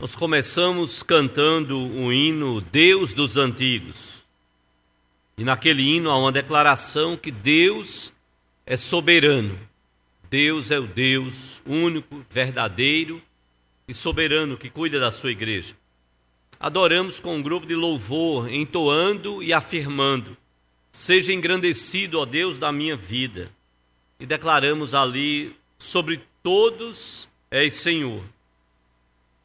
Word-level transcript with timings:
Nós 0.00 0.14
começamos 0.14 1.02
cantando 1.02 1.76
o 1.76 2.12
hino 2.12 2.60
Deus 2.60 3.12
dos 3.12 3.36
Antigos. 3.36 4.22
E 5.36 5.42
naquele 5.42 5.82
hino 5.82 6.08
há 6.08 6.16
uma 6.16 6.30
declaração 6.30 7.16
que 7.16 7.32
Deus 7.32 8.12
é 8.64 8.76
soberano. 8.76 9.58
Deus 10.30 10.70
é 10.70 10.78
o 10.78 10.86
Deus 10.86 11.60
único, 11.66 12.24
verdadeiro 12.30 13.20
e 13.88 13.92
soberano 13.92 14.56
que 14.56 14.70
cuida 14.70 15.00
da 15.00 15.10
sua 15.10 15.32
igreja. 15.32 15.74
Adoramos 16.60 17.18
com 17.18 17.34
um 17.34 17.42
grupo 17.42 17.66
de 17.66 17.74
louvor, 17.74 18.48
entoando 18.48 19.42
e 19.42 19.52
afirmando: 19.52 20.36
Seja 20.92 21.32
engrandecido, 21.32 22.20
ó 22.20 22.24
Deus 22.24 22.56
da 22.56 22.70
minha 22.70 22.96
vida. 22.96 23.50
E 24.20 24.24
declaramos 24.24 24.94
ali: 24.94 25.56
Sobre 25.76 26.20
todos 26.40 27.28
és 27.50 27.72
Senhor. 27.72 28.22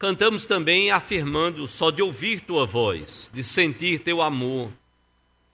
Cantamos 0.04 0.44
também 0.44 0.90
afirmando: 0.90 1.66
Só 1.66 1.90
de 1.90 2.02
ouvir 2.02 2.42
tua 2.42 2.66
voz, 2.66 3.30
de 3.32 3.42
sentir 3.42 4.00
teu 4.00 4.20
amor, 4.20 4.70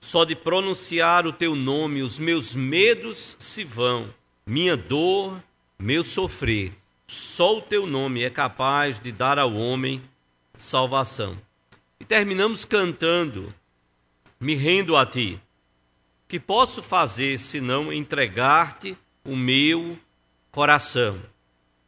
só 0.01 0.25
de 0.25 0.35
pronunciar 0.35 1.25
o 1.25 1.33
teu 1.33 1.55
nome, 1.55 2.03
os 2.03 2.19
meus 2.19 2.57
medos 2.57 3.37
se 3.39 3.63
vão, 3.63 4.13
minha 4.45 4.77
dor, 4.77 5.41
meu 5.79 6.03
sofrer. 6.03 6.73
Só 7.07 7.59
o 7.59 7.63
teu 7.63 7.87
nome 7.87 8.25
é 8.25 8.29
capaz 8.29 8.99
de 8.99 9.13
dar 9.13 9.39
ao 9.39 9.55
homem 9.55 10.03
salvação. 10.57 11.39
E 12.01 12.05
terminamos 12.05 12.65
cantando: 12.65 13.55
Me 14.41 14.57
rendo 14.57 14.97
a 14.97 15.07
ti. 15.07 15.41
Que 16.27 16.41
posso 16.41 16.83
fazer 16.83 17.39
senão 17.39 17.93
entregar-te 17.93 18.99
o 19.25 19.37
meu 19.37 19.97
coração? 20.51 21.23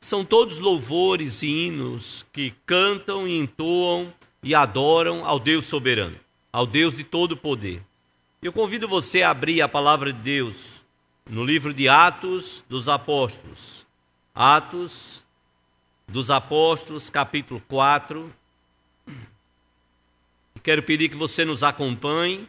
São 0.02 0.24
todos 0.24 0.58
louvores 0.58 1.44
e 1.44 1.46
hinos 1.46 2.26
que 2.32 2.52
cantam 2.66 3.26
e 3.26 3.38
entoam 3.38 4.12
e 4.42 4.52
adoram 4.52 5.24
ao 5.24 5.38
Deus 5.38 5.64
soberano, 5.64 6.18
ao 6.52 6.66
Deus 6.66 6.92
de 6.92 7.04
todo 7.04 7.36
poder. 7.36 7.84
Eu 8.42 8.52
convido 8.52 8.88
você 8.88 9.22
a 9.22 9.30
abrir 9.30 9.62
a 9.62 9.68
palavra 9.68 10.12
de 10.12 10.18
Deus 10.18 10.82
no 11.24 11.44
livro 11.44 11.72
de 11.72 11.88
Atos 11.88 12.64
dos 12.68 12.88
Apóstolos. 12.88 13.86
Atos 14.34 15.24
dos 16.08 16.32
Apóstolos, 16.32 17.08
capítulo 17.08 17.62
4. 17.68 18.28
Quero 20.64 20.82
pedir 20.82 21.10
que 21.10 21.16
você 21.16 21.44
nos 21.44 21.62
acompanhe 21.62 22.48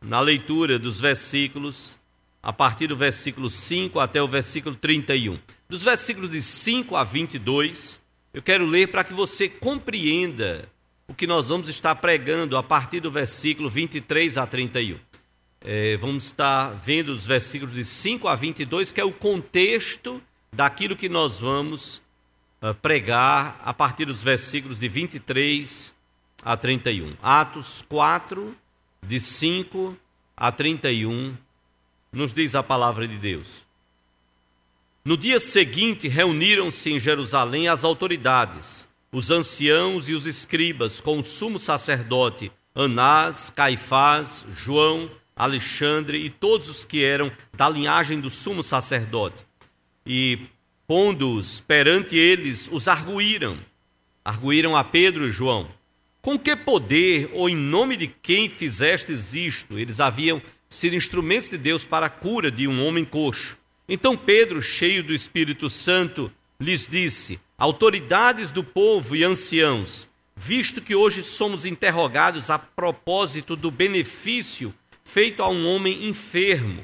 na 0.00 0.20
leitura 0.20 0.78
dos 0.78 0.98
versículos, 0.98 1.98
a 2.42 2.54
partir 2.54 2.86
do 2.86 2.96
versículo 2.96 3.50
5 3.50 4.00
até 4.00 4.22
o 4.22 4.26
versículo 4.26 4.74
31. 4.74 5.38
Dos 5.68 5.82
versículos 5.82 6.30
de 6.30 6.40
5 6.40 6.94
a 6.94 7.04
22, 7.04 8.00
eu 8.32 8.42
quero 8.42 8.64
ler 8.64 8.88
para 8.88 9.04
que 9.04 9.12
você 9.12 9.48
compreenda 9.48 10.68
o 11.08 11.14
que 11.14 11.26
nós 11.26 11.48
vamos 11.48 11.68
estar 11.68 11.94
pregando 11.96 12.56
a 12.56 12.62
partir 12.62 13.00
do 13.00 13.10
versículo 13.10 13.68
23 13.68 14.38
a 14.38 14.46
31 14.46 14.98
é, 15.68 15.96
vamos 15.96 16.26
estar 16.26 16.68
vendo 16.74 17.08
os 17.08 17.26
versículos 17.26 17.74
de 17.74 17.84
5 17.84 18.28
a 18.28 18.36
22, 18.36 18.92
que 18.92 19.00
é 19.00 19.04
o 19.04 19.12
contexto 19.12 20.22
daquilo 20.52 20.94
que 20.94 21.08
nós 21.08 21.40
vamos 21.40 22.00
uh, 22.62 22.72
pregar 22.80 23.60
a 23.64 23.74
partir 23.74 24.04
dos 24.04 24.22
versículos 24.22 24.78
de 24.78 24.86
23 24.86 25.92
a 26.44 26.56
31. 26.56 27.16
Atos 27.20 27.84
4, 27.88 28.56
de 29.02 29.18
5 29.18 29.96
a 30.36 30.52
31, 30.52 31.36
nos 32.12 32.32
diz 32.32 32.54
a 32.54 32.62
palavra 32.62 33.08
de 33.08 33.18
Deus. 33.18 33.65
No 35.06 35.16
dia 35.16 35.38
seguinte, 35.38 36.08
reuniram-se 36.08 36.90
em 36.90 36.98
Jerusalém 36.98 37.68
as 37.68 37.84
autoridades, 37.84 38.88
os 39.12 39.30
anciãos 39.30 40.08
e 40.08 40.14
os 40.14 40.26
escribas, 40.26 41.00
com 41.00 41.20
o 41.20 41.22
sumo 41.22 41.60
sacerdote 41.60 42.50
Anás, 42.74 43.48
Caifás, 43.48 44.44
João, 44.52 45.08
Alexandre 45.36 46.18
e 46.18 46.28
todos 46.28 46.68
os 46.68 46.84
que 46.84 47.04
eram 47.04 47.30
da 47.54 47.68
linhagem 47.68 48.18
do 48.18 48.28
sumo 48.28 48.64
sacerdote. 48.64 49.44
E, 50.04 50.40
pondo-os 50.88 51.60
perante 51.60 52.18
eles, 52.18 52.68
os 52.72 52.88
arguíram. 52.88 53.60
Arguíram 54.24 54.74
a 54.74 54.82
Pedro 54.82 55.28
e 55.28 55.30
João. 55.30 55.68
Com 56.20 56.36
que 56.36 56.56
poder 56.56 57.30
ou 57.32 57.48
em 57.48 57.54
nome 57.54 57.96
de 57.96 58.08
quem 58.08 58.48
fizestes 58.48 59.34
isto? 59.34 59.78
Eles 59.78 60.00
haviam 60.00 60.42
sido 60.68 60.96
instrumentos 60.96 61.48
de 61.48 61.58
Deus 61.58 61.86
para 61.86 62.06
a 62.06 62.10
cura 62.10 62.50
de 62.50 62.66
um 62.66 62.84
homem 62.84 63.04
coxo. 63.04 63.56
Então 63.88 64.16
Pedro, 64.16 64.60
cheio 64.60 65.02
do 65.04 65.14
Espírito 65.14 65.70
Santo, 65.70 66.30
lhes 66.60 66.86
disse: 66.86 67.38
Autoridades 67.56 68.50
do 68.50 68.64
povo 68.64 69.14
e 69.14 69.22
anciãos, 69.22 70.08
visto 70.34 70.80
que 70.80 70.94
hoje 70.94 71.22
somos 71.22 71.64
interrogados 71.64 72.50
a 72.50 72.58
propósito 72.58 73.54
do 73.54 73.70
benefício 73.70 74.74
feito 75.06 75.42
a 75.42 75.48
um 75.48 75.66
homem 75.66 76.08
enfermo, 76.08 76.82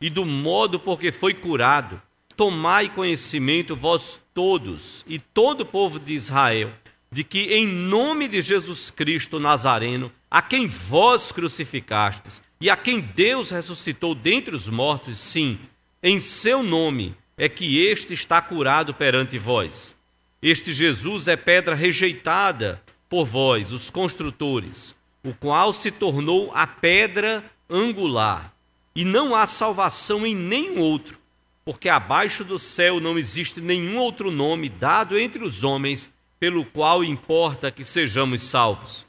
e 0.00 0.08
do 0.08 0.24
modo 0.24 0.78
por 0.78 0.98
que 0.98 1.10
foi 1.10 1.34
curado, 1.34 2.00
tomai 2.36 2.88
conhecimento 2.88 3.74
vós 3.74 4.20
todos 4.32 5.04
e 5.08 5.18
todo 5.18 5.62
o 5.62 5.66
povo 5.66 5.98
de 5.98 6.14
Israel, 6.14 6.72
de 7.10 7.24
que 7.24 7.40
em 7.54 7.66
nome 7.66 8.28
de 8.28 8.40
Jesus 8.40 8.90
Cristo 8.90 9.40
Nazareno, 9.40 10.10
a 10.30 10.40
quem 10.40 10.68
vós 10.68 11.32
crucificastes 11.32 12.42
e 12.60 12.70
a 12.70 12.76
quem 12.76 13.00
Deus 13.00 13.50
ressuscitou 13.50 14.14
dentre 14.14 14.54
os 14.54 14.68
mortos, 14.68 15.18
sim, 15.18 15.58
em 16.06 16.20
seu 16.20 16.62
nome 16.62 17.16
é 17.34 17.48
que 17.48 17.82
este 17.82 18.12
está 18.12 18.42
curado 18.42 18.92
perante 18.92 19.38
vós. 19.38 19.96
Este 20.42 20.70
Jesus 20.70 21.28
é 21.28 21.34
pedra 21.34 21.74
rejeitada 21.74 22.82
por 23.08 23.24
vós, 23.24 23.72
os 23.72 23.88
construtores, 23.88 24.94
o 25.24 25.32
qual 25.32 25.72
se 25.72 25.90
tornou 25.90 26.52
a 26.52 26.66
pedra 26.66 27.42
angular, 27.70 28.54
e 28.94 29.02
não 29.02 29.34
há 29.34 29.46
salvação 29.46 30.26
em 30.26 30.34
nenhum 30.34 30.78
outro, 30.78 31.18
porque 31.64 31.88
abaixo 31.88 32.44
do 32.44 32.58
céu 32.58 33.00
não 33.00 33.18
existe 33.18 33.58
nenhum 33.62 33.96
outro 33.96 34.30
nome 34.30 34.68
dado 34.68 35.18
entre 35.18 35.42
os 35.42 35.64
homens 35.64 36.10
pelo 36.38 36.66
qual 36.66 37.02
importa 37.02 37.70
que 37.70 37.82
sejamos 37.82 38.42
salvos. 38.42 39.06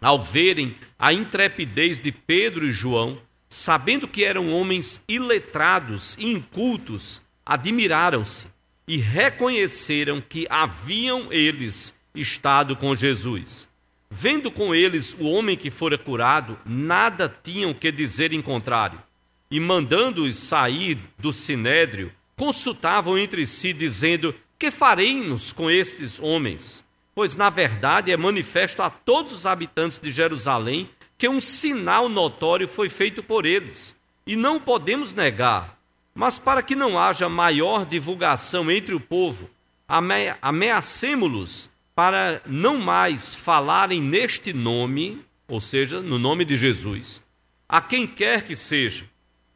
Ao 0.00 0.18
verem 0.18 0.76
a 0.98 1.12
intrepidez 1.12 2.00
de 2.00 2.10
Pedro 2.10 2.66
e 2.66 2.72
João, 2.72 3.20
sabendo 3.48 4.08
que 4.08 4.24
eram 4.24 4.50
homens 4.50 5.00
iletrados 5.08 6.16
e 6.18 6.26
incultos, 6.26 7.22
admiraram-se 7.44 8.46
e 8.86 8.96
reconheceram 8.98 10.20
que 10.20 10.46
haviam 10.48 11.32
eles 11.32 11.94
estado 12.14 12.76
com 12.76 12.94
Jesus. 12.94 13.68
Vendo 14.10 14.50
com 14.50 14.74
eles 14.74 15.14
o 15.18 15.24
homem 15.26 15.56
que 15.56 15.70
fora 15.70 15.98
curado, 15.98 16.58
nada 16.64 17.28
tinham 17.42 17.74
que 17.74 17.90
dizer 17.90 18.32
em 18.32 18.40
contrário. 18.40 19.02
E 19.50 19.58
mandando-os 19.58 20.36
sair 20.36 20.98
do 21.18 21.32
sinédrio, 21.32 22.12
consultavam 22.36 23.18
entre 23.18 23.46
si, 23.46 23.72
dizendo: 23.72 24.34
Que 24.58 24.70
faremos 24.70 25.52
com 25.52 25.70
esses 25.70 26.20
homens? 26.20 26.84
Pois, 27.14 27.34
na 27.34 27.48
verdade, 27.48 28.12
é 28.12 28.16
manifesto 28.16 28.82
a 28.82 28.90
todos 28.90 29.32
os 29.32 29.46
habitantes 29.46 29.98
de 29.98 30.10
Jerusalém 30.10 30.88
que 31.18 31.28
um 31.28 31.40
sinal 31.40 32.08
notório 32.08 32.68
foi 32.68 32.88
feito 32.88 33.22
por 33.22 33.46
eles, 33.46 33.96
e 34.26 34.36
não 34.36 34.60
podemos 34.60 35.14
negar. 35.14 35.78
Mas, 36.14 36.38
para 36.38 36.62
que 36.62 36.74
não 36.74 36.98
haja 36.98 37.28
maior 37.28 37.84
divulgação 37.84 38.70
entre 38.70 38.94
o 38.94 39.00
povo, 39.00 39.50
ameacemos-los 40.42 41.70
para 41.94 42.42
não 42.46 42.78
mais 42.78 43.34
falarem 43.34 44.00
neste 44.02 44.52
nome, 44.52 45.24
ou 45.48 45.60
seja, 45.60 46.00
no 46.02 46.18
nome 46.18 46.44
de 46.44 46.56
Jesus, 46.56 47.22
a 47.68 47.80
quem 47.80 48.06
quer 48.06 48.42
que 48.42 48.54
seja. 48.54 49.08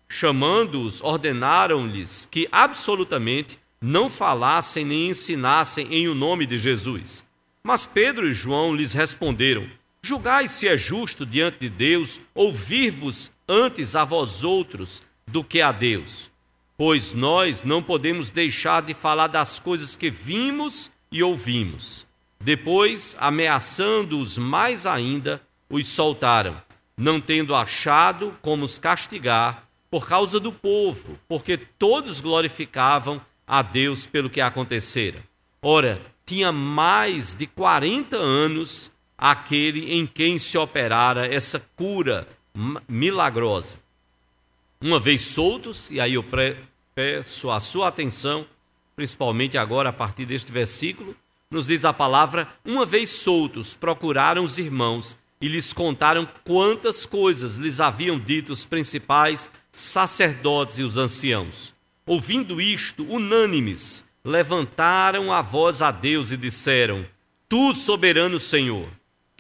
Chamando-os, 0.08 1.02
ordenaram-lhes 1.02 2.26
que 2.30 2.48
absolutamente 2.50 3.58
não 3.80 4.08
falassem 4.08 4.84
nem 4.84 5.10
ensinassem 5.10 5.86
em 5.94 6.08
o 6.08 6.14
nome 6.14 6.46
de 6.46 6.58
Jesus. 6.58 7.24
Mas 7.62 7.86
Pedro 7.86 8.28
e 8.28 8.32
João 8.32 8.74
lhes 8.74 8.92
responderam: 8.92 9.68
Julgai 10.02 10.48
se 10.48 10.66
é 10.66 10.78
justo 10.78 11.26
diante 11.26 11.58
de 11.60 11.68
Deus 11.68 12.20
ouvir-vos 12.34 13.30
antes 13.46 13.94
a 13.94 14.04
vós 14.04 14.42
outros 14.42 15.02
do 15.26 15.44
que 15.44 15.60
a 15.60 15.70
Deus. 15.70 16.30
Pois 16.76 17.12
nós 17.12 17.62
não 17.62 17.82
podemos 17.82 18.30
deixar 18.30 18.80
de 18.80 18.94
falar 18.94 19.26
das 19.26 19.58
coisas 19.58 19.96
que 19.96 20.10
vimos 20.10 20.90
e 21.12 21.22
ouvimos. 21.22 22.06
Depois, 22.40 23.14
ameaçando-os 23.20 24.38
mais 24.38 24.86
ainda, 24.86 25.42
os 25.68 25.86
soltaram, 25.86 26.60
não 26.96 27.20
tendo 27.20 27.54
achado 27.54 28.34
como 28.40 28.64
os 28.64 28.78
castigar 28.78 29.68
por 29.90 30.08
causa 30.08 30.40
do 30.40 30.50
povo, 30.50 31.18
porque 31.28 31.58
todos 31.58 32.22
glorificavam 32.22 33.20
a 33.46 33.60
Deus 33.60 34.06
pelo 34.06 34.30
que 34.30 34.40
acontecera. 34.40 35.22
Ora, 35.60 36.00
tinha 36.24 36.50
mais 36.50 37.34
de 37.34 37.46
40 37.46 38.16
anos 38.16 38.90
aquele 39.20 39.92
em 39.92 40.06
quem 40.06 40.38
se 40.38 40.56
operara 40.56 41.26
essa 41.26 41.60
cura 41.76 42.26
milagrosa. 42.88 43.78
Uma 44.80 44.98
vez 44.98 45.20
soltos, 45.20 45.90
e 45.90 46.00
aí 46.00 46.14
eu 46.14 46.24
peço 46.94 47.50
a 47.50 47.60
sua 47.60 47.88
atenção, 47.88 48.46
principalmente 48.96 49.58
agora 49.58 49.90
a 49.90 49.92
partir 49.92 50.24
deste 50.24 50.50
versículo, 50.50 51.14
nos 51.50 51.66
diz 51.66 51.84
a 51.84 51.92
palavra, 51.92 52.48
uma 52.64 52.86
vez 52.86 53.10
soltos, 53.10 53.74
procuraram 53.74 54.42
os 54.42 54.58
irmãos 54.58 55.18
e 55.38 55.48
lhes 55.48 55.72
contaram 55.72 56.26
quantas 56.44 57.04
coisas 57.04 57.56
lhes 57.56 57.78
haviam 57.78 58.18
dito 58.18 58.52
os 58.52 58.64
principais 58.64 59.50
sacerdotes 59.70 60.78
e 60.78 60.82
os 60.82 60.96
anciãos. 60.96 61.74
Ouvindo 62.06 62.60
isto, 62.60 63.04
unânimes, 63.04 64.04
levantaram 64.24 65.30
a 65.30 65.42
voz 65.42 65.82
a 65.82 65.90
Deus 65.90 66.32
e 66.32 66.36
disseram: 66.36 67.04
Tu, 67.48 67.74
soberano 67.74 68.38
Senhor, 68.38 68.88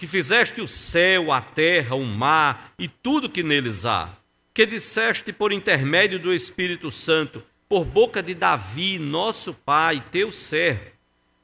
que 0.00 0.06
fizeste 0.06 0.62
o 0.62 0.66
céu, 0.66 1.30
a 1.30 1.42
terra, 1.42 1.94
o 1.94 2.06
mar 2.06 2.72
e 2.78 2.88
tudo 2.88 3.28
que 3.28 3.42
neles 3.42 3.84
há, 3.84 4.08
que 4.54 4.64
disseste 4.64 5.30
por 5.30 5.52
intermédio 5.52 6.18
do 6.18 6.32
Espírito 6.32 6.90
Santo, 6.90 7.42
por 7.68 7.84
boca 7.84 8.22
de 8.22 8.34
Davi, 8.34 8.98
nosso 8.98 9.52
pai, 9.52 10.02
teu 10.10 10.32
servo, 10.32 10.92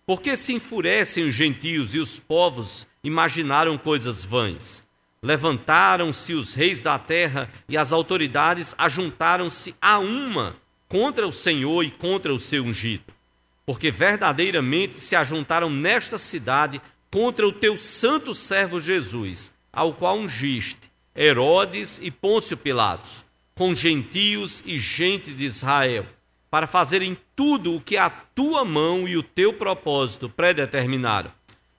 por 0.06 0.22
que 0.22 0.34
se 0.38 0.54
enfurecem 0.54 1.26
os 1.26 1.34
gentios 1.34 1.94
e 1.94 1.98
os 1.98 2.18
povos 2.18 2.86
imaginaram 3.04 3.76
coisas 3.76 4.24
vãs? 4.24 4.82
Levantaram-se 5.22 6.32
os 6.32 6.54
reis 6.54 6.80
da 6.80 6.98
terra 6.98 7.50
e 7.68 7.76
as 7.76 7.92
autoridades 7.92 8.74
ajuntaram-se 8.78 9.74
a 9.78 9.98
uma 9.98 10.56
contra 10.88 11.28
o 11.28 11.32
Senhor 11.32 11.82
e 11.84 11.90
contra 11.90 12.32
o 12.32 12.38
seu 12.38 12.64
ungido. 12.64 13.12
Porque 13.66 13.90
verdadeiramente 13.90 14.98
se 14.98 15.14
ajuntaram 15.14 15.68
nesta 15.68 16.16
cidade 16.16 16.80
contra 17.10 17.46
o 17.46 17.52
teu 17.52 17.76
santo 17.76 18.34
servo 18.34 18.78
Jesus, 18.80 19.52
ao 19.72 19.94
qual 19.94 20.18
ungiste 20.18 20.90
Herodes 21.14 21.98
e 22.02 22.10
Pôncio 22.10 22.56
Pilatos, 22.56 23.24
com 23.54 23.74
gentios 23.74 24.62
e 24.66 24.78
gente 24.78 25.32
de 25.32 25.44
Israel 25.44 26.06
para 26.50 26.66
fazerem 26.66 27.16
tudo 27.34 27.74
o 27.74 27.80
que 27.80 27.96
a 27.96 28.08
tua 28.08 28.64
mão 28.64 29.06
e 29.06 29.16
o 29.16 29.22
teu 29.22 29.52
propósito 29.52 30.28
predeterminaram. 30.28 31.30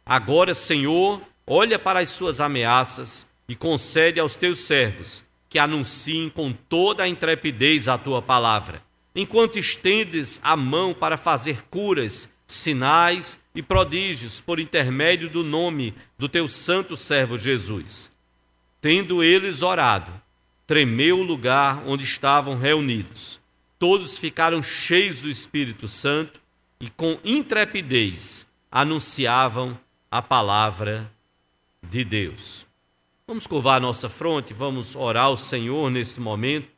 Agora, 0.05 0.53
Senhor, 0.53 1.21
olha 1.45 1.79
para 1.79 1.99
as 1.99 2.09
suas 2.09 2.39
ameaças 2.39 3.25
e 3.47 3.55
concede 3.55 4.19
aos 4.19 4.35
teus 4.35 4.59
servos 4.59 5.23
que 5.49 5.57
anunciem 5.57 6.29
com 6.29 6.51
toda 6.51 7.03
a 7.03 7.07
intrepidez 7.07 7.87
a 7.87 7.97
tua 7.97 8.21
palavra, 8.21 8.83
enquanto 9.15 9.57
estendes 9.57 10.39
a 10.43 10.55
mão 10.55 10.93
para 10.93 11.17
fazer 11.17 11.63
curas, 11.69 12.29
sinais 12.47 13.37
e 13.53 13.61
prodígios 13.61 14.41
por 14.41 14.59
intermédio 14.59 15.29
do 15.29 15.43
nome 15.43 15.93
do 16.17 16.27
teu 16.29 16.47
santo 16.47 16.95
servo 16.95 17.37
Jesus. 17.37 18.09
Tendo 18.81 19.21
eles 19.21 19.61
orado, 19.61 20.11
tremeu 20.65 21.19
o 21.19 21.23
lugar 21.23 21.83
onde 21.85 22.03
estavam 22.03 22.57
reunidos 22.57 23.39
todos 23.79 24.17
ficaram 24.17 24.61
cheios 24.61 25.21
do 25.21 25.29
Espírito 25.29 25.87
Santo 25.87 26.41
e 26.79 26.89
com 26.89 27.19
intrepidez 27.23 28.45
anunciavam 28.71 29.79
a 30.09 30.21
palavra 30.21 31.11
de 31.81 32.03
Deus. 32.03 32.65
Vamos 33.27 33.45
curvar 33.45 33.77
a 33.77 33.79
nossa 33.79 34.09
fronte, 34.09 34.53
vamos 34.53 34.95
orar 34.95 35.25
ao 35.25 35.37
Senhor 35.37 35.89
nesse 35.89 36.19
momento. 36.19 36.69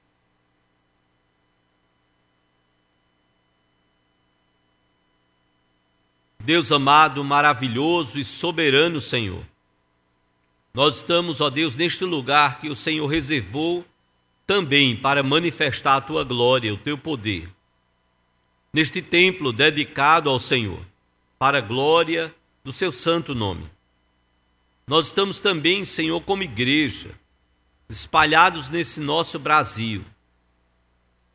Deus 6.50 6.72
amado, 6.72 7.24
maravilhoso 7.24 8.18
e 8.18 8.24
soberano 8.24 9.00
Senhor. 9.00 9.46
Nós 10.74 10.98
estamos, 10.98 11.42
ó 11.42 11.48
Deus, 11.48 11.76
neste 11.76 12.04
lugar 12.04 12.60
que 12.60 12.70
o 12.70 12.76
Senhor 12.76 13.06
reservou 13.06 13.86
também 14.48 14.96
para 14.96 15.22
manifestar 15.22 15.98
a 15.98 16.02
tua 16.02 16.24
glória, 16.24 16.74
o 16.74 16.78
teu 16.78 16.98
poder. 16.98 17.48
Neste 18.74 19.00
templo 19.00 19.54
dedicado 19.54 20.28
ao 20.28 20.40
Senhor, 20.40 20.84
para 21.38 21.60
a 21.60 21.62
glória 21.62 22.34
do 22.64 22.72
seu 22.72 22.92
santo 22.92 23.36
nome. 23.36 23.70
Nós 24.88 25.06
estamos 25.06 25.40
também, 25.40 25.86
Senhor, 25.86 26.20
como 26.22 26.42
igreja, 26.42 27.12
espalhados 27.88 28.70
nesse 28.70 29.00
nosso 29.00 29.38
Brasil, 29.38 30.04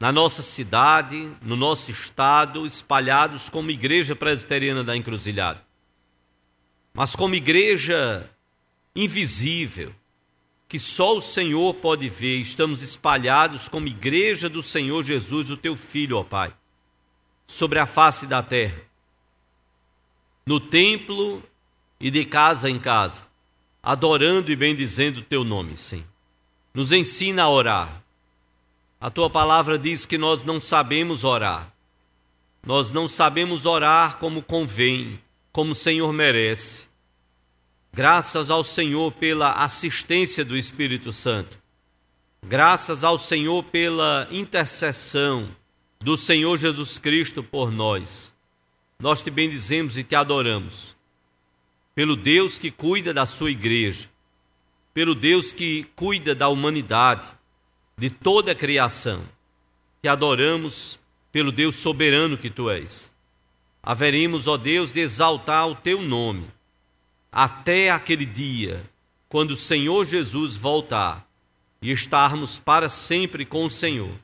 na 0.00 0.12
nossa 0.12 0.43
cidade, 0.43 1.31
no 1.41 1.56
nosso 1.56 1.91
estado, 1.91 2.67
espalhados 2.67 3.49
como 3.49 3.70
igreja 3.70 4.14
presbiteriana 4.14 4.85
da 4.85 4.96
encruzilhada. 4.96 5.64
Mas 6.93 7.17
como 7.17 7.35
igreja 7.35 8.31
invisível, 8.94 9.94
que 10.69 10.79
só 10.79 11.17
o 11.17 11.20
Senhor 11.20 11.75
pode 11.75 12.08
ver, 12.08 12.38
estamos 12.38 12.82
espalhados 12.82 13.69
como 13.69 13.87
igreja 13.87 14.49
do 14.49 14.62
Senhor 14.62 15.02
Jesus, 15.02 15.50
o 15.50 15.56
teu 15.56 15.76
filho, 15.76 16.19
ó 16.19 16.25
Pai, 16.25 16.55
sobre 17.46 17.79
a 17.79 17.87
face 17.87 18.26
da 18.26 18.43
terra, 18.43 18.82
no 20.46 20.61
templo 20.61 21.43
e 21.99 22.11
de 22.11 22.25
casa 22.25 22.69
em 22.69 22.79
casa, 22.79 23.26
adorando 23.82 24.52
e 24.52 24.56
bendizendo 24.56 25.20
o 25.20 25.25
teu 25.25 25.44
nome, 25.44 25.76
Senhor. 25.76 26.06
Nos 26.73 26.93
ensina 26.93 27.44
a 27.44 27.49
orar. 27.49 28.04
A 29.05 29.11
tua 29.11 29.29
palavra 29.29 29.79
diz 29.79 30.06
que 30.06 30.17
nós 30.17 30.43
não 30.45 30.59
sabemos 30.59 31.25
orar. 31.25 31.71
Nós 32.67 32.91
não 32.91 33.06
sabemos 33.06 33.67
orar 33.67 34.17
como 34.17 34.43
convém, 34.43 35.21
como 35.53 35.73
o 35.73 35.75
Senhor 35.75 36.11
merece. 36.11 36.89
Graças 37.93 38.49
ao 38.49 38.65
Senhor 38.65 39.12
pela 39.12 39.62
assistência 39.62 40.43
do 40.43 40.56
Espírito 40.56 41.12
Santo. 41.12 41.59
Graças 42.43 43.05
ao 43.05 43.19
Senhor 43.19 43.62
pela 43.65 44.27
intercessão 44.31 45.55
do 46.01 46.17
Senhor 46.17 46.56
Jesus 46.56 46.99
Cristo 46.99 47.43
por 47.43 47.71
nós. 47.71 48.35
Nós 48.99 49.21
te 49.21 49.31
bendizemos 49.31 49.99
e 49.99 50.03
te 50.03 50.15
adoramos. 50.15 50.97
Pelo 51.95 52.17
Deus 52.17 52.56
que 52.56 52.71
cuida 52.71 53.12
da 53.12 53.27
sua 53.27 53.51
igreja, 53.51 54.09
pelo 54.95 55.15
Deus 55.15 55.53
que 55.53 55.85
cuida 55.95 56.35
da 56.35 56.49
humanidade, 56.49 57.31
de 57.96 58.11
toda 58.11 58.52
a 58.52 58.55
criação. 58.55 59.25
Te 60.02 60.08
adoramos 60.08 61.00
pelo 61.32 61.50
Deus 61.50 61.76
soberano 61.76 62.37
que 62.37 62.50
tu 62.50 62.70
és. 62.70 63.14
Haveremos, 63.82 64.46
ó 64.46 64.56
Deus, 64.56 64.93
de 64.93 65.00
exaltar 65.00 65.69
o 65.69 65.75
teu 65.75 66.00
nome 66.00 66.46
até 67.31 67.91
aquele 67.91 68.25
dia, 68.25 68.88
quando 69.29 69.50
o 69.50 69.56
Senhor 69.56 70.05
Jesus 70.05 70.55
voltar 70.55 71.29
e 71.82 71.91
estarmos 71.91 72.61
para 72.61 72.88
sempre 72.88 73.44
com 73.44 73.64
o 73.64 73.70
Senhor, 73.70 74.14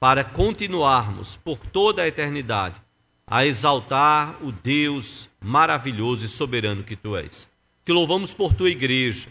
para 0.00 0.24
continuarmos 0.24 1.36
por 1.36 1.58
toda 1.58 2.02
a 2.02 2.08
eternidade 2.08 2.80
a 3.26 3.44
exaltar 3.44 4.42
o 4.42 4.50
Deus 4.50 5.28
maravilhoso 5.38 6.24
e 6.24 6.28
soberano 6.28 6.82
que 6.82 6.96
tu 6.96 7.14
és. 7.14 7.46
Te 7.84 7.92
louvamos 7.92 8.32
por 8.32 8.54
tua 8.54 8.70
igreja, 8.70 9.28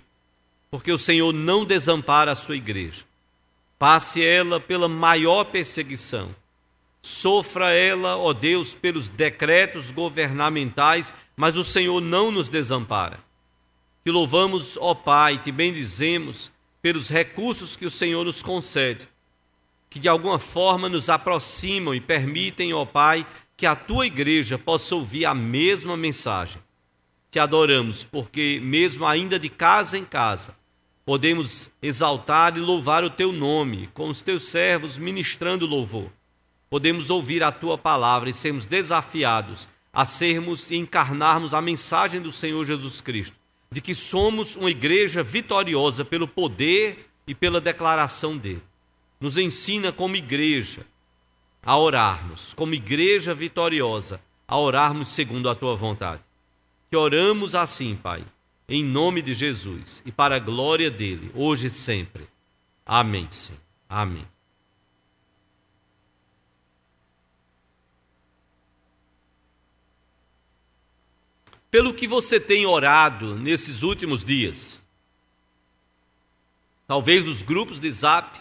porque 0.70 0.92
o 0.92 0.98
Senhor 0.98 1.34
não 1.34 1.66
desampara 1.66 2.32
a 2.32 2.36
sua 2.36 2.56
igreja. 2.56 3.06
Passe 3.86 4.26
ela 4.26 4.60
pela 4.60 4.90
maior 4.90 5.44
perseguição. 5.44 6.36
Sofra 7.04 7.70
ela, 7.70 8.18
ó 8.18 8.34
Deus, 8.34 8.74
pelos 8.74 9.10
decretos 9.10 9.92
governamentais 9.92 11.14
mas 11.38 11.56
o 11.56 11.64
Senhor 11.64 12.02
não 12.02 12.32
nos 12.32 12.50
desampara. 12.50 13.20
Te 14.04 14.10
louvamos, 14.10 14.76
ó 14.82 14.96
Pai, 14.96 15.38
te 15.38 15.52
bendizemos 15.52 16.52
pelos 16.82 17.10
recursos 17.10 17.76
que 17.78 17.86
o 17.86 17.92
Senhor 17.92 18.26
nos 18.26 18.42
concede, 18.42 19.08
que 19.88 20.00
de 20.00 20.10
alguma 20.10 20.40
forma 20.40 20.90
nos 20.90 21.08
aproximam 21.08 21.94
e 21.94 22.02
permitem, 22.02 22.74
ó 22.74 22.86
Pai, 22.86 23.24
que 23.56 23.68
a 23.68 23.76
tua 23.76 24.08
igreja 24.08 24.58
possa 24.58 24.96
ouvir 24.96 25.28
a 25.28 25.36
mesma 25.36 25.96
mensagem. 25.96 26.60
Te 27.30 27.38
adoramos, 27.38 28.04
porque 28.04 28.60
mesmo 28.64 29.06
ainda 29.06 29.38
de 29.38 29.48
casa 29.48 29.96
em 29.96 30.04
casa, 30.04 30.56
podemos 31.06 31.70
exaltar 31.82 32.58
e 32.58 32.60
louvar 32.60 33.04
o 33.04 33.10
teu 33.10 33.32
nome, 33.32 33.88
com 33.94 34.10
os 34.10 34.24
teus 34.24 34.48
servos 34.48 34.98
ministrando 34.98 35.68
louvor. 35.68 36.10
Podemos 36.70 37.12
ouvir 37.12 37.44
a 37.44 37.52
tua 37.52 37.78
palavra 37.78 38.30
e 38.30 38.34
sermos 38.34 38.66
desafiados 38.66 39.70
a 39.94 40.04
sermos 40.04 40.72
e 40.72 40.76
encarnarmos 40.76 41.54
a 41.54 41.62
mensagem 41.62 42.22
do 42.22 42.30
Senhor 42.30 42.66
Jesus 42.66 43.00
Cristo, 43.00 43.38
de 43.72 43.80
que 43.80 43.96
somos 43.96 44.58
uma 44.58 44.70
igreja 44.70 45.24
vitoriosa 45.24 46.04
pelo 46.04 46.28
poder 46.28 47.10
e 47.26 47.34
pela 47.34 47.62
declaração 47.62 48.38
dele. 48.38 48.62
Nos 49.22 49.38
ensina 49.38 49.94
como 49.94 50.18
igreja 50.18 50.86
a 51.64 51.78
orarmos, 51.78 52.54
como 52.54 52.74
igreja 52.74 53.34
vitoriosa, 53.34 54.20
a 54.46 54.58
orarmos 54.58 55.08
segundo 55.08 55.50
a 55.50 55.56
tua 55.56 55.76
vontade. 55.78 56.22
Que 56.90 56.98
oramos 56.98 57.56
assim, 57.56 57.96
Pai, 57.96 58.26
em 58.68 58.84
nome 58.84 59.22
de 59.22 59.34
Jesus 59.34 60.02
e 60.06 60.12
para 60.12 60.38
a 60.38 60.40
glória 60.40 60.90
dele, 60.90 61.32
hoje 61.34 61.68
e 61.68 61.70
sempre. 61.70 62.28
Amém, 62.86 63.30
Senhor. 63.30 63.60
Amém. 63.88 64.28
pelo 71.76 71.94
que 71.94 72.08
você 72.08 72.40
tem 72.40 72.66
orado 72.66 73.36
nesses 73.36 73.84
últimos 73.84 74.24
dias. 74.24 74.82
Talvez 76.88 77.28
os 77.28 77.44
grupos 77.44 77.82
de 77.82 77.92
zap, 77.92 78.40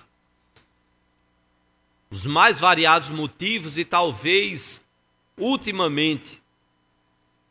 os 2.08 2.26
mais 2.26 2.60
variados 2.60 3.10
motivos 3.10 3.76
e 3.76 3.84
talvez, 3.84 4.80
ultimamente, 5.36 6.40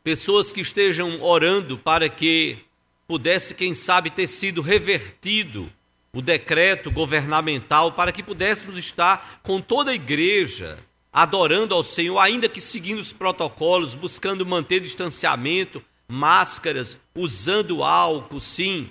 pessoas 0.02 0.54
que 0.54 0.62
estejam 0.62 1.20
orando 1.20 1.76
para 1.76 2.08
que 2.08 2.63
pudesse, 3.06 3.54
quem 3.54 3.74
sabe, 3.74 4.10
ter 4.10 4.26
sido 4.26 4.60
revertido 4.60 5.70
o 6.12 6.22
decreto 6.22 6.90
governamental 6.90 7.92
para 7.92 8.12
que 8.12 8.22
pudéssemos 8.22 8.76
estar 8.76 9.40
com 9.42 9.60
toda 9.60 9.90
a 9.90 9.94
igreja 9.94 10.78
adorando 11.12 11.74
ao 11.74 11.84
Senhor, 11.84 12.18
ainda 12.18 12.48
que 12.48 12.60
seguindo 12.60 12.98
os 12.98 13.12
protocolos, 13.12 13.94
buscando 13.94 14.44
manter 14.44 14.80
distanciamento, 14.80 15.80
máscaras, 16.08 16.98
usando 17.14 17.84
álcool, 17.84 18.40
sim. 18.40 18.90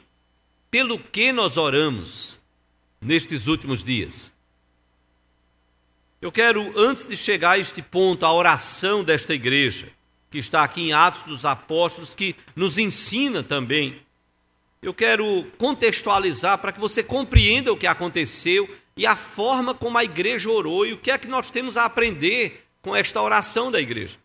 Pelo 0.72 0.98
que 0.98 1.34
nós 1.34 1.58
oramos 1.58 2.40
nestes 3.02 3.48
últimos 3.48 3.84
dias? 3.84 4.32
Eu 6.22 6.32
quero, 6.32 6.72
antes 6.80 7.06
de 7.06 7.18
chegar 7.18 7.52
a 7.52 7.58
este 7.58 7.82
ponto, 7.82 8.26
a 8.26 8.32
oração 8.32 9.04
desta 9.04 9.34
igreja, 9.34 9.92
que 10.34 10.40
está 10.40 10.64
aqui 10.64 10.82
em 10.82 10.94
Atos 10.94 11.22
dos 11.22 11.46
Apóstolos, 11.46 12.16
que 12.16 12.36
nos 12.56 12.80
ensina 12.80 13.44
também. 13.44 14.02
Eu 14.82 14.92
quero 14.92 15.46
contextualizar 15.60 16.58
para 16.58 16.72
que 16.72 16.80
você 16.80 17.04
compreenda 17.04 17.72
o 17.72 17.78
que 17.78 17.86
aconteceu 17.86 18.68
e 18.98 19.06
a 19.06 19.16
forma 19.16 19.76
como 19.76 19.96
a 19.96 20.04
igreja 20.04 20.50
orou 20.50 20.88
e 20.88 20.94
o 20.94 20.98
que 20.98 21.12
é 21.12 21.20
que 21.20 21.28
nós 21.28 21.52
temos 21.52 21.78
a 21.78 21.86
aprender 21.86 22.66
com 22.82 22.96
esta 22.96 23.22
oração 23.22 23.70
da 23.70 23.80
igreja. 23.80 24.18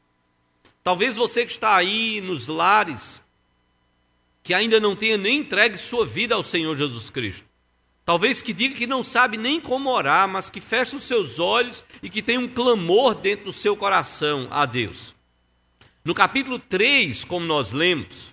Talvez 0.82 1.14
você 1.14 1.44
que 1.44 1.52
está 1.52 1.76
aí 1.76 2.22
nos 2.22 2.48
lares, 2.48 3.20
que 4.42 4.54
ainda 4.54 4.80
não 4.80 4.96
tenha 4.96 5.18
nem 5.18 5.40
entregue 5.40 5.76
sua 5.76 6.06
vida 6.06 6.34
ao 6.34 6.42
Senhor 6.42 6.74
Jesus 6.74 7.10
Cristo. 7.10 7.46
Talvez 8.06 8.40
que 8.40 8.54
diga 8.54 8.74
que 8.74 8.86
não 8.86 9.02
sabe 9.02 9.36
nem 9.36 9.60
como 9.60 9.90
orar, 9.90 10.26
mas 10.26 10.48
que 10.48 10.62
feche 10.62 10.96
os 10.96 11.04
seus 11.04 11.38
olhos 11.38 11.84
e 12.02 12.08
que 12.08 12.22
tem 12.22 12.38
um 12.38 12.48
clamor 12.48 13.14
dentro 13.14 13.44
do 13.44 13.52
seu 13.52 13.76
coração 13.76 14.48
a 14.50 14.64
Deus. 14.64 15.17
No 16.08 16.14
capítulo 16.14 16.58
3, 16.58 17.22
como 17.24 17.44
nós 17.44 17.70
lemos, 17.70 18.32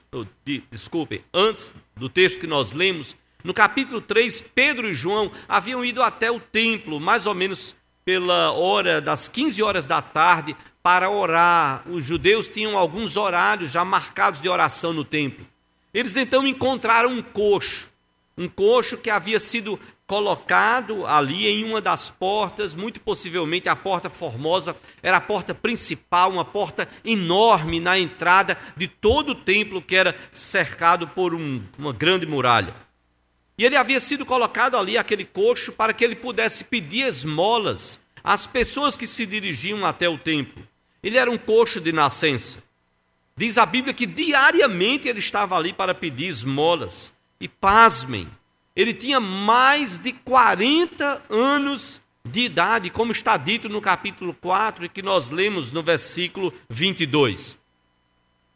desculpe, 0.71 1.25
antes 1.33 1.75
do 1.93 2.07
texto 2.07 2.39
que 2.39 2.47
nós 2.47 2.71
lemos, 2.71 3.17
no 3.43 3.53
capítulo 3.53 3.99
3, 3.99 4.45
Pedro 4.55 4.89
e 4.89 4.93
João 4.93 5.29
haviam 5.45 5.83
ido 5.83 6.01
até 6.01 6.31
o 6.31 6.39
templo, 6.39 7.01
mais 7.01 7.25
ou 7.25 7.35
menos 7.35 7.75
pela 8.05 8.53
hora 8.53 9.01
das 9.01 9.27
15 9.27 9.61
horas 9.61 9.85
da 9.85 10.01
tarde, 10.01 10.55
para 10.81 11.09
orar. 11.09 11.83
Os 11.89 12.05
judeus 12.05 12.47
tinham 12.47 12.77
alguns 12.77 13.17
horários 13.17 13.73
já 13.73 13.83
marcados 13.83 14.39
de 14.39 14.47
oração 14.47 14.93
no 14.93 15.03
templo. 15.03 15.45
Eles 15.93 16.15
então 16.15 16.47
encontraram 16.47 17.11
um 17.11 17.21
coxo, 17.21 17.91
um 18.37 18.47
coxo 18.47 18.97
que 18.97 19.09
havia 19.09 19.37
sido 19.37 19.77
colocado 20.07 21.05
ali 21.05 21.47
em 21.47 21.63
uma 21.63 21.81
das 21.81 22.09
portas, 22.09 22.75
muito 22.75 22.99
possivelmente 22.99 23.67
a 23.67 23.75
porta 23.75 24.09
formosa, 24.09 24.75
era 25.01 25.17
a 25.17 25.21
porta 25.21 25.53
principal, 25.53 26.31
uma 26.31 26.45
porta 26.45 26.87
enorme 27.03 27.79
na 27.79 27.97
entrada 27.97 28.57
de 28.77 28.87
todo 28.87 29.29
o 29.29 29.35
templo 29.35 29.81
que 29.81 29.95
era 29.95 30.15
cercado 30.31 31.07
por 31.07 31.33
um, 31.33 31.63
uma 31.77 31.91
grande 31.91 32.25
muralha. 32.25 32.75
E 33.57 33.63
ele 33.63 33.77
havia 33.77 33.99
sido 33.99 34.25
colocado 34.25 34.77
ali, 34.77 34.97
aquele 34.97 35.25
coxo, 35.25 35.71
para 35.71 35.93
que 35.93 36.03
ele 36.03 36.15
pudesse 36.15 36.63
pedir 36.65 37.07
esmolas 37.07 37.99
às 38.23 38.45
pessoas 38.45 38.97
que 38.97 39.07
se 39.07 39.25
dirigiam 39.25 39.85
até 39.85 40.09
o 40.09 40.17
templo. 40.17 40.67
Ele 41.01 41.17
era 41.17 41.31
um 41.31 41.37
coxo 41.37 41.79
de 41.79 41.91
nascença. 41.91 42.61
Diz 43.37 43.57
a 43.57 43.65
Bíblia 43.65 43.93
que 43.93 44.05
diariamente 44.05 45.07
ele 45.07 45.19
estava 45.19 45.55
ali 45.55 45.71
para 45.71 45.93
pedir 45.93 46.27
esmolas. 46.27 47.13
E 47.39 47.47
pasmem, 47.47 48.29
ele 48.75 48.93
tinha 48.93 49.19
mais 49.19 49.99
de 49.99 50.11
40 50.11 51.23
anos 51.29 52.01
de 52.27 52.41
idade, 52.41 52.89
como 52.89 53.11
está 53.11 53.37
dito 53.37 53.69
no 53.69 53.79
capítulo 53.79 54.33
4 54.33 54.85
e 54.85 54.89
que 54.89 55.01
nós 55.01 55.29
lemos 55.29 55.71
no 55.71 55.81
versículo 55.81 56.53
22. 56.69 57.57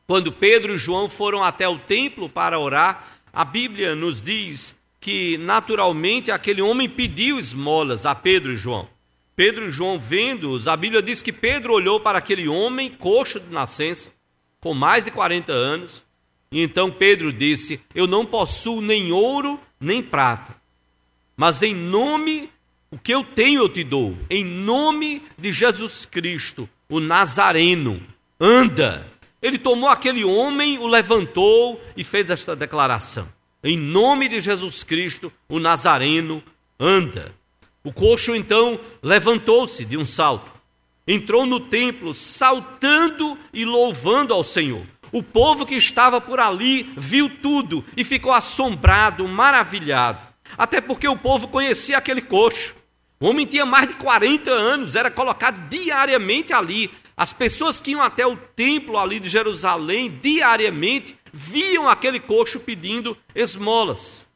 Quando 0.07 0.31
Pedro 0.31 0.73
e 0.73 0.77
João 0.77 1.07
foram 1.07 1.43
até 1.43 1.67
o 1.69 1.77
templo 1.77 2.27
para 2.27 2.59
orar, 2.59 3.19
a 3.31 3.45
Bíblia 3.45 3.95
nos 3.95 4.19
diz 4.19 4.75
que 4.99 5.37
naturalmente 5.37 6.31
aquele 6.31 6.61
homem 6.61 6.89
pediu 6.89 7.39
esmolas 7.39 8.05
a 8.05 8.13
Pedro 8.15 8.51
e 8.51 8.57
João. 8.57 8.89
Pedro 9.35 9.69
e 9.69 9.71
João 9.71 9.99
vendo-os, 9.99 10.67
a 10.67 10.75
Bíblia 10.75 11.01
diz 11.01 11.21
que 11.21 11.31
Pedro 11.31 11.73
olhou 11.73 11.99
para 11.99 12.17
aquele 12.17 12.49
homem 12.49 12.89
coxo 12.89 13.39
de 13.39 13.53
nascença, 13.53 14.11
com 14.59 14.73
mais 14.73 15.05
de 15.05 15.11
40 15.11 15.53
anos, 15.53 16.03
e 16.51 16.61
então 16.61 16.91
Pedro 16.91 17.31
disse: 17.31 17.79
Eu 17.93 18.07
não 18.07 18.25
possuo 18.25 18.81
nem 18.81 19.11
ouro 19.11 19.59
nem 19.79 20.01
prata. 20.01 20.55
Mas 21.37 21.63
em 21.63 21.73
nome, 21.73 22.49
o 22.91 22.97
que 22.97 23.13
eu 23.13 23.23
tenho 23.23 23.61
eu 23.61 23.69
te 23.69 23.83
dou, 23.83 24.17
em 24.29 24.43
nome 24.43 25.23
de 25.37 25.51
Jesus 25.51 26.05
Cristo, 26.05 26.67
o 26.89 26.99
Nazareno, 26.99 28.01
anda. 28.39 29.07
Ele 29.41 29.57
tomou 29.57 29.89
aquele 29.89 30.23
homem, 30.23 30.77
o 30.77 30.87
levantou 30.87 31.81
e 31.95 32.03
fez 32.03 32.29
esta 32.29 32.55
declaração: 32.55 33.27
Em 33.63 33.77
nome 33.77 34.27
de 34.27 34.39
Jesus 34.39 34.83
Cristo, 34.83 35.31
o 35.47 35.59
Nazareno, 35.59 36.43
anda. 36.79 37.33
O 37.83 37.93
coxo 37.93 38.35
então 38.35 38.79
levantou-se 39.01 39.85
de 39.85 39.95
um 39.95 40.03
salto, 40.03 40.51
entrou 41.07 41.45
no 41.45 41.61
templo, 41.61 42.13
saltando 42.13 43.37
e 43.53 43.63
louvando 43.63 44.33
ao 44.33 44.43
Senhor. 44.43 44.85
O 45.11 45.23
povo 45.23 45.65
que 45.65 45.75
estava 45.75 46.21
por 46.21 46.39
ali 46.39 46.93
viu 46.95 47.29
tudo 47.41 47.83
e 47.97 48.03
ficou 48.03 48.31
assombrado, 48.31 49.27
maravilhado. 49.27 50.19
Até 50.57 50.79
porque 50.81 51.07
o 51.07 51.17
povo 51.17 51.47
conhecia 51.47 51.97
aquele 51.97 52.21
coxo. 52.21 52.75
O 53.19 53.27
homem 53.27 53.45
tinha 53.45 53.65
mais 53.65 53.87
de 53.87 53.95
40 53.95 54.49
anos, 54.49 54.95
era 54.95 55.11
colocado 55.11 55.67
diariamente 55.67 56.53
ali. 56.53 56.89
As 57.17 57.33
pessoas 57.33 57.81
que 57.81 57.91
iam 57.91 58.01
até 58.01 58.25
o 58.25 58.37
templo 58.37 58.97
ali 58.97 59.19
de 59.19 59.27
Jerusalém, 59.27 60.19
diariamente, 60.21 61.17
viam 61.33 61.89
aquele 61.89 62.19
coxo 62.19 62.59
pedindo 62.59 63.17
esmolas. 63.35 64.28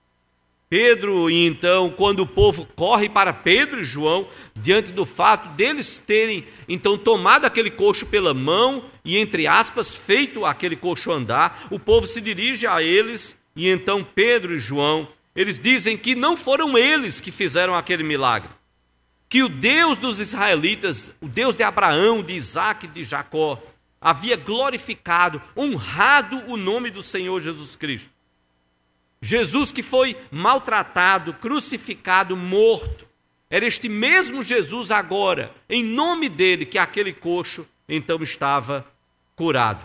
Pedro, 0.73 1.29
e 1.29 1.45
então, 1.45 1.91
quando 1.91 2.21
o 2.21 2.25
povo 2.25 2.67
corre 2.75 3.07
para 3.07 3.31
Pedro 3.31 3.81
e 3.81 3.83
João, 3.83 4.27
diante 4.55 4.91
do 4.91 5.05
fato 5.05 5.49
deles 5.49 6.01
terem 6.03 6.47
então 6.67 6.97
tomado 6.97 7.45
aquele 7.45 7.69
coxo 7.69 8.07
pela 8.07 8.33
mão 8.33 8.85
e, 9.05 9.15
entre 9.15 9.45
aspas, 9.45 9.95
feito 9.95 10.43
aquele 10.43 10.75
coxo 10.75 11.11
andar, 11.11 11.67
o 11.69 11.77
povo 11.77 12.07
se 12.07 12.19
dirige 12.19 12.65
a 12.65 12.81
eles 12.81 13.37
e 13.55 13.69
então 13.69 14.03
Pedro 14.03 14.55
e 14.55 14.57
João, 14.57 15.07
eles 15.35 15.59
dizem 15.59 15.95
que 15.95 16.15
não 16.15 16.35
foram 16.35 16.75
eles 16.75 17.21
que 17.21 17.31
fizeram 17.31 17.75
aquele 17.75 18.01
milagre, 18.01 18.49
que 19.29 19.43
o 19.43 19.49
Deus 19.49 19.99
dos 19.99 20.17
israelitas, 20.17 21.13
o 21.21 21.27
Deus 21.27 21.55
de 21.55 21.61
Abraão, 21.61 22.23
de 22.23 22.33
Isaac 22.33 22.87
e 22.87 22.89
de 22.89 23.03
Jacó, 23.03 23.61
havia 24.01 24.35
glorificado, 24.35 25.39
honrado 25.55 26.41
o 26.47 26.57
nome 26.57 26.89
do 26.89 27.03
Senhor 27.03 27.39
Jesus 27.39 27.75
Cristo 27.75 28.12
Jesus 29.23 29.71
que 29.71 29.81
foi 29.81 30.17
maltratado, 30.29 31.33
crucificado, 31.35 32.35
morto. 32.35 33.07
Era 33.49 33.65
este 33.65 33.87
mesmo 33.87 34.43
Jesus 34.43 34.91
agora, 34.91 35.55
em 35.69 35.81
nome 35.81 36.27
dele, 36.27 36.65
que 36.65 36.77
aquele 36.77 37.13
coxo 37.13 37.65
então 37.87 38.21
estava 38.21 38.85
curado. 39.33 39.81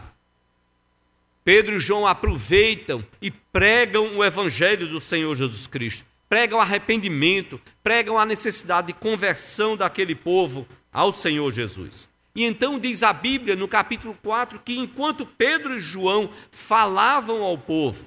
Pedro 1.44 1.76
e 1.76 1.78
João 1.78 2.04
aproveitam 2.04 3.06
e 3.22 3.30
pregam 3.30 4.16
o 4.16 4.24
evangelho 4.24 4.88
do 4.88 4.98
Senhor 4.98 5.36
Jesus 5.36 5.68
Cristo. 5.68 6.04
Pregam 6.28 6.60
arrependimento, 6.60 7.60
pregam 7.80 8.18
a 8.18 8.26
necessidade 8.26 8.88
de 8.88 8.92
conversão 8.94 9.76
daquele 9.76 10.16
povo 10.16 10.66
ao 10.92 11.12
Senhor 11.12 11.48
Jesus. 11.52 12.08
E 12.34 12.42
então 12.42 12.76
diz 12.76 13.04
a 13.04 13.12
Bíblia 13.12 13.54
no 13.54 13.68
capítulo 13.68 14.18
4 14.20 14.58
que 14.64 14.76
enquanto 14.76 15.24
Pedro 15.24 15.76
e 15.76 15.80
João 15.80 16.30
falavam 16.50 17.44
ao 17.44 17.56
povo, 17.56 18.04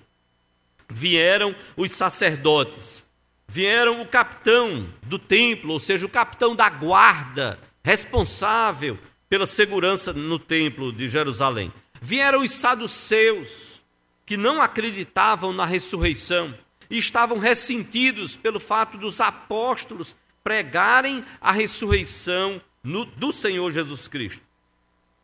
vieram 0.91 1.55
os 1.75 1.91
sacerdotes, 1.91 3.05
vieram 3.47 4.01
o 4.01 4.07
capitão 4.07 4.89
do 5.03 5.17
templo, 5.17 5.73
ou 5.73 5.79
seja, 5.79 6.05
o 6.05 6.09
capitão 6.09 6.55
da 6.55 6.69
guarda, 6.69 7.59
responsável 7.83 8.97
pela 9.29 9.45
segurança 9.45 10.13
no 10.13 10.37
templo 10.37 10.91
de 10.91 11.07
Jerusalém. 11.07 11.71
Vieram 12.01 12.41
os 12.41 12.51
saduceus, 12.51 13.81
que 14.25 14.37
não 14.37 14.61
acreditavam 14.61 15.51
na 15.51 15.65
ressurreição 15.65 16.53
e 16.89 16.97
estavam 16.97 17.37
ressentidos 17.37 18.35
pelo 18.35 18.59
fato 18.59 18.97
dos 18.97 19.19
apóstolos 19.19 20.15
pregarem 20.43 21.23
a 21.39 21.51
ressurreição 21.51 22.61
no, 22.83 23.05
do 23.05 23.31
Senhor 23.31 23.71
Jesus 23.71 24.07
Cristo. 24.07 24.45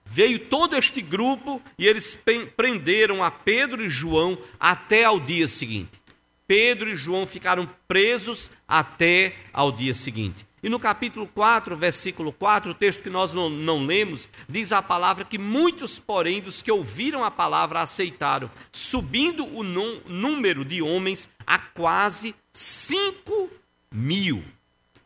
Veio 0.09 0.39
todo 0.39 0.75
este 0.75 1.01
grupo 1.01 1.61
e 1.77 1.85
eles 1.85 2.17
prenderam 2.55 3.21
a 3.21 3.29
Pedro 3.29 3.83
e 3.83 3.89
João 3.89 4.37
até 4.59 5.03
ao 5.03 5.19
dia 5.19 5.45
seguinte. 5.45 6.01
Pedro 6.47 6.89
e 6.89 6.95
João 6.95 7.27
ficaram 7.27 7.69
presos 7.87 8.49
até 8.65 9.35
ao 9.51 9.69
dia 9.69 9.93
seguinte. 9.93 10.47
E 10.63 10.69
no 10.69 10.79
capítulo 10.79 11.27
4, 11.27 11.75
versículo 11.75 12.31
4, 12.31 12.71
o 12.71 12.73
texto 12.73 13.03
que 13.03 13.09
nós 13.09 13.33
não, 13.33 13.49
não, 13.49 13.85
lemos, 13.85 14.27
diz 14.49 14.71
a 14.71 14.81
palavra 14.81 15.25
que 15.25 15.37
muitos, 15.37 15.99
porém, 15.99 16.41
dos 16.41 16.61
que 16.61 16.71
ouviram 16.71 17.23
a 17.23 17.29
palavra 17.29 17.81
aceitaram, 17.81 18.49
subindo 18.71 19.45
o 19.45 19.61
número 19.61 20.65
de 20.65 20.81
homens 20.81 21.29
a 21.45 21.59
quase 21.59 22.33
5 22.53 23.49
mil 23.91 24.43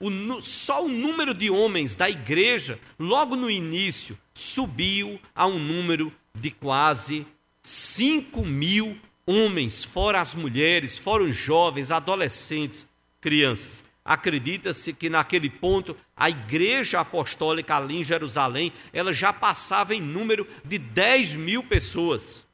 o, 0.01 0.41
só 0.41 0.83
o 0.83 0.89
número 0.89 1.33
de 1.33 1.49
homens 1.49 1.95
da 1.95 2.09
igreja, 2.09 2.79
logo 2.99 3.35
no 3.35 3.49
início, 3.49 4.17
subiu 4.33 5.19
a 5.35 5.45
um 5.45 5.59
número 5.59 6.11
de 6.33 6.49
quase 6.49 7.25
5 7.61 8.43
mil 8.43 8.97
homens, 9.25 9.83
fora 9.83 10.19
as 10.19 10.33
mulheres, 10.33 10.97
fora 10.97 11.23
os 11.23 11.35
jovens, 11.35 11.91
adolescentes, 11.91 12.87
crianças. 13.21 13.83
Acredita-se 14.03 14.93
que 14.93 15.09
naquele 15.09 15.49
ponto 15.49 15.95
a 16.17 16.29
igreja 16.29 16.99
apostólica 16.99 17.77
ali 17.77 17.97
em 17.97 18.03
Jerusalém, 18.03 18.73
ela 18.91 19.13
já 19.13 19.31
passava 19.31 19.93
em 19.93 20.01
número 20.01 20.47
de 20.65 20.79
10 20.79 21.35
mil 21.35 21.63
pessoas, 21.63 22.47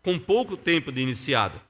com 0.00 0.18
pouco 0.18 0.56
tempo 0.56 0.92
de 0.92 1.00
iniciada. 1.00 1.60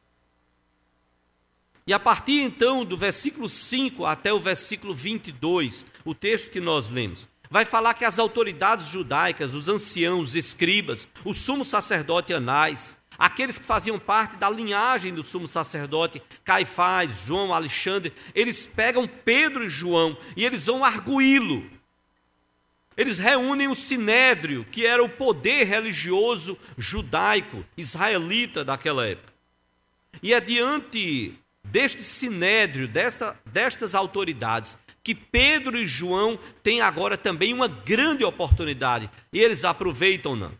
E 1.86 1.92
a 1.92 1.98
partir 1.98 2.40
então 2.40 2.84
do 2.84 2.96
versículo 2.96 3.48
5 3.48 4.04
até 4.04 4.32
o 4.32 4.38
versículo 4.38 4.94
22, 4.94 5.84
o 6.04 6.14
texto 6.14 6.50
que 6.50 6.60
nós 6.60 6.88
lemos, 6.88 7.28
vai 7.50 7.64
falar 7.64 7.94
que 7.94 8.04
as 8.04 8.18
autoridades 8.18 8.88
judaicas, 8.88 9.52
os 9.52 9.68
anciãos, 9.68 10.30
os 10.30 10.36
escribas, 10.36 11.08
o 11.24 11.34
sumo 11.34 11.64
sacerdote 11.64 12.32
Anás, 12.32 12.96
aqueles 13.18 13.58
que 13.58 13.66
faziam 13.66 13.98
parte 13.98 14.36
da 14.36 14.48
linhagem 14.48 15.12
do 15.12 15.22
sumo 15.22 15.48
sacerdote 15.48 16.22
Caifás, 16.44 17.24
João, 17.26 17.52
Alexandre, 17.52 18.12
eles 18.34 18.64
pegam 18.64 19.08
Pedro 19.08 19.64
e 19.64 19.68
João 19.68 20.16
e 20.36 20.44
eles 20.44 20.66
vão 20.66 20.84
arguí-lo. 20.84 21.68
Eles 22.96 23.18
reúnem 23.18 23.68
o 23.68 23.74
sinédrio, 23.74 24.66
que 24.70 24.86
era 24.86 25.02
o 25.02 25.08
poder 25.08 25.64
religioso 25.64 26.58
judaico, 26.76 27.64
israelita 27.76 28.64
daquela 28.64 29.06
época. 29.06 29.32
E 30.22 30.32
é 30.32 30.40
diante 30.40 31.34
deste 31.72 32.02
sinédrio, 32.02 32.86
desta, 32.86 33.34
destas 33.46 33.94
autoridades, 33.94 34.76
que 35.02 35.14
Pedro 35.14 35.78
e 35.78 35.86
João 35.86 36.38
têm 36.62 36.82
agora 36.82 37.16
também 37.16 37.54
uma 37.54 37.66
grande 37.66 38.22
oportunidade, 38.22 39.10
e 39.32 39.40
eles 39.40 39.64
aproveitam 39.64 40.36
não. 40.36 40.52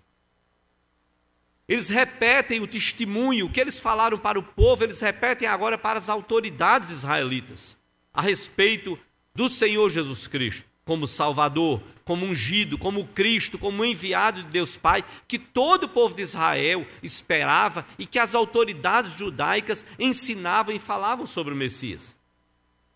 Eles 1.69 1.91
repetem 1.91 2.61
o 2.61 2.67
testemunho, 2.67 3.51
que 3.51 3.61
eles 3.61 3.79
falaram 3.79 4.19
para 4.19 4.39
o 4.39 4.43
povo, 4.43 4.83
eles 4.83 5.01
repetem 5.01 5.47
agora 5.47 5.77
para 5.77 5.99
as 5.99 6.09
autoridades 6.09 6.89
israelitas, 6.89 7.77
a 8.13 8.23
respeito 8.23 8.99
do 9.35 9.51
Senhor 9.51 9.91
Jesus 9.91 10.27
Cristo, 10.27 10.65
como 10.83 11.07
Salvador, 11.07 11.83
como 12.13 12.27
ungido, 12.27 12.77
como 12.77 13.07
Cristo, 13.07 13.59
como 13.59 13.83
enviado 13.83 14.43
de 14.43 14.51
Deus 14.51 14.77
Pai, 14.77 15.03
que 15.27 15.39
todo 15.39 15.85
o 15.85 15.89
povo 15.89 16.15
de 16.15 16.21
Israel 16.21 16.87
esperava 17.03 17.87
e 17.99 18.05
que 18.05 18.19
as 18.19 18.35
autoridades 18.35 19.13
judaicas 19.13 19.83
ensinavam 19.99 20.77
e 20.77 20.79
falavam 20.79 21.25
sobre 21.25 21.55
o 21.55 21.57
Messias. 21.57 22.15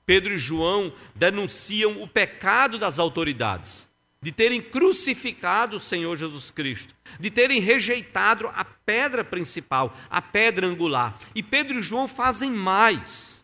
Pedro 0.04 0.34
e 0.34 0.38
João 0.38 0.92
denunciam 1.14 2.02
o 2.02 2.06
pecado 2.06 2.76
das 2.76 2.98
autoridades, 2.98 3.88
de 4.20 4.30
terem 4.30 4.60
crucificado 4.60 5.76
o 5.76 5.80
Senhor 5.80 6.14
Jesus 6.14 6.50
Cristo, 6.50 6.94
de 7.18 7.30
terem 7.30 7.58
rejeitado 7.58 8.48
a 8.48 8.66
pedra 8.66 9.24
principal, 9.24 9.96
a 10.10 10.20
pedra 10.20 10.66
angular. 10.66 11.18
E 11.34 11.42
Pedro 11.42 11.78
e 11.78 11.82
João 11.82 12.06
fazem 12.06 12.50
mais. 12.50 13.42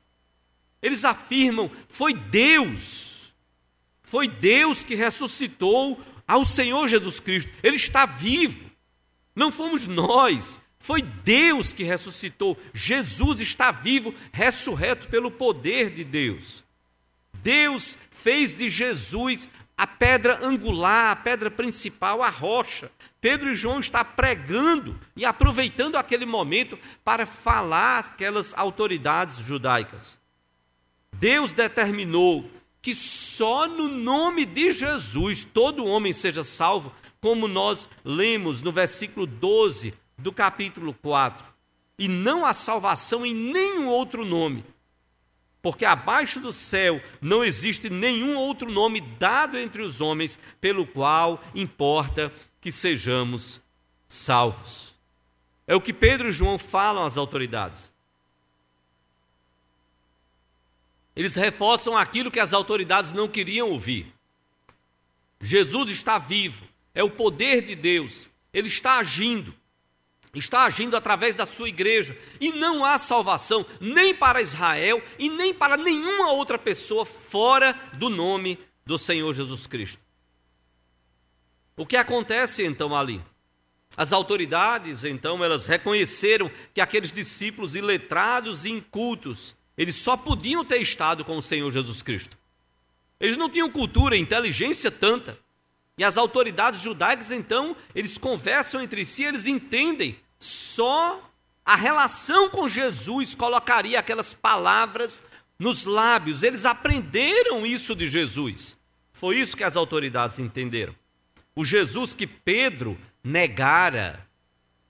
Eles 0.82 1.02
afirmam: 1.02 1.70
foi 1.88 2.12
Deus, 2.12 3.11
foi 4.12 4.28
Deus 4.28 4.84
que 4.84 4.94
ressuscitou 4.94 5.98
ao 6.28 6.44
Senhor 6.44 6.86
Jesus 6.86 7.18
Cristo. 7.18 7.50
Ele 7.62 7.76
está 7.76 8.04
vivo. 8.04 8.70
Não 9.34 9.50
fomos 9.50 9.86
nós, 9.86 10.60
foi 10.78 11.00
Deus 11.00 11.72
que 11.72 11.82
ressuscitou. 11.82 12.58
Jesus 12.74 13.40
está 13.40 13.70
vivo, 13.72 14.14
ressurreto 14.30 15.08
pelo 15.08 15.30
poder 15.30 15.88
de 15.88 16.04
Deus. 16.04 16.62
Deus 17.32 17.96
fez 18.10 18.52
de 18.52 18.68
Jesus 18.68 19.48
a 19.78 19.86
pedra 19.86 20.46
angular, 20.46 21.12
a 21.12 21.16
pedra 21.16 21.50
principal, 21.50 22.22
a 22.22 22.28
rocha. 22.28 22.92
Pedro 23.18 23.50
e 23.50 23.56
João 23.56 23.80
estão 23.80 24.04
pregando 24.04 25.00
e 25.16 25.24
aproveitando 25.24 25.96
aquele 25.96 26.26
momento 26.26 26.78
para 27.02 27.24
falar 27.24 28.00
aquelas 28.00 28.52
autoridades 28.58 29.38
judaicas. 29.38 30.18
Deus 31.14 31.54
determinou 31.54 32.50
que 32.82 32.96
só 32.96 33.68
no 33.68 33.86
nome 33.86 34.44
de 34.44 34.72
Jesus 34.72 35.44
todo 35.44 35.86
homem 35.86 36.12
seja 36.12 36.42
salvo, 36.42 36.92
como 37.20 37.46
nós 37.46 37.88
lemos 38.04 38.60
no 38.60 38.72
versículo 38.72 39.24
12 39.24 39.94
do 40.18 40.32
capítulo 40.32 40.92
4. 40.92 41.44
E 41.96 42.08
não 42.08 42.44
há 42.44 42.52
salvação 42.52 43.24
em 43.24 43.32
nenhum 43.32 43.86
outro 43.86 44.24
nome, 44.24 44.64
porque 45.62 45.84
abaixo 45.84 46.40
do 46.40 46.52
céu 46.52 47.00
não 47.20 47.44
existe 47.44 47.88
nenhum 47.88 48.36
outro 48.36 48.68
nome 48.68 49.00
dado 49.00 49.56
entre 49.56 49.80
os 49.80 50.00
homens 50.00 50.36
pelo 50.60 50.84
qual 50.84 51.40
importa 51.54 52.32
que 52.60 52.72
sejamos 52.72 53.60
salvos. 54.08 54.92
É 55.68 55.76
o 55.76 55.80
que 55.80 55.92
Pedro 55.92 56.28
e 56.28 56.32
João 56.32 56.58
falam 56.58 57.04
às 57.04 57.16
autoridades. 57.16 57.91
Eles 61.14 61.34
reforçam 61.34 61.96
aquilo 61.96 62.30
que 62.30 62.40
as 62.40 62.52
autoridades 62.52 63.12
não 63.12 63.28
queriam 63.28 63.70
ouvir. 63.70 64.12
Jesus 65.40 65.90
está 65.90 66.18
vivo, 66.18 66.64
é 66.94 67.02
o 67.02 67.10
poder 67.10 67.62
de 67.62 67.74
Deus, 67.74 68.30
ele 68.52 68.68
está 68.68 68.98
agindo 68.98 69.54
está 70.38 70.64
agindo 70.64 70.96
através 70.96 71.36
da 71.36 71.44
sua 71.44 71.68
igreja, 71.68 72.16
e 72.40 72.52
não 72.52 72.84
há 72.84 72.98
salvação 72.98 73.66
nem 73.80 74.14
para 74.14 74.40
Israel 74.40 75.02
e 75.18 75.28
nem 75.28 75.52
para 75.52 75.76
nenhuma 75.76 76.32
outra 76.32 76.58
pessoa 76.58 77.04
fora 77.04 77.72
do 77.94 78.08
nome 78.08 78.58
do 78.84 78.98
Senhor 78.98 79.32
Jesus 79.34 79.66
Cristo. 79.66 80.00
O 81.76 81.84
que 81.84 81.96
acontece 81.96 82.64
então 82.64 82.96
ali? 82.96 83.22
As 83.94 84.12
autoridades, 84.12 85.04
então, 85.04 85.44
elas 85.44 85.66
reconheceram 85.66 86.50
que 86.72 86.80
aqueles 86.80 87.12
discípulos 87.12 87.74
iletrados 87.74 88.64
e 88.64 88.70
incultos, 88.70 89.54
eles 89.76 89.96
só 89.96 90.16
podiam 90.16 90.64
ter 90.64 90.78
estado 90.78 91.24
com 91.24 91.36
o 91.36 91.42
Senhor 91.42 91.70
Jesus 91.70 92.02
Cristo. 92.02 92.36
Eles 93.18 93.36
não 93.36 93.48
tinham 93.48 93.70
cultura, 93.70 94.16
inteligência 94.16 94.90
tanta. 94.90 95.38
E 95.96 96.04
as 96.04 96.16
autoridades 96.16 96.80
judaicas, 96.80 97.30
então, 97.30 97.76
eles 97.94 98.18
conversam 98.18 98.82
entre 98.82 99.04
si, 99.04 99.24
eles 99.24 99.46
entendem 99.46 100.18
só 100.38 101.22
a 101.64 101.76
relação 101.76 102.50
com 102.50 102.66
Jesus 102.66 103.34
colocaria 103.34 103.98
aquelas 103.98 104.34
palavras 104.34 105.22
nos 105.58 105.84
lábios. 105.84 106.42
Eles 106.42 106.64
aprenderam 106.64 107.64
isso 107.64 107.94
de 107.94 108.08
Jesus. 108.08 108.76
Foi 109.12 109.38
isso 109.38 109.56
que 109.56 109.62
as 109.62 109.76
autoridades 109.76 110.38
entenderam. 110.38 110.94
O 111.54 111.64
Jesus 111.64 112.12
que 112.12 112.26
Pedro 112.26 112.98
negara, 113.22 114.26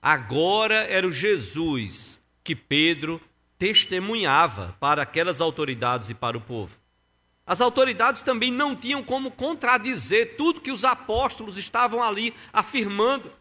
agora 0.01 0.75
era 0.89 1.07
o 1.07 1.11
Jesus 1.11 2.19
que 2.43 2.55
Pedro 2.55 3.21
testemunhava 3.63 4.75
para 4.77 5.03
aquelas 5.03 5.39
autoridades 5.39 6.09
e 6.09 6.13
para 6.13 6.37
o 6.37 6.41
povo. 6.41 6.77
As 7.47 7.61
autoridades 7.61 8.21
também 8.21 8.51
não 8.51 8.75
tinham 8.75 9.01
como 9.01 9.31
contradizer 9.31 10.35
tudo 10.35 10.59
que 10.59 10.69
os 10.69 10.83
apóstolos 10.83 11.57
estavam 11.57 12.03
ali 12.03 12.33
afirmando. 12.51 13.31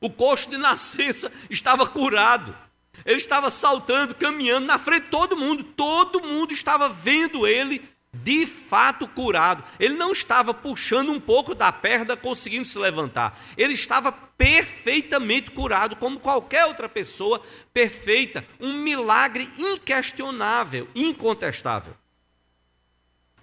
O 0.00 0.08
coxo 0.08 0.48
de 0.48 0.56
nascença 0.56 1.32
estava 1.50 1.88
curado. 1.88 2.56
Ele 3.04 3.16
estava 3.16 3.50
saltando, 3.50 4.14
caminhando 4.14 4.66
na 4.66 4.78
frente 4.78 5.06
de 5.06 5.10
todo 5.10 5.36
mundo. 5.36 5.64
Todo 5.64 6.22
mundo 6.22 6.52
estava 6.52 6.88
vendo 6.88 7.48
ele 7.48 7.82
de 8.22 8.46
fato 8.46 9.08
curado. 9.08 9.64
Ele 9.78 9.94
não 9.94 10.12
estava 10.12 10.54
puxando 10.54 11.10
um 11.10 11.20
pouco 11.20 11.54
da 11.54 11.72
perna, 11.72 12.16
conseguindo 12.16 12.66
se 12.66 12.78
levantar. 12.78 13.40
Ele 13.56 13.74
estava 13.74 14.12
perfeitamente 14.12 15.50
curado, 15.50 15.96
como 15.96 16.20
qualquer 16.20 16.66
outra 16.66 16.88
pessoa 16.88 17.42
perfeita. 17.72 18.44
Um 18.60 18.74
milagre 18.74 19.50
inquestionável, 19.58 20.88
incontestável. 20.94 21.94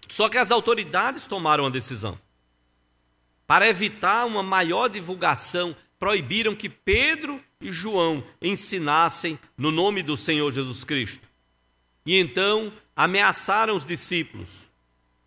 Só 0.08 0.30
que 0.30 0.38
as 0.38 0.52
autoridades 0.52 1.28
tomaram 1.28 1.66
a 1.66 1.70
decisão. 1.70 2.20
Para 3.48 3.68
evitar 3.68 4.26
uma 4.26 4.44
maior 4.44 4.88
divulgação 4.88 5.76
proibiram 6.00 6.56
que 6.56 6.70
Pedro 6.70 7.44
e 7.60 7.72
João 7.72 8.24
ensinassem 8.42 9.38
no 9.58 9.72
nome 9.72 10.02
do 10.02 10.18
Senhor 10.18 10.52
Jesus 10.52 10.84
Cristo. 10.84 11.28
E 12.06 12.18
então 12.18 12.74
ameaçaram 13.02 13.76
os 13.76 13.84
discípulos, 13.84 14.70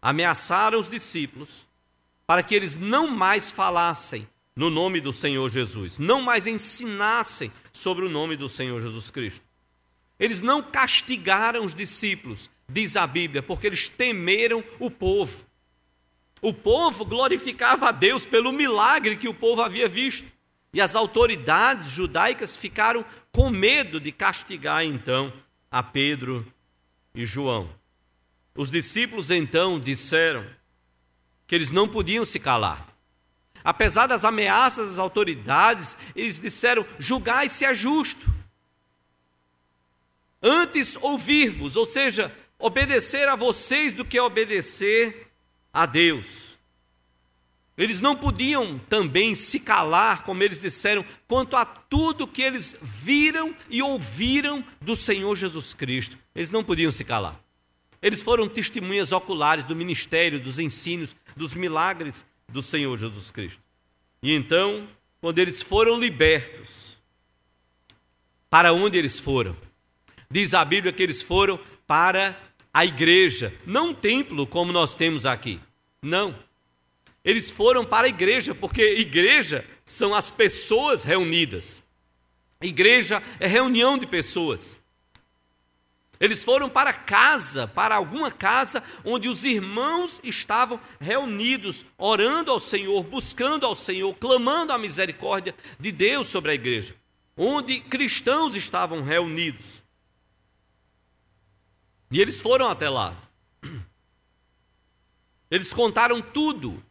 ameaçaram 0.01 0.79
os 0.79 0.89
discípulos 0.89 1.67
para 2.25 2.41
que 2.41 2.55
eles 2.55 2.77
não 2.77 3.09
mais 3.09 3.51
falassem 3.51 4.29
no 4.55 4.71
nome 4.71 5.01
do 5.01 5.13
Senhor 5.13 5.51
Jesus, 5.51 5.99
não 5.99 6.23
mais 6.23 6.47
ensinassem 6.47 7.51
sobre 7.73 8.05
o 8.05 8.09
nome 8.09 8.37
do 8.37 8.49
Senhor 8.49 8.81
Jesus 8.81 9.11
Cristo. 9.11 9.45
Eles 10.21 10.41
não 10.41 10.63
castigaram 10.63 11.65
os 11.65 11.75
discípulos, 11.75 12.49
diz 12.69 12.97
a 12.97 13.09
Bíblia, 13.09 13.43
porque 13.43 13.67
eles 13.67 13.89
temeram 13.89 14.63
o 14.79 14.89
povo. 14.89 15.45
O 16.41 16.55
povo 16.55 17.05
glorificava 17.05 17.89
a 17.89 17.93
Deus 17.93 18.25
pelo 18.25 18.53
milagre 18.53 19.17
que 19.17 19.27
o 19.29 19.35
povo 19.35 19.63
havia 19.63 19.89
visto. 19.89 20.33
E 20.73 20.81
as 20.81 20.95
autoridades 20.95 21.91
judaicas 21.91 22.57
ficaram 22.57 23.05
com 23.33 23.51
medo 23.51 23.99
de 23.99 24.13
castigar 24.13 24.85
então 24.85 25.33
a 25.69 25.83
Pedro 25.83 26.47
e 27.15 27.25
João. 27.25 27.71
Os 28.55 28.71
discípulos 28.71 29.31
então 29.31 29.79
disseram 29.79 30.47
que 31.47 31.55
eles 31.55 31.71
não 31.71 31.89
podiam 31.89 32.25
se 32.25 32.39
calar. 32.39 32.89
apesar 33.63 34.07
das 34.07 34.25
ameaças 34.25 34.89
das 34.89 34.99
autoridades, 34.99 35.97
eles 36.15 36.39
disseram: 36.39 36.87
julgai 36.99 37.49
se 37.49 37.65
é 37.65 37.75
justo. 37.75 38.27
Antes 40.43 40.97
ouvir-vos, 40.97 41.75
ou 41.75 41.87
seja, 41.87 42.35
obedecer 42.59 43.29
a 43.29 43.37
vocês 43.37 43.95
do 43.95 44.05
que 44.05 44.21
obedecer 44.21 45.31
a 45.73 45.87
Deus. 45.87 46.54
Eles 47.77 48.01
não 48.01 48.15
podiam 48.15 48.79
também 48.89 49.35
se 49.35 49.59
calar, 49.59 50.23
como 50.23 50.43
eles 50.43 50.61
disseram, 50.61 51.05
quanto 51.27 51.57
a 51.57 51.65
tudo 51.65 52.27
que 52.27 52.41
eles 52.41 52.77
viram 52.81 53.55
e 53.69 53.83
ouviram 53.83 54.65
do 54.81 54.95
Senhor 54.95 55.35
Jesus 55.35 55.75
Cristo. 55.75 56.17
Eles 56.35 56.53
não 56.53 56.63
podiam 56.63 56.93
se 56.93 57.05
calar. 57.05 57.41
Eles 58.01 58.23
foram 58.23 58.49
testemunhas 58.49 59.11
oculares 59.11 59.65
do 59.65 59.75
ministério, 59.75 60.39
dos 60.39 60.61
ensinos, 60.61 61.17
dos 61.37 61.55
milagres 61.55 62.25
do 62.49 62.63
Senhor 62.63 62.97
Jesus 62.97 63.33
Cristo. 63.33 63.61
E 64.23 64.33
então, 64.33 64.87
quando 65.21 65.39
eles 65.39 65.61
foram 65.61 65.99
libertos, 65.99 66.97
para 68.49 68.73
onde 68.73 68.97
eles 68.97 69.19
foram? 69.19 69.57
Diz 70.31 70.55
a 70.55 70.65
Bíblia 70.65 70.93
que 70.93 71.03
eles 71.03 71.23
foram 71.23 71.59
para 71.89 72.39
a 72.73 72.85
igreja, 72.85 73.53
não 73.67 73.89
um 73.89 73.95
templo 73.95 74.47
como 74.47 74.73
nós 74.73 74.95
temos 74.95 75.27
aqui. 75.27 75.61
Não 76.01 76.35
eles 77.25 77.51
foram 77.51 77.87
para 77.87 78.07
a 78.07 78.11
igreja, 78.11 78.55
porque 78.55 78.83
igreja 78.83 79.67
são 79.85 80.15
as 80.15 80.31
pessoas 80.31 81.05
reunidas. 81.05 81.83
Igreja 82.61 83.23
é 83.41 83.47
reunião 83.47 83.97
de 83.97 84.07
pessoas. 84.07 84.79
Eles 86.21 86.45
foram 86.45 86.69
para 86.69 86.93
casa, 86.93 87.67
para 87.67 87.97
alguma 87.97 88.31
casa 88.31 88.83
onde 89.05 89.29
os 89.29 89.45
irmãos 89.45 90.21
estavam 90.23 90.79
reunidos, 91.01 91.85
orando 91.97 92.51
ao 92.51 92.61
Senhor, 92.61 93.03
buscando 93.03 93.67
ao 93.67 93.75
Senhor, 93.75 94.15
clamando 94.15 94.73
a 94.73 94.79
misericórdia 94.79 95.55
de 95.81 95.91
Deus 95.91 96.29
sobre 96.29 96.53
a 96.53 96.55
igreja, 96.55 96.95
onde 97.37 97.81
cristãos 97.81 98.55
estavam 98.55 99.03
reunidos. 99.03 99.83
E 102.11 102.21
eles 102.21 102.41
foram 102.41 102.69
até 102.69 102.89
lá. 102.89 103.17
Eles 105.51 105.73
contaram 105.73 106.23
tudo 106.23 106.83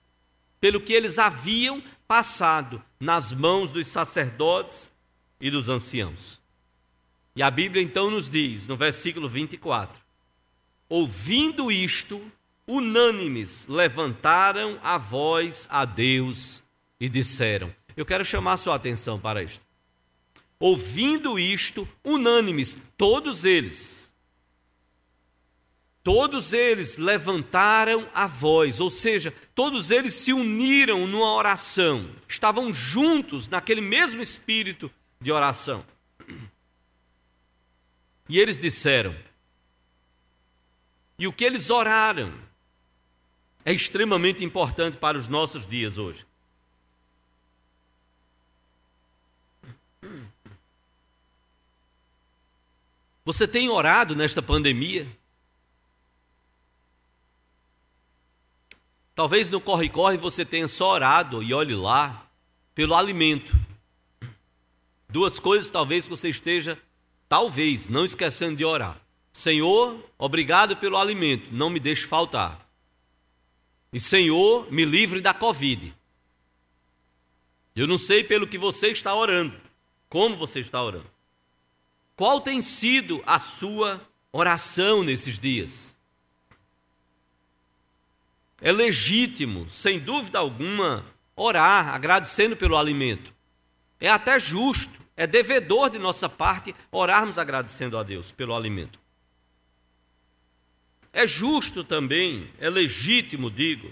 pelo 0.64 0.80
que 0.80 0.94
eles 0.94 1.20
haviam 1.20 1.84
passado 2.08 2.82
nas 2.98 3.34
mãos 3.34 3.70
dos 3.70 3.86
sacerdotes 3.86 4.90
e 5.38 5.52
dos 5.52 5.68
anciãos. 5.68 6.42
E 7.36 7.44
a 7.44 7.52
Bíblia 7.52 7.84
então 7.84 8.10
nos 8.10 8.30
diz, 8.30 8.66
no 8.66 8.78
versículo 8.78 9.28
24: 9.28 10.02
Ouvindo 10.88 11.70
isto, 11.70 12.32
unânimes 12.66 13.68
levantaram 13.68 14.80
a 14.82 14.98
voz 14.98 15.68
a 15.70 15.84
Deus 15.84 16.64
e 16.98 17.10
disseram: 17.10 17.76
Eu 17.94 18.06
quero 18.06 18.24
chamar 18.24 18.56
sua 18.56 18.76
atenção 18.76 19.20
para 19.20 19.44
isto. 19.44 19.66
Ouvindo 20.58 21.38
isto, 21.38 21.86
unânimes, 22.06 22.78
todos 22.96 23.44
eles, 23.44 24.03
Todos 26.04 26.52
eles 26.52 26.98
levantaram 26.98 28.10
a 28.14 28.28
voz, 28.28 28.82
ou 28.82 28.90
seja, 28.90 29.34
todos 29.56 29.90
eles 29.90 30.14
se 30.14 30.34
uniram 30.34 31.08
numa 31.08 31.34
oração, 31.34 32.14
estavam 32.28 32.74
juntos 32.74 33.48
naquele 33.48 33.80
mesmo 33.80 34.22
espírito 34.22 34.92
de 35.22 35.32
oração. 35.32 35.86
E 38.28 38.38
eles 38.38 38.60
disseram, 38.60 39.16
e 41.18 41.26
o 41.26 41.32
que 41.32 41.46
eles 41.46 41.70
oraram 41.70 42.34
é 43.64 43.72
extremamente 43.72 44.44
importante 44.44 44.98
para 44.98 45.18
os 45.18 45.30
nossos 45.30 45.66
dias 45.66 45.98
hoje. 45.98 46.26
Você 53.24 53.48
tem 53.48 53.70
orado 53.70 54.18
nesta 54.18 54.42
pandemia? 54.42 55.08
Talvez 59.16 59.50
no 59.50 59.62
corre-corre 59.62 60.18
você 60.18 60.44
tenha 60.44 60.68
só 60.68 60.94
orado, 60.94 61.44
e 61.44 61.54
olhe 61.54 61.76
lá, 61.76 62.28
pelo 62.74 62.96
alimento. 62.96 63.56
Duas 65.08 65.40
coisas 65.40 65.70
talvez 65.70 66.08
você 66.08 66.30
esteja, 66.30 66.80
talvez, 67.30 67.88
não 67.88 68.04
esquecendo 68.04 68.58
de 68.58 68.66
orar. 68.66 69.00
Senhor, 69.32 70.04
obrigado 70.18 70.76
pelo 70.78 70.98
alimento, 70.98 71.50
não 71.52 71.70
me 71.70 71.80
deixe 71.80 72.06
faltar. 72.06 72.68
E 73.92 74.00
Senhor, 74.00 74.72
me 74.72 74.84
livre 74.86 75.22
da 75.22 75.34
Covid. 75.34 75.94
Eu 77.76 77.88
não 77.88 77.98
sei 77.98 78.24
pelo 78.24 78.48
que 78.48 78.58
você 78.58 78.90
está 78.90 79.14
orando, 79.14 79.56
como 80.10 80.36
você 80.36 80.60
está 80.60 80.82
orando. 80.82 81.10
Qual 82.16 82.42
tem 82.42 82.62
sido 82.62 83.24
a 83.26 83.38
sua 83.38 84.02
oração 84.32 85.04
nesses 85.04 85.38
dias? 85.38 85.93
É 88.64 88.72
legítimo, 88.72 89.70
sem 89.70 90.00
dúvida 90.00 90.40
alguma, 90.40 91.06
orar 91.36 91.90
agradecendo 91.90 92.56
pelo 92.56 92.78
alimento. 92.78 93.34
É 94.00 94.08
até 94.08 94.40
justo, 94.40 95.02
é 95.18 95.28
devedor 95.28 95.90
de 95.90 96.00
nossa 96.00 96.30
parte 96.30 96.74
orarmos 96.90 97.38
agradecendo 97.38 97.98
a 97.98 98.04
Deus 98.04 98.32
pelo 98.32 98.56
alimento. 98.56 98.98
É 101.12 101.28
justo 101.28 101.84
também, 101.84 102.50
é 102.58 102.70
legítimo, 102.70 103.52
digo, 103.52 103.92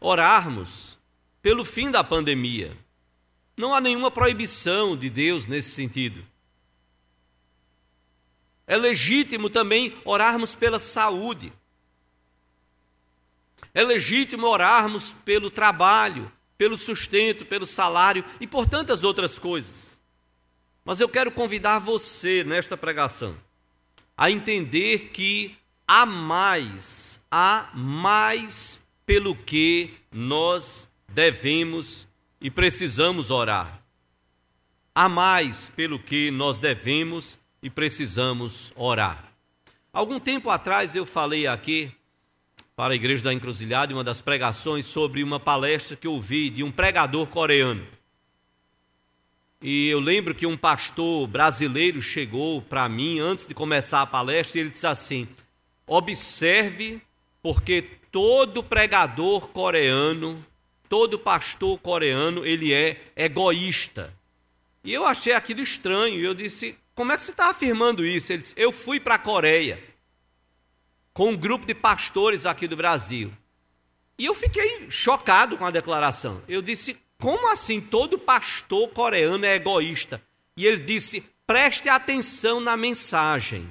orarmos 0.00 0.96
pelo 1.42 1.64
fim 1.64 1.90
da 1.90 2.04
pandemia. 2.04 2.76
Não 3.56 3.74
há 3.74 3.80
nenhuma 3.80 4.08
proibição 4.08 4.96
de 4.96 5.10
Deus 5.10 5.48
nesse 5.48 5.70
sentido. 5.70 6.24
É 8.68 8.76
legítimo 8.76 9.50
também 9.50 9.96
orarmos 10.04 10.54
pela 10.54 10.78
saúde. 10.78 11.52
É 13.74 13.82
legítimo 13.82 14.46
orarmos 14.46 15.12
pelo 15.24 15.50
trabalho, 15.50 16.30
pelo 16.56 16.78
sustento, 16.78 17.44
pelo 17.44 17.66
salário 17.66 18.24
e 18.40 18.46
por 18.46 18.66
tantas 18.66 19.02
outras 19.02 19.38
coisas. 19.38 20.00
Mas 20.84 21.00
eu 21.00 21.08
quero 21.08 21.32
convidar 21.32 21.80
você 21.80 22.44
nesta 22.44 22.76
pregação 22.76 23.36
a 24.16 24.30
entender 24.30 25.10
que 25.12 25.56
há 25.88 26.06
mais, 26.06 27.20
há 27.30 27.70
mais 27.74 28.80
pelo 29.04 29.34
que 29.34 29.94
nós 30.12 30.88
devemos 31.08 32.06
e 32.40 32.50
precisamos 32.50 33.30
orar. 33.30 33.82
Há 34.94 35.08
mais 35.08 35.68
pelo 35.70 35.98
que 35.98 36.30
nós 36.30 36.60
devemos 36.60 37.36
e 37.60 37.68
precisamos 37.68 38.72
orar. 38.76 39.32
Algum 39.92 40.20
tempo 40.20 40.50
atrás 40.50 40.94
eu 40.94 41.04
falei 41.04 41.46
aqui 41.46 41.92
para 42.76 42.92
a 42.92 42.96
Igreja 42.96 43.22
da 43.22 43.32
Encruzilhada 43.32 43.92
em 43.92 43.96
uma 43.96 44.02
das 44.02 44.20
pregações 44.20 44.86
sobre 44.86 45.22
uma 45.22 45.38
palestra 45.38 45.96
que 45.96 46.06
eu 46.06 46.12
ouvi 46.12 46.50
de 46.50 46.62
um 46.62 46.72
pregador 46.72 47.26
coreano. 47.28 47.86
E 49.62 49.88
eu 49.88 50.00
lembro 50.00 50.34
que 50.34 50.46
um 50.46 50.56
pastor 50.56 51.26
brasileiro 51.26 52.02
chegou 52.02 52.60
para 52.60 52.88
mim 52.88 53.20
antes 53.20 53.46
de 53.46 53.54
começar 53.54 54.02
a 54.02 54.06
palestra 54.06 54.58
e 54.58 54.62
ele 54.62 54.70
disse 54.70 54.86
assim: 54.86 55.28
observe, 55.86 57.00
porque 57.40 57.82
todo 58.10 58.62
pregador 58.62 59.48
coreano, 59.48 60.44
todo 60.88 61.18
pastor 61.18 61.78
coreano, 61.78 62.44
ele 62.44 62.74
é 62.74 63.00
egoísta. 63.16 64.12
E 64.82 64.92
eu 64.92 65.06
achei 65.06 65.32
aquilo 65.32 65.60
estranho. 65.60 66.20
E 66.20 66.24
eu 66.24 66.34
disse: 66.34 66.76
como 66.94 67.12
é 67.12 67.16
que 67.16 67.22
você 67.22 67.30
está 67.30 67.50
afirmando 67.50 68.04
isso? 68.04 68.32
Ele 68.32 68.42
disse: 68.42 68.54
eu 68.58 68.72
fui 68.72 69.00
para 69.00 69.14
a 69.14 69.18
Coreia 69.18 69.93
com 71.14 71.30
um 71.30 71.36
grupo 71.36 71.64
de 71.64 71.74
pastores 71.74 72.44
aqui 72.44 72.66
do 72.66 72.76
Brasil. 72.76 73.32
E 74.18 74.26
eu 74.26 74.34
fiquei 74.34 74.90
chocado 74.90 75.56
com 75.56 75.64
a 75.64 75.70
declaração. 75.70 76.42
Eu 76.48 76.60
disse: 76.60 76.98
como 77.18 77.50
assim 77.50 77.80
todo 77.80 78.18
pastor 78.18 78.88
coreano 78.90 79.46
é 79.46 79.54
egoísta? 79.54 80.20
E 80.56 80.66
ele 80.66 80.78
disse: 80.78 81.24
preste 81.46 81.88
atenção 81.88 82.60
na 82.60 82.76
mensagem. 82.76 83.70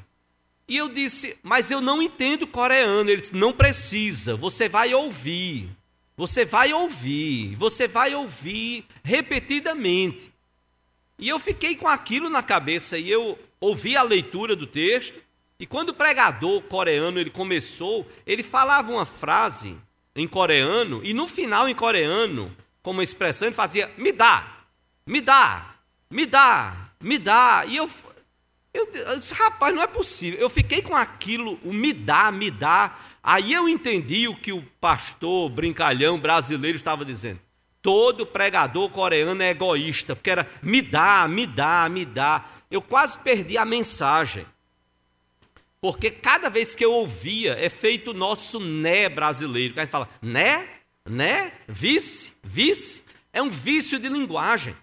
E 0.67 0.77
eu 0.77 0.87
disse: 0.87 1.37
mas 1.43 1.69
eu 1.69 1.81
não 1.81 2.01
entendo 2.01 2.47
coreano. 2.47 3.09
Ele 3.09 3.21
disse: 3.21 3.35
não 3.35 3.53
precisa, 3.53 4.35
você 4.35 4.67
vai 4.67 4.93
ouvir. 4.93 5.69
Você 6.15 6.45
vai 6.45 6.71
ouvir, 6.71 7.55
você 7.55 7.87
vai 7.87 8.13
ouvir 8.13 8.85
repetidamente. 9.03 10.31
E 11.17 11.27
eu 11.27 11.39
fiquei 11.39 11.75
com 11.75 11.87
aquilo 11.87 12.29
na 12.29 12.43
cabeça 12.43 12.99
e 12.99 13.09
eu 13.09 13.37
ouvi 13.59 13.97
a 13.97 14.03
leitura 14.03 14.55
do 14.55 14.67
texto 14.67 15.19
e 15.63 15.65
quando 15.65 15.91
o 15.91 15.93
pregador 15.93 16.61
coreano 16.63 17.17
ele 17.17 17.29
começou, 17.29 18.05
ele 18.27 18.43
falava 18.43 18.91
uma 18.91 19.05
frase 19.05 19.77
em 20.13 20.27
coreano 20.27 20.99
e 21.05 21.13
no 21.13 21.25
final 21.25 21.69
em 21.69 21.73
coreano, 21.73 22.53
como 22.81 23.01
expressão, 23.01 23.47
ele 23.47 23.55
fazia 23.55 23.89
me 23.97 24.11
dá, 24.11 24.57
me 25.07 25.21
dá, 25.21 25.75
me 26.11 26.25
dá, 26.25 26.89
me 26.99 27.17
dá. 27.17 27.63
E 27.65 27.77
eu, 27.77 27.89
eu, 28.73 28.89
eu 28.93 29.19
disse, 29.19 29.33
rapaz, 29.33 29.73
não 29.73 29.81
é 29.81 29.87
possível. 29.87 30.37
Eu 30.37 30.49
fiquei 30.49 30.81
com 30.81 30.97
aquilo, 30.97 31.57
o 31.63 31.71
me 31.71 31.93
dá, 31.93 32.29
me 32.29 32.51
dá. 32.51 32.99
Aí 33.23 33.53
eu 33.53 33.69
entendi 33.69 34.27
o 34.27 34.35
que 34.35 34.51
o 34.51 34.63
pastor 34.81 35.49
brincalhão 35.49 36.19
brasileiro 36.19 36.75
estava 36.75 37.05
dizendo. 37.05 37.39
Todo 37.81 38.25
pregador 38.25 38.89
coreano 38.89 39.41
é 39.41 39.51
egoísta, 39.51 40.13
porque 40.13 40.29
era 40.29 40.45
me 40.61 40.81
dá, 40.81 41.25
me 41.25 41.47
dá, 41.47 41.87
me 41.87 42.03
dá. 42.03 42.49
Eu 42.69 42.81
quase 42.81 43.17
perdi 43.17 43.57
a 43.57 43.63
mensagem. 43.63 44.45
Porque 45.83 46.09
cada 46.09 46.47
vez 46.47 46.73
que 46.73 46.85
eu 46.85 46.93
ouvia, 46.93 47.57
é 47.59 47.67
feito 47.67 48.11
o 48.11 48.13
nosso 48.13 48.57
né 48.57 49.09
brasileiro. 49.09 49.73
Que 49.73 49.81
a 49.81 49.83
gente 49.83 49.91
fala, 49.91 50.07
né? 50.21 50.69
Né? 51.05 51.51
Vice? 51.67 52.31
Vice? 52.41 53.03
É 53.33 53.41
um 53.41 53.49
vício 53.49 53.99
de 53.99 54.07
linguagem. 54.07 54.77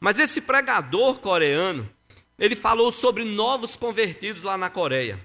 Mas 0.00 0.18
esse 0.18 0.40
pregador 0.40 1.18
coreano, 1.18 1.86
ele 2.38 2.56
falou 2.56 2.90
sobre 2.90 3.22
novos 3.22 3.76
convertidos 3.76 4.42
lá 4.42 4.56
na 4.56 4.70
Coreia. 4.70 5.20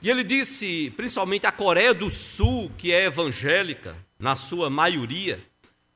E 0.00 0.08
ele 0.08 0.22
disse, 0.22 0.92
principalmente 0.96 1.44
a 1.44 1.50
Coreia 1.50 1.92
do 1.92 2.08
Sul, 2.08 2.70
que 2.78 2.92
é 2.92 3.06
evangélica, 3.06 3.96
na 4.16 4.36
sua 4.36 4.70
maioria, 4.70 5.44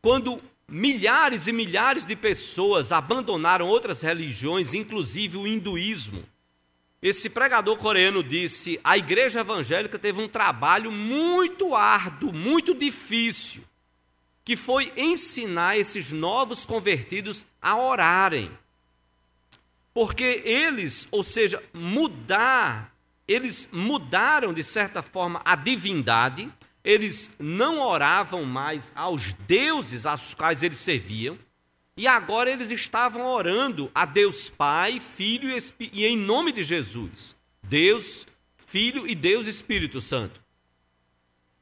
quando 0.02 0.42
milhares 0.66 1.46
e 1.46 1.52
milhares 1.52 2.04
de 2.04 2.16
pessoas 2.16 2.90
abandonaram 2.90 3.68
outras 3.68 4.02
religiões, 4.02 4.74
inclusive 4.74 5.36
o 5.36 5.46
hinduísmo. 5.46 6.24
Esse 7.08 7.30
pregador 7.30 7.76
coreano 7.76 8.20
disse: 8.20 8.80
a 8.82 8.98
igreja 8.98 9.38
evangélica 9.38 9.96
teve 9.96 10.20
um 10.20 10.26
trabalho 10.26 10.90
muito 10.90 11.72
árduo, 11.72 12.32
muito 12.32 12.74
difícil, 12.74 13.62
que 14.44 14.56
foi 14.56 14.92
ensinar 14.96 15.78
esses 15.78 16.12
novos 16.12 16.66
convertidos 16.66 17.46
a 17.62 17.76
orarem. 17.76 18.50
Porque 19.94 20.42
eles, 20.44 21.06
ou 21.12 21.22
seja, 21.22 21.62
mudar, 21.72 22.92
eles 23.28 23.68
mudaram 23.70 24.52
de 24.52 24.64
certa 24.64 25.00
forma 25.00 25.40
a 25.44 25.54
divindade, 25.54 26.52
eles 26.82 27.30
não 27.38 27.78
oravam 27.78 28.44
mais 28.44 28.90
aos 28.96 29.32
deuses 29.46 30.06
aos 30.06 30.34
quais 30.34 30.60
eles 30.60 30.78
serviam, 30.78 31.38
e 31.96 32.06
agora 32.06 32.50
eles 32.50 32.70
estavam 32.70 33.24
orando 33.24 33.90
a 33.94 34.04
Deus 34.04 34.50
Pai, 34.50 35.00
Filho 35.00 35.48
e 35.80 36.04
em 36.04 36.16
nome 36.16 36.52
de 36.52 36.62
Jesus. 36.62 37.34
Deus, 37.62 38.26
Filho 38.66 39.06
e 39.08 39.14
Deus 39.14 39.46
Espírito 39.46 40.00
Santo. 40.00 40.40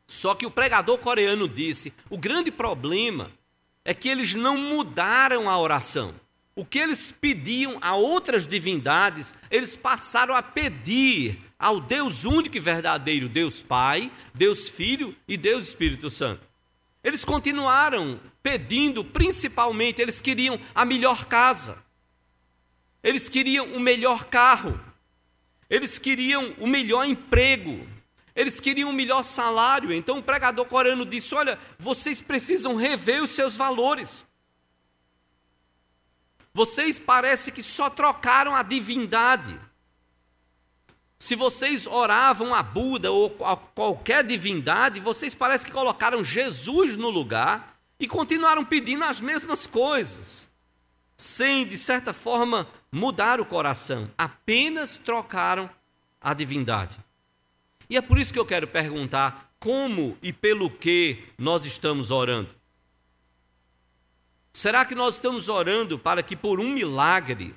Só 0.06 0.34
que 0.34 0.44
o 0.44 0.50
pregador 0.50 0.98
coreano 0.98 1.48
disse: 1.48 1.94
o 2.10 2.18
grande 2.18 2.50
problema 2.50 3.30
é 3.84 3.94
que 3.94 4.08
eles 4.08 4.34
não 4.34 4.56
mudaram 4.56 5.48
a 5.48 5.58
oração. 5.58 6.14
O 6.56 6.64
que 6.64 6.78
eles 6.78 7.12
pediam 7.12 7.78
a 7.80 7.96
outras 7.96 8.46
divindades, 8.46 9.34
eles 9.50 9.76
passaram 9.76 10.34
a 10.34 10.42
pedir 10.42 11.40
ao 11.58 11.80
Deus 11.80 12.24
único 12.24 12.56
e 12.56 12.60
verdadeiro, 12.60 13.28
Deus 13.28 13.60
Pai, 13.60 14.10
Deus 14.32 14.68
Filho 14.68 15.16
e 15.26 15.36
Deus 15.36 15.68
Espírito 15.68 16.10
Santo. 16.10 16.46
Eles 17.02 17.24
continuaram 17.24 18.20
pedindo, 18.44 19.02
principalmente, 19.02 20.02
eles 20.02 20.20
queriam 20.20 20.60
a 20.74 20.84
melhor 20.84 21.24
casa, 21.24 21.82
eles 23.02 23.26
queriam 23.26 23.72
o 23.72 23.80
melhor 23.80 24.26
carro, 24.26 24.78
eles 25.68 25.98
queriam 25.98 26.54
o 26.58 26.66
melhor 26.66 27.06
emprego, 27.06 27.88
eles 28.36 28.60
queriam 28.60 28.90
o 28.90 28.92
melhor 28.92 29.22
salário. 29.22 29.90
Então 29.90 30.18
o 30.18 30.22
pregador 30.22 30.66
coreano 30.66 31.06
disse: 31.06 31.34
Olha, 31.34 31.58
vocês 31.78 32.20
precisam 32.20 32.76
rever 32.76 33.22
os 33.22 33.30
seus 33.30 33.56
valores. 33.56 34.26
Vocês 36.52 36.98
parece 36.98 37.50
que 37.50 37.62
só 37.62 37.88
trocaram 37.88 38.54
a 38.54 38.62
divindade. 38.62 39.58
Se 41.18 41.34
vocês 41.34 41.86
oravam 41.86 42.54
a 42.54 42.62
Buda 42.62 43.10
ou 43.10 43.34
a 43.42 43.56
qualquer 43.56 44.22
divindade, 44.22 45.00
vocês 45.00 45.34
parecem 45.34 45.66
que 45.66 45.72
colocaram 45.72 46.22
Jesus 46.22 46.98
no 46.98 47.08
lugar 47.08 47.73
e 47.98 48.06
continuaram 48.06 48.64
pedindo 48.64 49.04
as 49.04 49.20
mesmas 49.20 49.66
coisas, 49.66 50.50
sem, 51.16 51.66
de 51.66 51.76
certa 51.76 52.12
forma, 52.12 52.68
mudar 52.90 53.40
o 53.40 53.46
coração, 53.46 54.10
apenas 54.16 54.96
trocaram 54.96 55.70
a 56.20 56.34
divindade. 56.34 56.98
E 57.88 57.96
é 57.96 58.00
por 58.00 58.18
isso 58.18 58.32
que 58.32 58.38
eu 58.38 58.46
quero 58.46 58.66
perguntar 58.66 59.52
como 59.58 60.18
e 60.22 60.32
pelo 60.32 60.70
que 60.70 61.24
nós 61.38 61.64
estamos 61.64 62.10
orando. 62.10 62.50
Será 64.52 64.84
que 64.84 64.94
nós 64.94 65.16
estamos 65.16 65.48
orando 65.48 65.98
para 65.98 66.22
que 66.22 66.36
por 66.36 66.60
um 66.60 66.70
milagre 66.70 67.54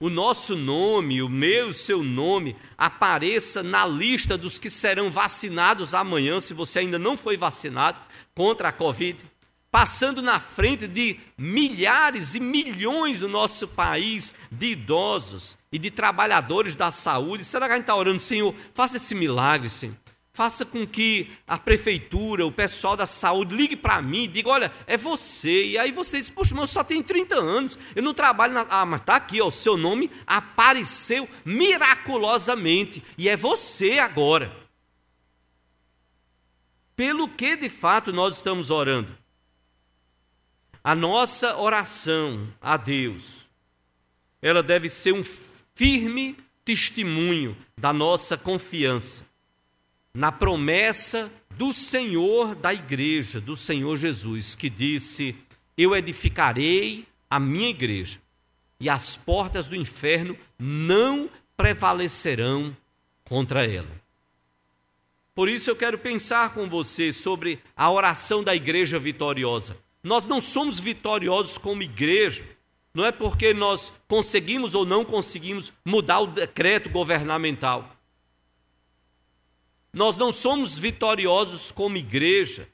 o 0.00 0.08
nosso 0.08 0.54
nome, 0.54 1.20
o 1.20 1.28
meu, 1.28 1.68
o 1.68 1.72
seu 1.72 2.04
nome, 2.04 2.56
apareça 2.76 3.64
na 3.64 3.84
lista 3.84 4.38
dos 4.38 4.56
que 4.58 4.70
serão 4.70 5.10
vacinados 5.10 5.92
amanhã, 5.92 6.38
se 6.38 6.54
você 6.54 6.80
ainda 6.80 6.98
não 6.98 7.16
foi 7.16 7.36
vacinado 7.36 7.98
contra 8.32 8.68
a 8.68 8.72
Covid? 8.72 9.24
Passando 9.70 10.22
na 10.22 10.40
frente 10.40 10.86
de 10.86 11.18
milhares 11.36 12.34
e 12.34 12.40
milhões 12.40 13.20
do 13.20 13.28
nosso 13.28 13.68
país 13.68 14.32
de 14.50 14.68
idosos 14.68 15.58
e 15.70 15.78
de 15.78 15.90
trabalhadores 15.90 16.74
da 16.74 16.90
saúde. 16.90 17.44
Será 17.44 17.66
que 17.66 17.72
a 17.72 17.76
gente 17.76 17.84
está 17.84 17.94
orando, 17.94 18.18
Senhor? 18.18 18.54
Faça 18.72 18.96
esse 18.96 19.14
milagre, 19.14 19.68
Senhor 19.68 19.94
faça 20.38 20.64
com 20.64 20.86
que 20.86 21.32
a 21.48 21.58
prefeitura, 21.58 22.46
o 22.46 22.52
pessoal 22.52 22.96
da 22.96 23.06
saúde 23.06 23.56
ligue 23.56 23.74
para 23.74 24.00
mim 24.00 24.22
e 24.22 24.28
diga, 24.28 24.50
olha, 24.50 24.72
é 24.86 24.96
você. 24.96 25.64
E 25.64 25.76
aí 25.76 25.90
você 25.90 26.20
diz, 26.20 26.30
poxa, 26.30 26.54
mas 26.54 26.62
eu 26.62 26.66
só 26.68 26.84
tenho 26.84 27.02
30 27.02 27.34
anos, 27.34 27.76
eu 27.92 28.04
não 28.04 28.14
trabalho 28.14 28.54
na... 28.54 28.64
Ah, 28.70 28.86
mas 28.86 29.00
está 29.00 29.16
aqui, 29.16 29.42
ó, 29.42 29.48
o 29.48 29.50
seu 29.50 29.76
nome 29.76 30.08
apareceu 30.24 31.28
miraculosamente 31.44 33.02
e 33.18 33.28
é 33.28 33.36
você 33.36 33.98
agora. 33.98 34.56
Pelo 36.94 37.28
que 37.28 37.56
de 37.56 37.68
fato 37.68 38.12
nós 38.12 38.36
estamos 38.36 38.70
orando? 38.70 39.18
A 40.88 40.94
nossa 40.94 41.54
oração 41.58 42.48
a 42.62 42.78
Deus, 42.78 43.46
ela 44.40 44.62
deve 44.62 44.88
ser 44.88 45.12
um 45.12 45.22
firme 45.74 46.34
testemunho 46.64 47.54
da 47.76 47.92
nossa 47.92 48.38
confiança 48.38 49.22
na 50.14 50.32
promessa 50.32 51.30
do 51.50 51.74
Senhor 51.74 52.54
da 52.54 52.72
igreja, 52.72 53.38
do 53.38 53.54
Senhor 53.54 53.96
Jesus, 53.96 54.54
que 54.54 54.70
disse: 54.70 55.36
Eu 55.76 55.94
edificarei 55.94 57.06
a 57.28 57.38
minha 57.38 57.68
igreja, 57.68 58.18
e 58.80 58.88
as 58.88 59.14
portas 59.14 59.68
do 59.68 59.76
inferno 59.76 60.38
não 60.58 61.28
prevalecerão 61.54 62.74
contra 63.24 63.62
ela. 63.62 63.94
Por 65.34 65.50
isso 65.50 65.68
eu 65.68 65.76
quero 65.76 65.98
pensar 65.98 66.54
com 66.54 66.66
você 66.66 67.12
sobre 67.12 67.60
a 67.76 67.90
oração 67.90 68.42
da 68.42 68.56
igreja 68.56 68.98
vitoriosa. 68.98 69.76
Nós 70.02 70.26
não 70.26 70.40
somos 70.40 70.78
vitoriosos 70.78 71.58
como 71.58 71.82
igreja, 71.82 72.44
não 72.94 73.04
é 73.04 73.12
porque 73.12 73.52
nós 73.52 73.92
conseguimos 74.06 74.74
ou 74.74 74.84
não 74.84 75.04
conseguimos 75.04 75.72
mudar 75.84 76.20
o 76.20 76.26
decreto 76.26 76.88
governamental. 76.90 77.96
Nós 79.92 80.16
não 80.16 80.32
somos 80.32 80.78
vitoriosos 80.78 81.70
como 81.70 81.96
igreja 81.96 82.68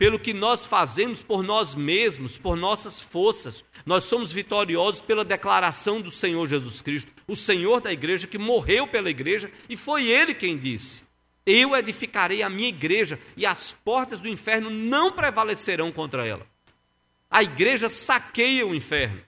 pelo 0.00 0.18
que 0.18 0.32
nós 0.32 0.64
fazemos 0.64 1.22
por 1.22 1.42
nós 1.42 1.74
mesmos, 1.74 2.38
por 2.38 2.56
nossas 2.56 2.98
forças. 2.98 3.62
Nós 3.84 4.04
somos 4.04 4.32
vitoriosos 4.32 5.02
pela 5.02 5.24
declaração 5.24 6.00
do 6.00 6.10
Senhor 6.10 6.46
Jesus 6.46 6.80
Cristo, 6.80 7.12
o 7.28 7.36
Senhor 7.36 7.82
da 7.82 7.92
igreja 7.92 8.26
que 8.26 8.38
morreu 8.38 8.86
pela 8.86 9.10
igreja 9.10 9.52
e 9.68 9.76
foi 9.76 10.06
ele 10.06 10.32
quem 10.32 10.56
disse: 10.56 11.02
Eu 11.44 11.76
edificarei 11.76 12.42
a 12.42 12.48
minha 12.48 12.70
igreja 12.70 13.20
e 13.36 13.44
as 13.44 13.72
portas 13.72 14.20
do 14.20 14.28
inferno 14.28 14.70
não 14.70 15.12
prevalecerão 15.12 15.92
contra 15.92 16.26
ela. 16.26 16.46
A 17.30 17.42
igreja 17.42 17.88
saqueia 17.88 18.66
o 18.66 18.74
inferno. 18.74 19.22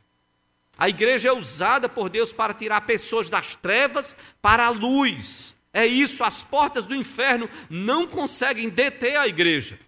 A 0.76 0.88
igreja 0.88 1.28
é 1.28 1.32
usada 1.32 1.88
por 1.88 2.08
Deus 2.08 2.32
para 2.32 2.52
tirar 2.52 2.80
pessoas 2.82 3.30
das 3.30 3.54
trevas 3.54 4.16
para 4.40 4.66
a 4.66 4.70
luz. 4.70 5.54
É 5.72 5.86
isso, 5.86 6.24
as 6.24 6.42
portas 6.42 6.86
do 6.86 6.94
inferno 6.94 7.48
não 7.70 8.06
conseguem 8.06 8.68
deter 8.68 9.16
a 9.16 9.26
igreja, 9.26 9.78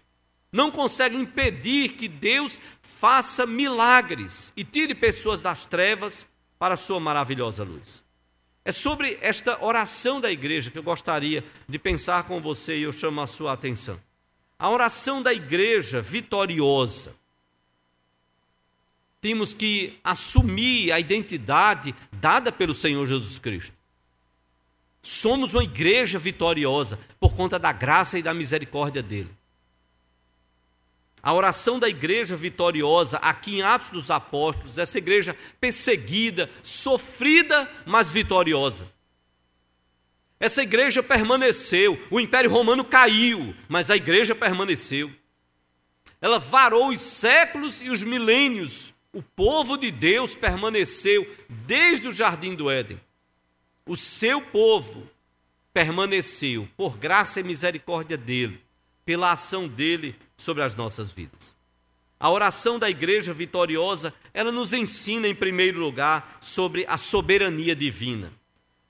não 0.51 0.71
conseguem 0.71 1.21
impedir 1.21 1.89
que 1.93 2.07
Deus 2.07 2.59
faça 2.81 3.45
milagres 3.45 4.51
e 4.55 4.63
tire 4.63 4.95
pessoas 4.95 5.41
das 5.41 5.65
trevas 5.65 6.25
para 6.57 6.73
a 6.73 6.77
sua 6.77 6.99
maravilhosa 6.99 7.63
luz. 7.63 8.03
É 8.63 8.71
sobre 8.71 9.19
esta 9.21 9.63
oração 9.63 10.19
da 10.19 10.31
igreja 10.31 10.71
que 10.71 10.79
eu 10.79 10.83
gostaria 10.83 11.43
de 11.69 11.77
pensar 11.77 12.23
com 12.23 12.41
você 12.41 12.77
e 12.77 12.83
eu 12.83 12.91
chamo 12.91 13.21
a 13.21 13.27
sua 13.27 13.53
atenção. 13.53 14.01
A 14.57 14.69
oração 14.69 15.21
da 15.21 15.31
igreja 15.31 16.01
vitoriosa. 16.01 17.13
Temos 19.25 19.55
que 19.55 19.97
assumir 20.03 20.91
a 20.91 20.99
identidade 20.99 21.95
dada 22.11 22.51
pelo 22.51 22.75
Senhor 22.75 23.03
Jesus 23.07 23.39
Cristo. 23.39 23.75
Somos 25.01 25.55
uma 25.55 25.63
igreja 25.63 26.19
vitoriosa 26.19 26.99
por 27.19 27.33
conta 27.33 27.57
da 27.57 27.71
graça 27.71 28.19
e 28.19 28.21
da 28.21 28.35
misericórdia 28.35 29.01
dele. 29.01 29.31
A 31.23 31.33
oração 31.33 31.79
da 31.79 31.89
igreja 31.89 32.35
vitoriosa, 32.35 33.17
aqui 33.17 33.55
em 33.55 33.61
Atos 33.63 33.89
dos 33.89 34.11
Apóstolos, 34.11 34.77
essa 34.77 34.99
igreja 34.99 35.35
perseguida, 35.59 36.47
sofrida, 36.61 37.67
mas 37.83 38.11
vitoriosa. 38.11 38.87
Essa 40.39 40.61
igreja 40.61 41.01
permaneceu, 41.01 41.99
o 42.11 42.19
Império 42.19 42.51
Romano 42.51 42.85
caiu, 42.85 43.55
mas 43.67 43.89
a 43.89 43.95
igreja 43.95 44.35
permaneceu. 44.35 45.11
ela 46.21 46.37
varou 46.37 46.89
os 46.89 47.01
séculos 47.01 47.81
e 47.81 47.89
os 47.89 48.03
milênios. 48.03 48.93
O 49.15 49.23
povo 49.23 49.77
de 49.77 49.91
Deus 49.91 50.35
permaneceu 50.35 51.25
desde 51.47 52.09
o 52.09 52.11
jardim 52.11 52.53
do 52.53 52.69
Éden. 52.69 52.99
O 53.85 53.95
seu 53.95 54.41
povo 54.41 55.09
permaneceu 55.73 56.67
por 56.75 56.97
graça 56.97 57.39
e 57.39 57.43
misericórdia 57.43 58.17
dele, 58.17 58.59
pela 59.05 59.31
ação 59.31 59.69
dele 59.69 60.17
sobre 60.35 60.63
as 60.63 60.75
nossas 60.75 61.11
vidas. 61.11 61.55
A 62.19 62.29
oração 62.29 62.77
da 62.77 62.89
igreja 62.89 63.31
vitoriosa, 63.31 64.13
ela 64.33 64.51
nos 64.51 64.73
ensina 64.73 65.29
em 65.29 65.35
primeiro 65.35 65.79
lugar 65.79 66.37
sobre 66.41 66.85
a 66.85 66.97
soberania 66.97 67.73
divina. 67.73 68.33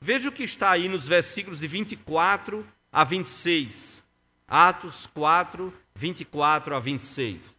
Veja 0.02 0.30
o 0.30 0.32
que 0.32 0.44
está 0.44 0.72
aí 0.72 0.90
nos 0.90 1.08
versículos 1.08 1.60
de 1.60 1.68
24 1.68 2.66
a 2.92 3.04
26. 3.04 4.04
Atos 4.48 5.06
4, 5.14 5.72
24 5.94 6.76
a 6.76 6.80
26. 6.80 7.56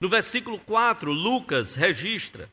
No 0.00 0.08
versículo 0.08 0.58
4, 0.58 1.12
Lucas 1.12 1.74
registra: 1.74 2.50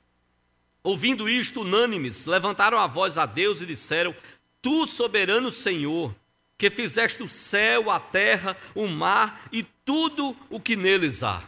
Ouvindo 0.83 1.29
isto, 1.29 1.61
unânimes, 1.61 2.25
levantaram 2.25 2.77
a 2.77 2.87
voz 2.87 3.17
a 3.17 3.25
Deus 3.25 3.61
e 3.61 3.65
disseram: 3.65 4.15
Tu, 4.61 4.87
soberano 4.87 5.51
Senhor, 5.51 6.15
que 6.57 6.69
fizeste 6.69 7.21
o 7.21 7.29
céu, 7.29 7.89
a 7.91 7.99
terra, 7.99 8.57
o 8.73 8.87
mar 8.87 9.47
e 9.51 9.63
tudo 9.83 10.35
o 10.49 10.59
que 10.59 10.75
neles 10.75 11.23
há. 11.23 11.43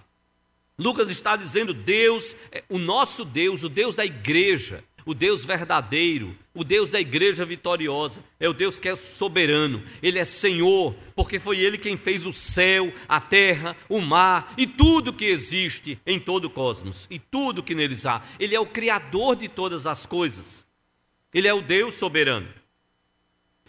Lucas 0.78 1.10
está 1.10 1.36
dizendo: 1.36 1.74
Deus, 1.74 2.36
é 2.52 2.64
o 2.70 2.78
nosso 2.78 3.26
Deus, 3.26 3.64
o 3.64 3.70
Deus 3.70 3.96
da 3.96 4.06
igreja, 4.06 4.84
o 5.08 5.14
Deus 5.14 5.46
verdadeiro, 5.46 6.36
o 6.54 6.66
Deus 6.66 6.92
da 6.92 7.00
igreja 7.00 7.46
vitoriosa, 7.46 8.22
é 8.38 8.50
o 8.50 8.54
Deus 8.54 8.78
que 8.78 8.90
é 8.90 8.96
soberano, 8.98 9.82
Ele 10.04 10.20
é 10.20 10.26
Senhor, 10.26 10.94
porque 11.16 11.40
foi 11.40 11.60
Ele 11.60 11.78
quem 11.78 11.96
fez 11.96 12.26
o 12.26 12.34
céu, 12.34 12.94
a 13.08 13.22
terra, 13.22 13.74
o 13.88 14.02
mar 14.02 14.54
e 14.58 14.68
tudo 14.68 15.14
que 15.14 15.24
existe 15.24 15.98
em 16.06 16.20
todo 16.20 16.46
o 16.46 16.50
cosmos 16.50 17.08
e 17.10 17.18
tudo 17.18 17.64
que 17.64 17.74
neles 17.74 18.06
há. 18.06 18.22
Ele 18.38 18.54
é 18.54 18.60
o 18.60 18.66
Criador 18.66 19.38
de 19.38 19.48
todas 19.48 19.88
as 19.88 20.06
coisas, 20.06 20.66
Ele 21.34 21.48
é 21.48 21.54
o 21.54 21.62
Deus 21.62 21.94
soberano. 21.94 22.50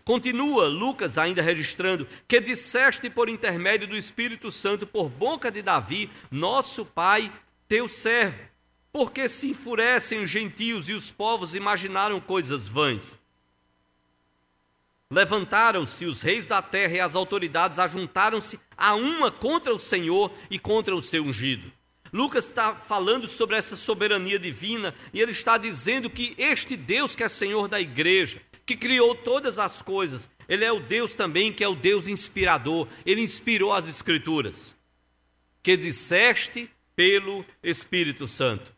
Continua 0.05 0.67
Lucas 0.67 1.19
ainda 1.19 1.41
registrando 1.41 2.09
que 2.27 2.41
disseste 2.41 3.09
por 3.09 3.29
intermédio 3.29 3.87
do 3.87 3.97
Espírito 3.97 4.51
Santo 4.51 4.89
por 4.89 5.09
boca 5.09 5.53
de 5.53 5.63
Davi, 5.63 6.11
nosso 6.33 6.85
pai, 6.85 7.31
teu 7.69 7.87
servo 7.87 8.48
porque 8.93 9.29
se 9.29 9.51
enfurecem 9.51 10.23
os 10.23 10.31
gentios 10.31 10.89
e 10.89 10.93
os 10.93 11.11
povos 11.11 11.55
imaginaram 11.55 12.21
coisas 12.21 12.67
vãs. 12.67 13.19
Levantaram-se 15.11 16.05
os 16.05 16.21
reis 16.21 16.47
da 16.47 16.61
terra 16.61 16.97
e 16.97 17.01
as 17.01 17.17
autoridades 17.17 17.79
ajuntaram-se 17.79 18.61
a 18.77 18.95
uma 18.95 19.31
contra 19.31 19.75
o 19.75 19.79
Senhor 19.79 20.31
e 20.51 20.59
contra 20.59 20.95
o 20.95 21.03
seu 21.03 21.25
ungido. 21.25 21.73
Lucas 22.13 22.47
está 22.47 22.75
falando 22.75 23.27
sobre 23.27 23.57
essa 23.57 23.77
soberania 23.77 24.39
divina 24.39 24.95
e 25.13 25.21
ele 25.21 25.33
está 25.33 25.59
dizendo 25.59 26.11
que 26.11 26.35
este 26.39 26.77
Deus 26.77 27.15
que 27.15 27.23
é 27.23 27.29
Senhor 27.29 27.69
da 27.69 27.81
igreja, 27.81 28.41
que 28.65 28.77
criou 28.77 29.15
todas 29.15 29.59
as 29.59 29.83
coisas, 29.83 30.29
ele 30.49 30.65
é 30.65 30.73
o 30.73 30.81
Deus 30.81 31.15
também 31.15 31.53
que 31.53 31.65
é 31.65 31.69
o 31.69 31.75
Deus 31.75 32.07
inspirador, 32.07 32.89
ele 33.05 33.23
inspirou 33.23 33.73
as 33.73 33.89
Escrituras, 33.89 34.77
que 35.63 35.77
disseste 35.77 36.71
pelo 36.95 37.45
Espírito 37.63 38.27
Santo. 38.27 38.78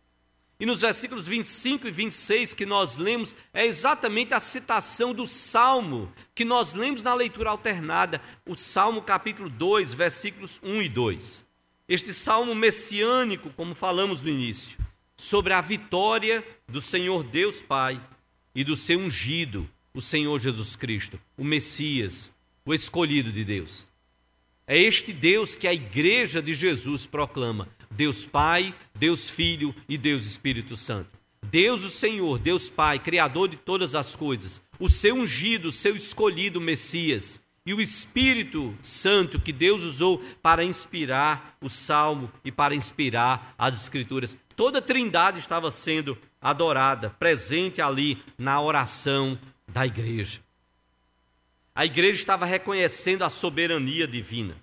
E 0.60 0.66
nos 0.66 0.82
versículos 0.82 1.26
25 1.26 1.88
e 1.88 1.90
26 1.90 2.52
que 2.52 2.66
nós 2.66 2.98
lemos, 2.98 3.34
é 3.54 3.64
exatamente 3.64 4.34
a 4.34 4.40
citação 4.40 5.14
do 5.14 5.26
Salmo 5.26 6.12
que 6.34 6.44
nós 6.44 6.74
lemos 6.74 7.02
na 7.02 7.14
leitura 7.14 7.48
alternada, 7.48 8.20
o 8.46 8.54
Salmo 8.54 9.00
capítulo 9.00 9.48
2, 9.48 9.94
versículos 9.94 10.60
1 10.62 10.82
e 10.82 10.88
2. 10.90 11.46
Este 11.88 12.12
salmo 12.12 12.54
messiânico, 12.54 13.48
como 13.56 13.74
falamos 13.74 14.20
no 14.20 14.28
início, 14.28 14.78
sobre 15.16 15.54
a 15.54 15.62
vitória 15.62 16.46
do 16.68 16.80
Senhor 16.80 17.24
Deus 17.24 17.62
Pai 17.62 17.98
e 18.54 18.62
do 18.62 18.76
seu 18.76 18.98
ungido, 19.00 19.66
o 19.94 20.00
Senhor 20.02 20.38
Jesus 20.38 20.76
Cristo, 20.76 21.18
o 21.38 21.42
Messias, 21.42 22.30
o 22.66 22.74
escolhido 22.74 23.32
de 23.32 23.44
Deus. 23.44 23.88
É 24.70 24.78
este 24.78 25.12
Deus 25.12 25.56
que 25.56 25.66
a 25.66 25.74
igreja 25.74 26.40
de 26.40 26.54
Jesus 26.54 27.04
proclama 27.04 27.68
Deus 27.90 28.24
Pai, 28.24 28.72
Deus 28.94 29.28
Filho 29.28 29.74
e 29.88 29.98
Deus 29.98 30.24
Espírito 30.24 30.76
Santo. 30.76 31.10
Deus 31.44 31.82
o 31.82 31.90
Senhor, 31.90 32.38
Deus 32.38 32.70
Pai, 32.70 33.00
Criador 33.00 33.48
de 33.48 33.56
todas 33.56 33.96
as 33.96 34.14
coisas, 34.14 34.62
o 34.78 34.88
seu 34.88 35.16
ungido, 35.16 35.66
o 35.66 35.72
seu 35.72 35.96
escolhido 35.96 36.60
Messias, 36.60 37.40
e 37.66 37.74
o 37.74 37.80
Espírito 37.80 38.72
Santo 38.80 39.40
que 39.40 39.52
Deus 39.52 39.82
usou 39.82 40.22
para 40.40 40.62
inspirar 40.62 41.56
o 41.60 41.68
salmo 41.68 42.30
e 42.44 42.52
para 42.52 42.72
inspirar 42.72 43.56
as 43.58 43.74
Escrituras. 43.74 44.38
Toda 44.54 44.78
a 44.78 44.82
trindade 44.82 45.40
estava 45.40 45.68
sendo 45.72 46.16
adorada, 46.40 47.10
presente 47.18 47.82
ali 47.82 48.22
na 48.38 48.62
oração 48.62 49.36
da 49.66 49.84
igreja. 49.84 50.38
A 51.74 51.84
igreja 51.84 52.18
estava 52.18 52.44
reconhecendo 52.44 53.22
a 53.22 53.30
soberania 53.30 54.06
divina. 54.06 54.56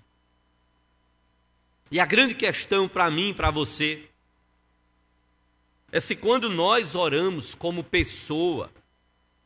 E 1.90 1.98
a 1.98 2.04
grande 2.04 2.34
questão 2.34 2.88
para 2.88 3.10
mim 3.10 3.30
e 3.30 3.34
para 3.34 3.50
você 3.50 4.08
é 5.90 5.98
se 5.98 6.14
quando 6.14 6.50
nós 6.50 6.94
oramos 6.94 7.54
como 7.54 7.82
pessoa, 7.82 8.70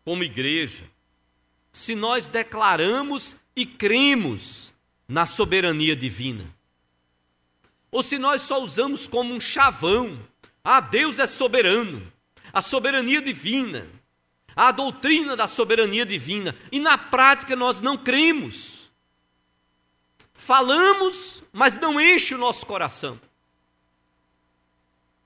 como 0.05 0.25
igreja, 0.25 0.85
se 1.71 1.95
nós 1.95 2.27
declaramos 2.27 3.37
e 3.55 3.65
cremos 3.65 4.73
na 5.07 5.25
soberania 5.25 5.95
divina. 5.95 6.53
Ou 7.91 8.03
se 8.03 8.19
nós 8.19 8.43
só 8.43 8.63
usamos 8.63 9.07
como 9.07 9.33
um 9.33 9.41
chavão, 9.41 10.19
ah, 10.65 10.81
Deus 10.81 11.19
é 11.19 11.27
soberano, 11.27 12.13
a 12.53 12.61
soberania 12.61 13.23
divina, 13.23 13.87
a 14.55 14.71
doutrina 14.73 15.37
da 15.37 15.47
soberania 15.47 16.05
divina, 16.07 16.55
e 16.71 16.79
na 16.79 16.97
prática 16.97 17.57
nós 17.57 17.81
não 17.81 17.97
cremos. 17.97 18.91
Falamos, 20.35 21.43
mas 21.53 21.79
não 21.79 22.01
enche 22.01 22.35
o 22.35 22.39
nosso 22.39 22.67
coração. 22.67 23.21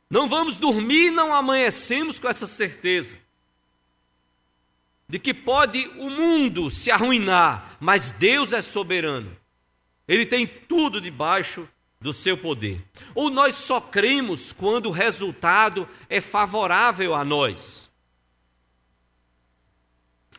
Não 0.09 0.29
vamos 0.29 0.57
dormir, 0.57 1.11
não 1.11 1.33
amanhecemos 1.33 2.19
com 2.19 2.29
essa 2.29 2.47
certeza 2.47 3.19
de 5.09 5.19
que 5.19 5.33
pode 5.33 5.87
o 5.99 6.11
mundo 6.11 6.69
se 6.69 6.91
arruinar, 6.91 7.77
mas 7.79 8.11
Deus 8.11 8.53
é 8.53 8.61
soberano. 8.61 9.37
Ele 10.07 10.27
tem 10.27 10.47
tudo 10.47 11.01
debaixo 11.01 11.69
do 12.01 12.13
seu 12.13 12.37
poder. 12.37 12.85
Ou 13.15 13.31
nós 13.31 13.55
só 13.55 13.81
cremos 13.81 14.53
quando 14.53 14.87
o 14.87 14.93
resultado 14.93 15.89
é 16.09 16.21
favorável 16.21 17.15
a 17.15 17.25
nós. 17.25 17.86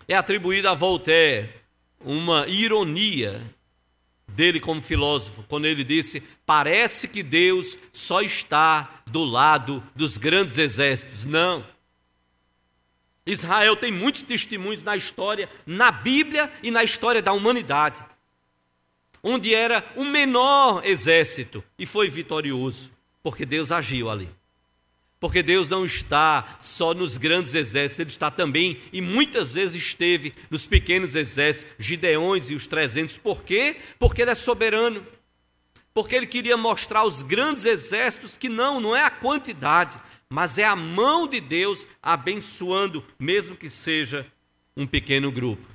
É 0.08 0.16
atribuída 0.16 0.72
a 0.72 0.74
Voltaire 0.74 1.50
uma 2.00 2.48
ironia 2.48 3.42
dele 4.28 4.60
como 4.60 4.82
filósofo, 4.82 5.44
quando 5.48 5.66
ele 5.66 5.84
disse: 5.84 6.22
Parece 6.46 7.08
que 7.08 7.24
Deus 7.24 7.78
só 7.92 8.22
está 8.22 9.02
do 9.08 9.24
lado 9.24 9.84
dos 9.96 10.18
grandes 10.18 10.58
exércitos. 10.58 11.26
Não. 11.26 11.66
Israel 13.26 13.76
tem 13.76 13.92
muitos 13.92 14.24
testemunhos 14.24 14.84
na 14.84 14.96
história, 14.96 15.50
na 15.66 15.92
Bíblia 15.92 16.52
e 16.64 16.72
na 16.72 16.84
história 16.84 17.22
da 17.22 17.34
humanidade, 17.34 18.02
onde 19.22 19.54
era 19.54 19.84
o 19.98 20.06
menor 20.06 20.86
exército 20.86 21.62
e 21.78 21.86
foi 21.86 22.08
vitorioso, 22.08 22.90
porque 23.22 23.46
Deus 23.46 23.72
agiu 23.72 24.10
ali. 24.10 24.30
Porque 25.20 25.42
Deus 25.42 25.70
não 25.70 25.84
está 25.84 26.58
só 26.60 26.94
nos 26.94 27.18
grandes 27.18 27.54
exércitos, 27.56 28.00
Ele 28.00 28.10
está 28.10 28.30
também, 28.30 28.80
e 28.94 29.02
muitas 29.02 29.56
vezes 29.56 29.82
esteve, 29.82 30.34
nos 30.50 30.68
pequenos 30.68 31.16
exércitos, 31.16 31.74
Gideões 31.80 32.52
e 32.52 32.56
os 32.56 32.68
trezentos. 32.68 33.18
Por 33.18 33.42
quê? 33.44 33.78
Porque 33.98 34.22
Ele 34.22 34.32
é 34.32 34.36
soberano. 34.36 35.06
Porque 35.92 36.16
Ele 36.16 36.28
queria 36.28 36.56
mostrar 36.56 37.00
aos 37.00 37.24
grandes 37.24 37.66
exércitos 37.66 38.38
que 38.38 38.48
não, 38.48 38.80
não 38.80 38.96
é 38.96 39.04
a 39.04 39.10
quantidade, 39.10 40.00
mas 40.30 40.60
é 40.60 40.66
a 40.66 40.76
mão 40.76 41.28
de 41.28 41.42
Deus 41.42 41.88
abençoando, 42.02 43.04
mesmo 43.18 43.56
que 43.56 43.70
seja 43.70 44.28
um 44.76 44.86
pequeno 44.86 45.32
grupo. 45.32 45.66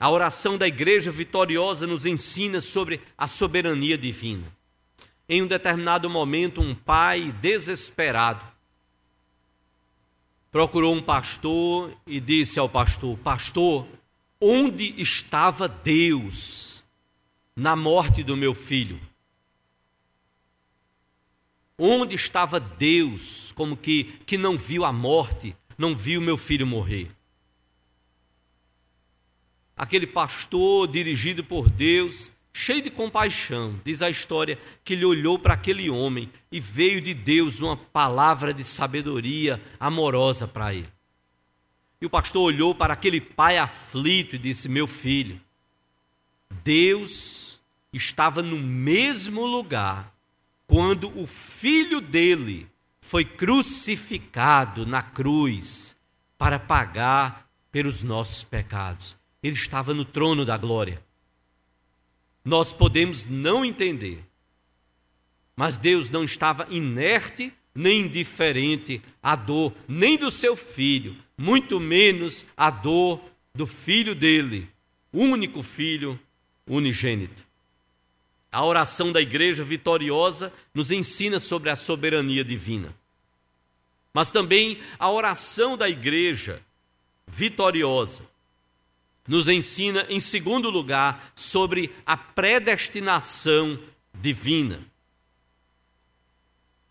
A 0.00 0.10
oração 0.10 0.56
da 0.56 0.66
igreja 0.66 1.10
vitoriosa 1.10 1.86
nos 1.86 2.06
ensina 2.06 2.60
sobre 2.62 3.02
a 3.16 3.28
soberania 3.28 3.98
divina. 3.98 4.50
Em 5.28 5.42
um 5.42 5.46
determinado 5.46 6.10
momento, 6.10 6.60
um 6.60 6.74
pai 6.74 7.32
desesperado 7.40 8.44
procurou 10.50 10.94
um 10.94 11.02
pastor 11.02 11.96
e 12.06 12.20
disse 12.20 12.58
ao 12.58 12.68
pastor: 12.68 13.16
Pastor, 13.18 13.86
onde 14.40 15.00
estava 15.00 15.68
Deus 15.68 16.84
na 17.56 17.74
morte 17.74 18.22
do 18.22 18.36
meu 18.36 18.54
filho? 18.54 19.00
Onde 21.78 22.14
estava 22.14 22.60
Deus, 22.60 23.52
como 23.52 23.76
que, 23.76 24.04
que 24.26 24.36
não 24.36 24.56
viu 24.56 24.84
a 24.84 24.92
morte, 24.92 25.56
não 25.76 25.96
viu 25.96 26.20
meu 26.20 26.36
filho 26.36 26.66
morrer? 26.66 27.10
aquele 29.82 30.06
pastor 30.06 30.86
dirigido 30.86 31.42
por 31.42 31.68
Deus, 31.68 32.31
cheio 32.52 32.82
de 32.82 32.90
compaixão, 32.90 33.80
diz 33.84 34.02
a 34.02 34.10
história 34.10 34.58
que 34.84 34.92
ele 34.92 35.04
olhou 35.04 35.38
para 35.38 35.54
aquele 35.54 35.88
homem 35.88 36.30
e 36.50 36.60
veio 36.60 37.00
de 37.00 37.14
Deus 37.14 37.60
uma 37.60 37.76
palavra 37.76 38.52
de 38.52 38.62
sabedoria 38.62 39.60
amorosa 39.80 40.46
para 40.46 40.74
ele. 40.74 40.88
E 42.00 42.06
o 42.06 42.10
pastor 42.10 42.42
olhou 42.42 42.74
para 42.74 42.92
aquele 42.92 43.20
pai 43.20 43.58
aflito 43.58 44.34
e 44.34 44.38
disse: 44.38 44.68
Meu 44.68 44.86
filho, 44.86 45.40
Deus 46.64 47.60
estava 47.92 48.42
no 48.42 48.58
mesmo 48.58 49.46
lugar 49.46 50.12
quando 50.66 51.16
o 51.18 51.26
filho 51.26 52.00
dele 52.00 52.66
foi 53.00 53.24
crucificado 53.24 54.86
na 54.86 55.02
cruz 55.02 55.96
para 56.38 56.58
pagar 56.58 57.48
pelos 57.70 58.02
nossos 58.02 58.42
pecados. 58.42 59.16
Ele 59.42 59.54
estava 59.54 59.92
no 59.94 60.04
trono 60.04 60.44
da 60.44 60.56
glória. 60.56 61.02
Nós 62.44 62.72
podemos 62.72 63.26
não 63.26 63.64
entender, 63.64 64.24
mas 65.54 65.76
Deus 65.76 66.10
não 66.10 66.24
estava 66.24 66.66
inerte 66.70 67.52
nem 67.74 68.02
indiferente 68.02 69.00
à 69.22 69.34
dor, 69.34 69.72
nem 69.88 70.18
do 70.18 70.30
seu 70.30 70.54
filho, 70.56 71.16
muito 71.36 71.80
menos 71.80 72.44
à 72.56 72.70
dor 72.70 73.20
do 73.54 73.66
filho 73.66 74.14
dele, 74.14 74.68
único 75.12 75.62
filho 75.62 76.18
unigênito. 76.66 77.44
A 78.50 78.64
oração 78.64 79.10
da 79.10 79.20
igreja 79.20 79.64
vitoriosa 79.64 80.52
nos 80.74 80.90
ensina 80.90 81.40
sobre 81.40 81.70
a 81.70 81.76
soberania 81.76 82.44
divina. 82.44 82.94
Mas 84.12 84.30
também 84.30 84.78
a 84.98 85.10
oração 85.10 85.76
da 85.76 85.88
igreja 85.88 86.60
vitoriosa 87.26 88.24
nos 89.26 89.48
ensina, 89.48 90.06
em 90.08 90.18
segundo 90.20 90.68
lugar, 90.68 91.32
sobre 91.34 91.94
a 92.04 92.16
predestinação 92.16 93.78
divina. 94.14 94.80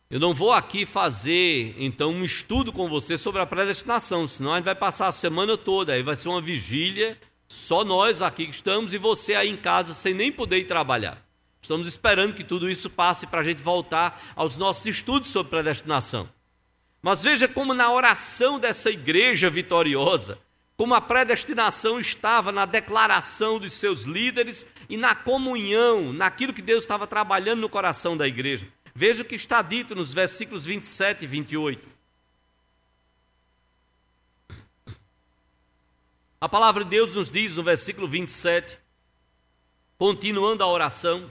Eu 0.09 0.19
não 0.19 0.34
vou 0.34 0.51
aqui 0.51 0.86
fazer, 0.86 1.73
então, 1.77 2.11
um 2.11 2.23
estudo 2.23 2.73
com 2.73 2.89
você 2.89 3.17
sobre 3.17 3.41
a 3.41 3.45
predestinação, 3.45 4.27
senão 4.27 4.51
a 4.51 4.57
gente 4.57 4.65
vai 4.65 4.75
passar 4.75 5.07
a 5.07 5.11
semana 5.11 5.57
toda, 5.57 5.93
aí 5.93 6.03
vai 6.03 6.17
ser 6.17 6.27
uma 6.27 6.41
vigília, 6.41 7.17
só 7.47 7.84
nós 7.86 8.21
aqui 8.21 8.45
que 8.45 8.51
estamos 8.51 8.93
e 8.93 8.97
você 8.97 9.36
aí 9.36 9.49
em 9.49 9.55
casa 9.55 9.93
sem 9.93 10.13
nem 10.13 10.32
poder 10.32 10.57
ir 10.57 10.65
trabalhar. 10.65 11.25
Estamos 11.61 11.88
esperando 11.88 12.34
que 12.34 12.43
tudo 12.43 12.69
isso 12.69 12.89
passe 12.89 13.27
para 13.27 13.41
a 13.41 13.43
gente 13.43 13.61
voltar 13.61 14.34
aos 14.36 14.57
nossos 14.57 14.86
estudos 14.86 15.29
sobre 15.29 15.51
predestinação. 15.51 16.29
Mas 17.01 17.23
veja 17.23 17.47
como 17.47 17.73
na 17.73 17.91
oração 17.91 18.59
dessa 18.59 18.89
igreja 18.89 19.49
vitoriosa, 19.49 20.39
como 20.82 20.95
a 20.95 20.99
predestinação 20.99 21.99
estava 21.99 22.51
na 22.51 22.65
declaração 22.65 23.59
dos 23.59 23.73
seus 23.73 24.01
líderes 24.01 24.65
e 24.89 24.97
na 24.97 25.13
comunhão, 25.13 26.11
naquilo 26.11 26.51
que 26.51 26.61
Deus 26.63 26.84
estava 26.84 27.05
trabalhando 27.05 27.59
no 27.59 27.69
coração 27.69 28.17
da 28.17 28.27
igreja. 28.27 28.67
Veja 28.95 29.21
o 29.21 29.25
que 29.25 29.36
está 29.36 29.61
dito 29.61 29.93
nos 29.93 30.11
versículos 30.11 30.65
27 30.65 31.23
e 31.23 31.27
28. 31.27 31.88
A 36.41 36.49
palavra 36.49 36.84
de 36.84 36.89
Deus 36.89 37.13
nos 37.13 37.29
diz 37.29 37.55
no 37.55 37.61
versículo 37.61 38.07
27, 38.07 38.79
continuando 39.99 40.63
a 40.63 40.67
oração: 40.67 41.29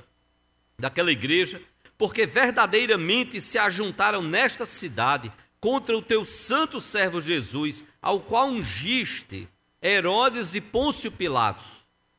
daquela 0.78 1.10
igreja, 1.10 1.60
porque 1.98 2.24
verdadeiramente 2.24 3.40
se 3.40 3.58
ajuntaram 3.58 4.22
nesta 4.22 4.64
cidade 4.64 5.32
contra 5.60 5.96
o 5.96 6.02
teu 6.02 6.24
santo 6.24 6.80
servo 6.80 7.20
Jesus, 7.20 7.84
ao 8.00 8.20
qual 8.20 8.48
ungiste 8.48 9.48
Herodes 9.82 10.54
e 10.54 10.60
Pôncio 10.60 11.12
Pilatos, 11.12 11.66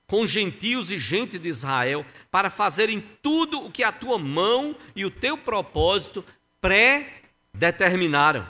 com 0.05 0.25
gentios 0.25 0.91
e 0.91 0.97
gente 0.97 1.39
de 1.39 1.47
Israel, 1.47 2.05
para 2.29 2.49
fazerem 2.49 3.03
tudo 3.21 3.65
o 3.65 3.71
que 3.71 3.83
a 3.83 3.91
tua 3.91 4.17
mão 4.17 4.75
e 4.95 5.05
o 5.05 5.11
teu 5.11 5.37
propósito 5.37 6.23
pré-determinaram. 6.59 8.47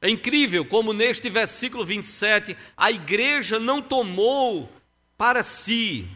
É 0.00 0.10
incrível 0.10 0.64
como 0.64 0.92
neste 0.92 1.30
versículo 1.30 1.84
27 1.84 2.56
a 2.76 2.90
igreja 2.90 3.58
não 3.58 3.80
tomou 3.80 4.70
para 5.16 5.42
si, 5.42 6.06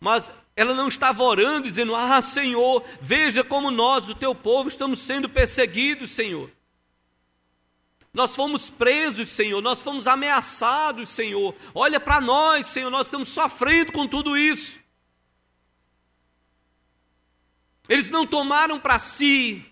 mas 0.00 0.32
ela 0.58 0.74
não 0.74 0.88
estava 0.88 1.22
orando 1.22 1.68
dizendo: 1.68 1.94
Ah, 1.94 2.20
Senhor, 2.20 2.84
veja 3.00 3.44
como 3.44 3.70
nós, 3.70 4.08
o 4.08 4.14
teu 4.14 4.34
povo, 4.34 4.68
estamos 4.68 4.98
sendo 4.98 5.28
perseguidos, 5.28 6.10
Senhor. 6.10 6.50
Nós 8.12 8.34
fomos 8.34 8.68
presos, 8.68 9.28
Senhor, 9.28 9.62
nós 9.62 9.80
fomos 9.80 10.08
ameaçados, 10.08 11.10
Senhor. 11.10 11.54
Olha 11.72 12.00
para 12.00 12.20
nós, 12.20 12.66
Senhor, 12.66 12.90
nós 12.90 13.06
estamos 13.06 13.28
sofrendo 13.28 13.92
com 13.92 14.04
tudo 14.08 14.36
isso. 14.36 14.76
Eles 17.88 18.10
não 18.10 18.26
tomaram 18.26 18.80
para 18.80 18.98
si, 18.98 19.64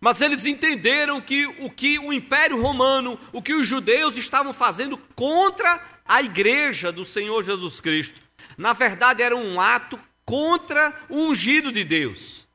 mas 0.00 0.20
eles 0.20 0.44
entenderam 0.44 1.20
que 1.20 1.46
o 1.46 1.70
que 1.70 2.00
o 2.00 2.12
Império 2.12 2.60
Romano, 2.60 3.16
o 3.32 3.40
que 3.40 3.54
os 3.54 3.64
judeus 3.64 4.16
estavam 4.16 4.52
fazendo 4.52 4.98
contra 5.14 6.00
a 6.04 6.20
igreja 6.20 6.90
do 6.90 7.04
Senhor 7.04 7.44
Jesus 7.44 7.80
Cristo, 7.80 8.27
na 8.58 8.72
verdade 8.72 9.22
era 9.22 9.36
um 9.36 9.60
ato 9.60 9.98
contra 10.24 10.92
o 11.08 11.16
ungido 11.16 11.70
de 11.70 11.84
Deus. 11.84 12.46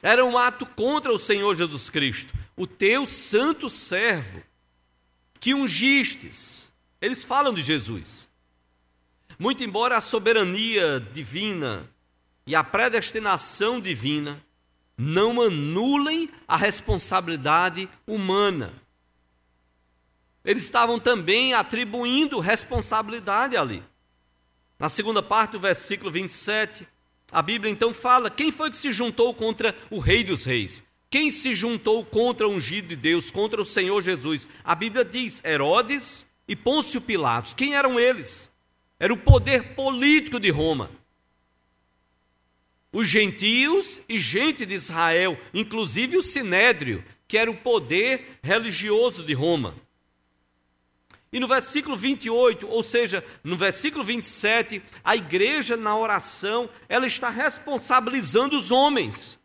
Era 0.00 0.24
um 0.24 0.38
ato 0.38 0.64
contra 0.64 1.12
o 1.12 1.18
Senhor 1.18 1.54
Jesus 1.56 1.90
Cristo, 1.90 2.32
o 2.56 2.64
teu 2.64 3.06
santo 3.06 3.68
servo, 3.68 4.40
que 5.40 5.52
ungistes. 5.52 6.72
Eles 7.00 7.24
falam 7.24 7.52
de 7.52 7.60
Jesus. 7.60 8.30
Muito 9.36 9.64
embora 9.64 9.96
a 9.96 10.00
soberania 10.00 11.00
divina 11.12 11.90
e 12.46 12.54
a 12.54 12.62
predestinação 12.62 13.80
divina 13.80 14.40
não 14.96 15.42
anulem 15.42 16.30
a 16.46 16.56
responsabilidade 16.56 17.88
humana. 18.06 18.72
Eles 20.44 20.62
estavam 20.62 21.00
também 21.00 21.52
atribuindo 21.52 22.38
responsabilidade 22.38 23.56
ali. 23.56 23.82
Na 24.84 24.90
segunda 24.90 25.22
parte 25.22 25.52
do 25.52 25.60
versículo 25.60 26.10
27, 26.10 26.86
a 27.32 27.40
Bíblia 27.40 27.72
então 27.72 27.94
fala: 27.94 28.28
quem 28.28 28.52
foi 28.52 28.68
que 28.68 28.76
se 28.76 28.92
juntou 28.92 29.32
contra 29.32 29.74
o 29.88 29.98
Rei 29.98 30.22
dos 30.22 30.44
Reis? 30.44 30.82
Quem 31.08 31.30
se 31.30 31.54
juntou 31.54 32.04
contra 32.04 32.46
o 32.46 32.50
ungido 32.50 32.88
de 32.88 32.94
Deus, 32.94 33.30
contra 33.30 33.62
o 33.62 33.64
Senhor 33.64 34.02
Jesus? 34.02 34.46
A 34.62 34.74
Bíblia 34.74 35.02
diz: 35.02 35.42
Herodes 35.42 36.26
e 36.46 36.54
Pôncio 36.54 37.00
Pilatos. 37.00 37.54
Quem 37.54 37.74
eram 37.74 37.98
eles? 37.98 38.52
Era 39.00 39.14
o 39.14 39.16
poder 39.16 39.74
político 39.74 40.38
de 40.38 40.50
Roma. 40.50 40.90
Os 42.92 43.08
gentios 43.08 44.02
e 44.06 44.18
gente 44.18 44.66
de 44.66 44.74
Israel, 44.74 45.40
inclusive 45.54 46.18
o 46.18 46.22
sinédrio, 46.22 47.02
que 47.26 47.38
era 47.38 47.50
o 47.50 47.56
poder 47.56 48.38
religioso 48.42 49.24
de 49.24 49.32
Roma. 49.32 49.74
E 51.34 51.40
no 51.40 51.48
versículo 51.48 51.96
28, 51.96 52.64
ou 52.68 52.80
seja, 52.80 53.24
no 53.42 53.56
versículo 53.56 54.04
27, 54.04 54.80
a 55.02 55.16
igreja 55.16 55.76
na 55.76 55.98
oração, 55.98 56.70
ela 56.88 57.08
está 57.08 57.28
responsabilizando 57.28 58.56
os 58.56 58.70
homens. 58.70 59.36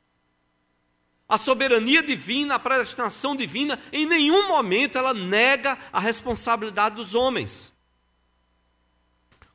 A 1.27 1.35
soberania 1.35 2.03
divina, 2.03 2.53
a 2.53 2.59
predestinação 2.59 3.35
divina, 3.35 3.81
em 3.91 4.05
nenhum 4.05 4.47
momento 4.47 4.99
ela 4.99 5.15
nega 5.15 5.79
a 5.91 5.99
responsabilidade 5.99 6.95
dos 6.95 7.15
homens. 7.15 7.73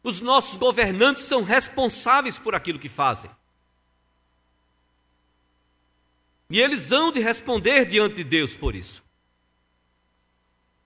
Os 0.02 0.20
nossos 0.20 0.56
governantes 0.56 1.22
são 1.22 1.44
responsáveis 1.44 2.36
por 2.36 2.52
aquilo 2.52 2.80
que 2.80 2.88
fazem. 2.88 3.30
E 6.50 6.60
eles 6.60 6.90
hão 6.90 7.12
de 7.12 7.20
responder 7.20 7.84
diante 7.84 8.16
de 8.16 8.24
Deus 8.24 8.56
por 8.56 8.74
isso. 8.74 9.03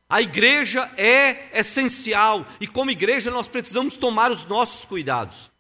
A 0.08 0.22
igreja 0.22 0.90
é 0.96 1.50
essencial 1.52 2.46
e, 2.58 2.66
como 2.66 2.90
igreja, 2.90 3.30
nós 3.30 3.48
precisamos 3.48 3.96
tomar 3.96 4.32
os 4.32 4.44
nossos 4.44 4.84
cuidados. 4.86 5.50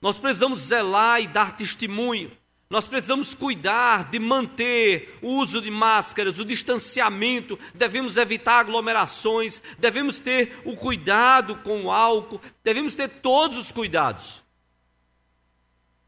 Nós 0.00 0.18
precisamos 0.18 0.60
zelar 0.60 1.20
e 1.20 1.26
dar 1.26 1.56
testemunho. 1.56 2.30
Nós 2.68 2.86
precisamos 2.86 3.34
cuidar 3.34 4.10
de 4.10 4.18
manter 4.18 5.18
o 5.22 5.28
uso 5.36 5.62
de 5.62 5.70
máscaras, 5.70 6.38
o 6.38 6.44
distanciamento, 6.44 7.58
devemos 7.74 8.18
evitar 8.18 8.60
aglomerações, 8.60 9.62
devemos 9.78 10.20
ter 10.20 10.60
o 10.66 10.76
cuidado 10.76 11.56
com 11.56 11.84
o 11.84 11.90
álcool, 11.90 12.42
devemos 12.62 12.94
ter 12.94 13.08
todos 13.08 13.56
os 13.56 13.72
cuidados. 13.72 14.44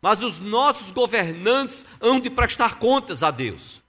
Mas 0.03 0.23
os 0.23 0.39
nossos 0.39 0.91
governantes 0.91 1.83
hão 1.99 2.21
de 2.21 2.29
prestar 2.29 2.79
contas 2.79 3.23
a 3.23 3.31
Deus. 3.31 3.80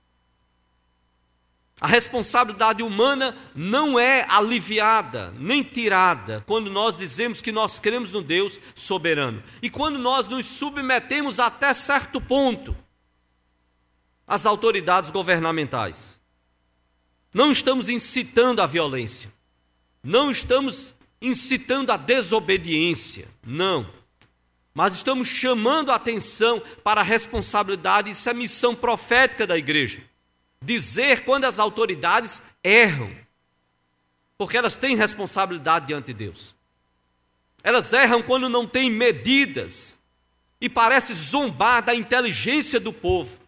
A 1.81 1.87
responsabilidade 1.87 2.83
humana 2.83 3.35
não 3.55 3.99
é 3.99 4.23
aliviada 4.29 5.33
nem 5.39 5.63
tirada 5.63 6.43
quando 6.45 6.69
nós 6.69 6.95
dizemos 6.95 7.41
que 7.41 7.51
nós 7.51 7.79
cremos 7.79 8.11
no 8.11 8.21
Deus 8.21 8.59
soberano 8.75 9.41
e 9.63 9.69
quando 9.69 9.97
nós 9.97 10.27
nos 10.27 10.45
submetemos 10.45 11.39
até 11.39 11.73
certo 11.73 12.21
ponto 12.21 12.77
às 14.27 14.45
autoridades 14.45 15.09
governamentais. 15.09 16.19
Não 17.33 17.51
estamos 17.51 17.89
incitando 17.89 18.59
a 18.59 18.67
violência. 18.67 19.33
Não 20.03 20.29
estamos 20.29 20.93
incitando 21.19 21.89
a 21.89 21.97
desobediência. 21.97 23.27
Não. 23.43 23.89
Mas 24.71 24.93
estamos 24.93 25.27
chamando 25.27 25.91
a 25.91 25.95
atenção 25.95 26.61
para 26.83 27.01
a 27.01 27.03
responsabilidade, 27.03 28.11
isso 28.11 28.29
é 28.29 28.33
missão 28.35 28.75
profética 28.75 29.47
da 29.47 29.57
igreja. 29.57 30.10
Dizer 30.63 31.23
quando 31.25 31.45
as 31.45 31.57
autoridades 31.57 32.41
erram, 32.63 33.15
porque 34.37 34.57
elas 34.57 34.77
têm 34.77 34.95
responsabilidade 34.95 35.87
diante 35.87 36.07
de 36.07 36.13
Deus. 36.13 36.55
Elas 37.63 37.91
erram 37.93 38.21
quando 38.21 38.49
não 38.49 38.67
têm 38.67 38.89
medidas 38.89 39.99
e 40.59 40.69
parece 40.69 41.13
zombar 41.13 41.83
da 41.83 41.95
inteligência 41.95 42.79
do 42.79 42.93
povo. 42.93 43.39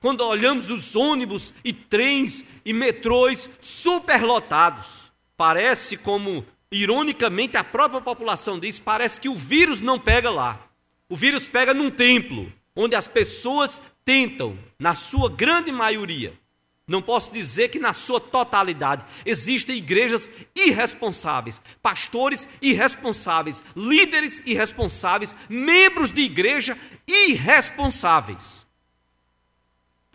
Quando 0.00 0.20
olhamos 0.20 0.68
os 0.70 0.94
ônibus 0.94 1.54
e 1.64 1.72
trens 1.72 2.44
e 2.64 2.72
metrôs 2.72 3.48
superlotados, 3.60 5.10
parece 5.36 5.96
como, 5.96 6.44
ironicamente, 6.70 7.56
a 7.56 7.64
própria 7.64 8.00
população 8.00 8.58
diz, 8.58 8.78
parece 8.78 9.20
que 9.20 9.28
o 9.28 9.36
vírus 9.36 9.80
não 9.80 9.98
pega 9.98 10.28
lá. 10.28 10.68
O 11.08 11.16
vírus 11.16 11.48
pega 11.48 11.72
num 11.72 11.90
templo, 11.90 12.52
onde 12.76 12.94
as 12.94 13.08
pessoas 13.08 13.80
tentam, 14.04 14.58
na 14.78 14.94
sua 14.94 15.30
grande 15.30 15.72
maioria, 15.72 16.38
não 16.86 17.00
posso 17.00 17.32
dizer 17.32 17.68
que 17.68 17.78
na 17.78 17.94
sua 17.94 18.20
totalidade 18.20 19.06
existem 19.24 19.76
igrejas 19.76 20.30
irresponsáveis, 20.54 21.62
pastores 21.82 22.46
irresponsáveis, 22.60 23.62
líderes 23.74 24.42
irresponsáveis, 24.44 25.34
membros 25.48 26.12
de 26.12 26.20
igreja 26.20 26.76
irresponsáveis. 27.06 28.64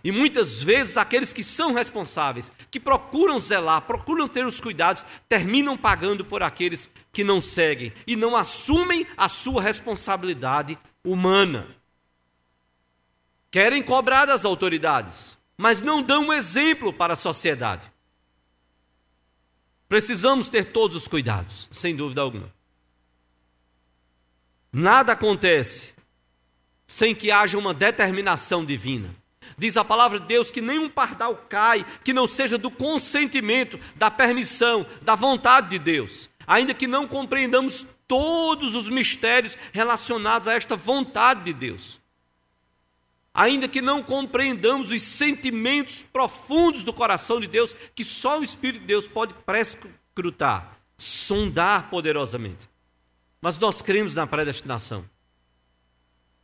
E 0.03 0.11
muitas 0.11 0.61
vezes 0.61 0.95
aqueles 0.95 1.33
que 1.33 1.43
são 1.43 1.73
responsáveis, 1.73 2.51
que 2.69 2.79
procuram 2.79 3.39
zelar, 3.39 3.81
procuram 3.81 4.27
ter 4.27 4.45
os 4.45 4.61
cuidados, 4.61 5.03
terminam 5.27 5.75
pagando 5.75 6.23
por 6.23 6.43
aqueles 6.43 6.87
que 7.11 7.23
não 7.23 7.41
seguem 7.41 7.91
e 8.05 8.15
não 8.15 8.35
assumem 8.35 9.07
a 9.17 9.27
sua 9.27 9.61
responsabilidade 9.61 10.77
humana. 11.03 11.78
Querem 13.51 13.81
cobrar 13.81 14.25
das 14.25 14.45
autoridades, 14.45 15.37
mas 15.57 15.81
não 15.81 16.03
dão 16.03 16.27
um 16.27 16.33
exemplo 16.33 16.93
para 16.93 17.13
a 17.13 17.17
sociedade. 17.17 17.91
Precisamos 19.87 20.49
ter 20.49 20.65
todos 20.65 20.95
os 20.95 21.07
cuidados, 21.07 21.67
sem 21.71 21.95
dúvida 21.95 22.21
alguma. 22.21 22.53
Nada 24.71 25.13
acontece 25.13 25.95
sem 26.85 27.15
que 27.15 27.31
haja 27.31 27.57
uma 27.57 27.73
determinação 27.73 28.63
divina. 28.63 29.15
Diz 29.57 29.77
a 29.77 29.83
palavra 29.83 30.19
de 30.19 30.27
Deus 30.27 30.51
que 30.51 30.61
nenhum 30.61 30.87
pardal 30.87 31.35
cai 31.49 31.83
que 32.03 32.13
não 32.13 32.27
seja 32.27 32.55
do 32.55 32.69
consentimento, 32.69 33.79
da 33.95 34.11
permissão, 34.11 34.85
da 35.01 35.15
vontade 35.15 35.69
de 35.69 35.79
Deus. 35.79 36.29
Ainda 36.45 36.73
que 36.73 36.85
não 36.85 37.07
compreendamos 37.07 37.85
todos 38.07 38.75
os 38.75 38.87
mistérios 38.89 39.57
relacionados 39.73 40.47
a 40.47 40.53
esta 40.53 40.75
vontade 40.75 41.45
de 41.45 41.53
Deus 41.53 41.98
ainda 43.33 43.67
que 43.67 43.81
não 43.81 44.01
compreendamos 44.01 44.91
os 44.91 45.01
sentimentos 45.01 46.03
profundos 46.03 46.83
do 46.83 46.93
coração 46.93 47.39
de 47.39 47.47
Deus, 47.47 47.75
que 47.95 48.03
só 48.03 48.39
o 48.39 48.43
Espírito 48.43 48.81
de 48.81 48.87
Deus 48.87 49.07
pode 49.07 49.33
prescrutar, 49.45 50.77
sondar 50.97 51.89
poderosamente. 51.89 52.69
Mas 53.41 53.57
nós 53.57 53.81
cremos 53.81 54.13
na 54.13 54.27
predestinação. 54.27 55.05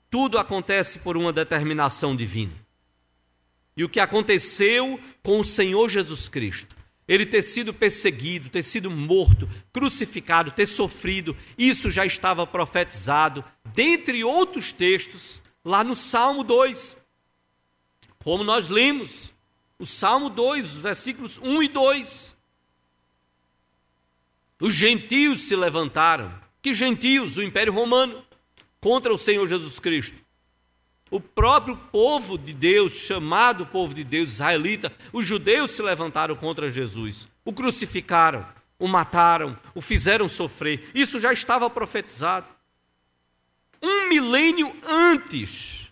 Tudo 0.10 0.38
acontece 0.38 1.00
por 1.00 1.18
uma 1.18 1.34
determinação 1.34 2.16
divina. 2.16 2.54
E 3.76 3.84
o 3.84 3.90
que 3.90 4.00
aconteceu 4.00 5.00
com 5.22 5.40
o 5.40 5.44
Senhor 5.44 5.90
Jesus 5.90 6.30
Cristo, 6.30 6.76
ele 7.08 7.26
ter 7.26 7.42
sido 7.42 7.74
perseguido, 7.74 8.50
ter 8.50 8.64
sido 8.64 8.90
morto, 8.90 9.50
crucificado, 9.74 10.52
ter 10.52 10.66
sofrido, 10.66 11.36
isso 11.58 11.92
já 11.92 12.06
estava 12.06 12.48
profetizado, 12.48 13.44
dentre 13.74 14.24
outros 14.24 14.72
textos, 14.72 15.42
lá 15.66 15.84
no 15.84 15.96
Salmo 15.96 16.44
2. 16.44 16.98
Como 18.24 18.44
nós 18.44 18.70
lemos, 18.70 19.34
o 19.80 19.86
Salmo 19.86 20.30
2, 20.30 20.76
versículos 20.78 21.40
1 21.40 21.64
e 21.64 21.68
2. 21.68 22.38
Os 24.62 24.74
gentios 24.74 25.42
se 25.42 25.56
levantaram. 25.56 26.34
Que 26.62 26.74
gentios? 26.74 27.38
O 27.38 27.44
Império 27.44 27.74
Romano 27.74 28.24
contra 28.80 29.12
o 29.12 29.18
Senhor 29.18 29.46
Jesus 29.48 29.80
Cristo. 29.80 30.24
O 31.12 31.20
próprio 31.20 31.78
povo 31.78 32.38
de 32.38 32.54
Deus, 32.54 32.94
chamado 32.94 33.66
povo 33.66 33.94
de 33.94 34.04
Deus 34.04 34.32
israelita, 34.32 34.92
os 35.14 35.26
judeus 35.26 35.72
se 35.72 35.82
levantaram 35.82 36.36
contra 36.36 36.70
Jesus, 36.70 37.28
o 37.44 37.54
crucificaram, 37.54 38.46
o 38.80 38.88
mataram, 38.88 39.58
o 39.76 39.82
fizeram 39.82 40.28
sofrer. 40.28 40.90
Isso 40.96 41.20
já 41.20 41.32
estava 41.32 41.70
profetizado 41.70 42.50
um 43.82 44.08
milênio 44.10 44.76
antes. 44.84 45.90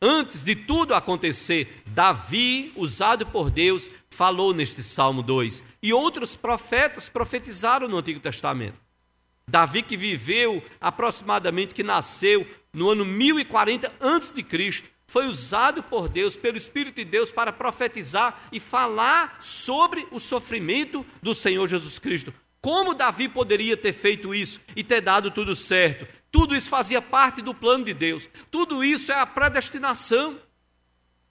Antes 0.00 0.44
de 0.44 0.54
tudo 0.54 0.94
acontecer, 0.94 1.82
Davi, 1.86 2.72
usado 2.76 3.26
por 3.26 3.50
Deus, 3.50 3.90
falou 4.10 4.52
neste 4.52 4.82
Salmo 4.82 5.22
2. 5.22 5.64
E 5.82 5.92
outros 5.92 6.36
profetas 6.36 7.08
profetizaram 7.08 7.88
no 7.88 7.96
Antigo 7.96 8.20
Testamento. 8.20 8.80
Davi 9.48 9.82
que 9.82 9.96
viveu 9.96 10.62
aproximadamente, 10.80 11.74
que 11.74 11.82
nasceu 11.82 12.46
no 12.72 12.90
ano 12.90 13.04
1040 13.04 13.92
a.C., 14.00 14.84
foi 15.06 15.26
usado 15.26 15.82
por 15.82 16.08
Deus, 16.08 16.36
pelo 16.36 16.56
Espírito 16.56 16.96
de 16.96 17.04
Deus, 17.04 17.30
para 17.30 17.52
profetizar 17.52 18.48
e 18.50 18.58
falar 18.58 19.36
sobre 19.40 20.06
o 20.10 20.18
sofrimento 20.18 21.04
do 21.22 21.34
Senhor 21.34 21.68
Jesus 21.68 21.98
Cristo. 21.98 22.32
Como 22.64 22.94
Davi 22.94 23.28
poderia 23.28 23.76
ter 23.76 23.92
feito 23.92 24.34
isso 24.34 24.58
e 24.74 24.82
ter 24.82 25.02
dado 25.02 25.30
tudo 25.30 25.54
certo? 25.54 26.08
Tudo 26.32 26.56
isso 26.56 26.70
fazia 26.70 27.02
parte 27.02 27.42
do 27.42 27.54
plano 27.54 27.84
de 27.84 27.92
Deus. 27.92 28.26
Tudo 28.50 28.82
isso 28.82 29.12
é 29.12 29.20
a 29.20 29.26
predestinação. 29.26 30.40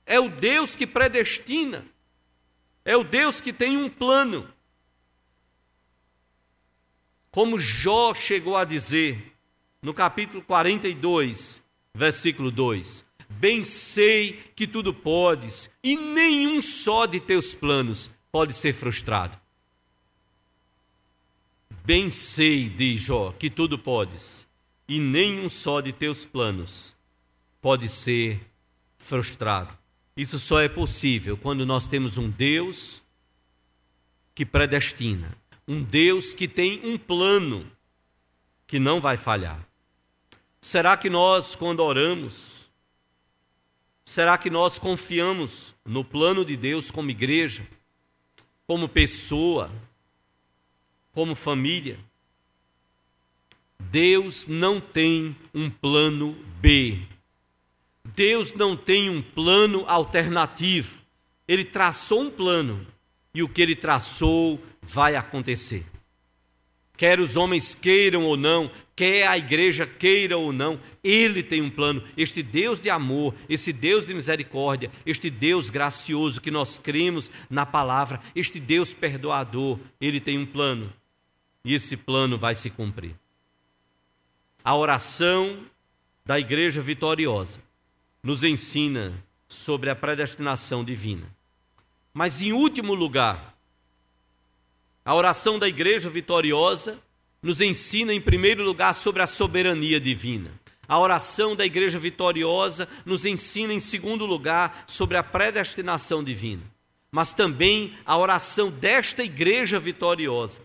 É 0.05 0.19
o 0.19 0.29
Deus 0.29 0.75
que 0.75 0.86
predestina. 0.86 1.88
É 2.86 2.95
o 2.95 3.03
Deus 3.03 3.41
que 3.41 3.51
tem 3.51 3.77
um 3.77 3.89
plano. 3.89 4.47
Como 7.31 7.57
Jó 7.57 8.13
chegou 8.13 8.55
a 8.55 8.63
dizer 8.63 9.34
no 9.81 9.91
capítulo 9.91 10.43
42, 10.43 11.63
versículo 11.95 12.51
2: 12.51 13.03
Bem 13.27 13.63
sei 13.63 14.34
que 14.55 14.67
tudo 14.67 14.93
podes, 14.93 15.67
e 15.84 15.97
nenhum 15.97 16.61
só 16.61 17.07
de 17.07 17.19
teus 17.19 17.55
planos 17.55 18.07
pode 18.31 18.53
ser 18.53 18.73
frustrado. 18.73 19.41
Bem 21.86 22.09
sei, 22.09 22.69
diz 22.69 23.01
Jó, 23.01 23.34
que 23.34 23.49
tudo 23.49 23.77
podes, 23.77 24.47
e 24.88 25.01
nenhum 25.01 25.49
só 25.49 25.81
de 25.81 25.91
teus 25.91 26.25
planos 26.25 26.95
pode 27.61 27.89
ser 27.89 28.39
frustrado. 28.97 29.77
Isso 30.15 30.39
só 30.39 30.61
é 30.61 30.69
possível 30.69 31.36
quando 31.36 31.65
nós 31.65 31.86
temos 31.86 32.17
um 32.17 32.29
Deus 32.29 33.03
que 34.34 34.45
predestina, 34.45 35.38
um 35.67 35.84
Deus 35.84 36.34
que 36.34 36.47
tem 36.47 36.79
um 36.86 36.97
plano 36.97 37.69
que 38.65 38.79
não 38.79 39.01
vai 39.01 39.17
falhar. 39.17 39.67
Será 40.61 40.95
que 40.95 41.09
nós, 41.09 41.53
quando 41.53 41.81
oramos, 41.81 42.71
será 44.05 44.38
que 44.38 44.49
nós 44.49 44.79
confiamos 44.79 45.75
no 45.84 46.05
plano 46.05 46.45
de 46.45 46.55
Deus 46.55 46.89
como 46.89 47.11
igreja, 47.11 47.67
como 48.65 48.88
pessoa, 48.88 49.69
como 51.14 51.36
família. 51.36 51.97
Deus 53.80 54.47
não 54.47 54.82
tem 54.82 55.36
um 55.53 55.70
plano 55.70 56.36
B. 56.59 56.99
Deus 58.03 58.53
não 58.53 58.76
tem 58.76 59.09
um 59.09 59.22
plano 59.22 59.86
alternativo. 59.88 60.97
Ele 61.47 61.64
traçou 61.64 62.22
um 62.22 62.32
plano 62.32 62.86
e 63.34 63.43
o 63.43 63.49
que 63.49 63.61
ele 63.61 63.76
traçou 63.76 64.59
vai 64.82 65.16
acontecer. 65.16 65.86
Quer 66.95 67.20
os 67.20 67.36
homens 67.36 67.74
queiram 67.74 68.24
ou 68.24 68.38
não, 68.38 68.72
quer 68.95 69.28
a 69.28 69.38
igreja 69.38 69.86
queira 69.86 70.38
ou 70.38 70.53
não, 70.53 70.80
ele 71.03 71.41
tem 71.41 71.61
um 71.61 71.70
plano. 71.70 72.03
Este 72.16 72.43
Deus 72.43 72.80
de 72.80 72.89
amor, 72.89 73.36
esse 73.49 73.74
Deus 73.74 74.05
de 74.05 74.14
misericórdia, 74.14 74.91
este 75.05 75.30
Deus 75.30 75.70
gracioso 75.70 76.39
que 76.39 76.51
nós 76.51 76.78
cremos 76.78 77.32
na 77.49 77.66
palavra, 77.66 78.22
este 78.36 78.59
Deus 78.59 78.93
perdoador, 78.93 79.80
ele 79.99 80.20
tem 80.20 80.38
um 80.38 80.45
plano 80.45 80.93
e 81.64 81.74
esse 81.74 81.95
plano 81.95 82.38
vai 82.38 82.55
se 82.55 82.70
cumprir. 82.70 83.16
A 84.64 84.76
oração 84.76 85.66
da 86.26 86.39
igreja 86.39 86.82
vitoriosa 86.82 87.61
nos 88.22 88.43
ensina 88.43 89.14
sobre 89.47 89.89
a 89.89 89.95
predestinação 89.95 90.84
divina. 90.84 91.30
Mas, 92.14 92.41
em 92.41 92.53
último 92.53 92.93
lugar, 92.93 93.55
a 95.03 95.14
oração 95.14 95.59
da 95.59 95.68
igreja 95.68 96.09
vitoriosa 96.09 96.99
nos 97.41 97.59
ensina, 97.59 98.14
em 98.14 98.22
primeiro 98.22 98.64
lugar, 98.64 98.93
sobre 98.93 99.22
a 99.22 99.28
soberania 99.28 99.99
divina. 99.99 100.51
A 100.88 100.99
oração 100.99 101.55
da 101.55 101.66
igreja 101.66 101.99
vitoriosa 101.99 102.88
nos 103.05 103.26
ensina, 103.26 103.74
em 103.74 103.80
segundo 103.80 104.26
lugar, 104.26 104.86
sobre 104.88 105.18
a 105.18 105.24
predestinação 105.24 106.24
divina. 106.24 106.64
Mas 107.11 107.34
também 107.34 107.97
a 108.05 108.18
oração 108.18 108.72
desta 108.72 109.24
igreja 109.24 109.80
vitoriosa, 109.80 110.61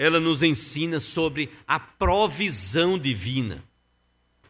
ela 0.00 0.18
nos 0.18 0.42
ensina 0.42 0.98
sobre 0.98 1.50
a 1.68 1.78
provisão 1.78 2.98
divina. 2.98 3.62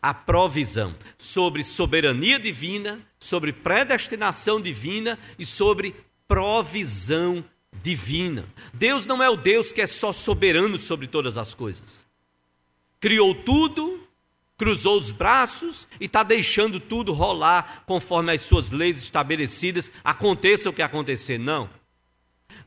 A 0.01 0.15
provisão 0.15 0.95
sobre 1.19 1.65
soberania 1.65 2.39
divina, 2.39 3.01
sobre 3.19 3.53
predestinação 3.53 4.61
divina 4.61 5.19
e 5.37 5.45
sobre 5.45 5.97
provisão 6.29 7.45
divina. 7.83 8.47
Deus 8.73 9.07
não 9.07 9.21
é 9.21 9.29
o 9.29 9.37
Deus 9.37 9.73
que 9.73 9.81
é 9.81 9.89
só 9.89 10.13
soberano 10.13 10.79
sobre 10.79 11.09
todas 11.09 11.37
as 11.37 11.53
coisas. 11.53 12.07
Criou 13.01 13.35
tudo, 13.35 14.07
cruzou 14.57 14.97
os 14.97 15.11
braços 15.11 15.89
e 15.99 16.05
está 16.05 16.23
deixando 16.23 16.79
tudo 16.79 17.13
rolar 17.13 17.83
conforme 17.87 18.31
as 18.31 18.43
suas 18.43 18.71
leis 18.71 19.03
estabelecidas, 19.03 19.91
aconteça 20.05 20.71
o 20.71 20.73
que 20.73 20.81
acontecer. 20.81 21.39
Não. 21.39 21.69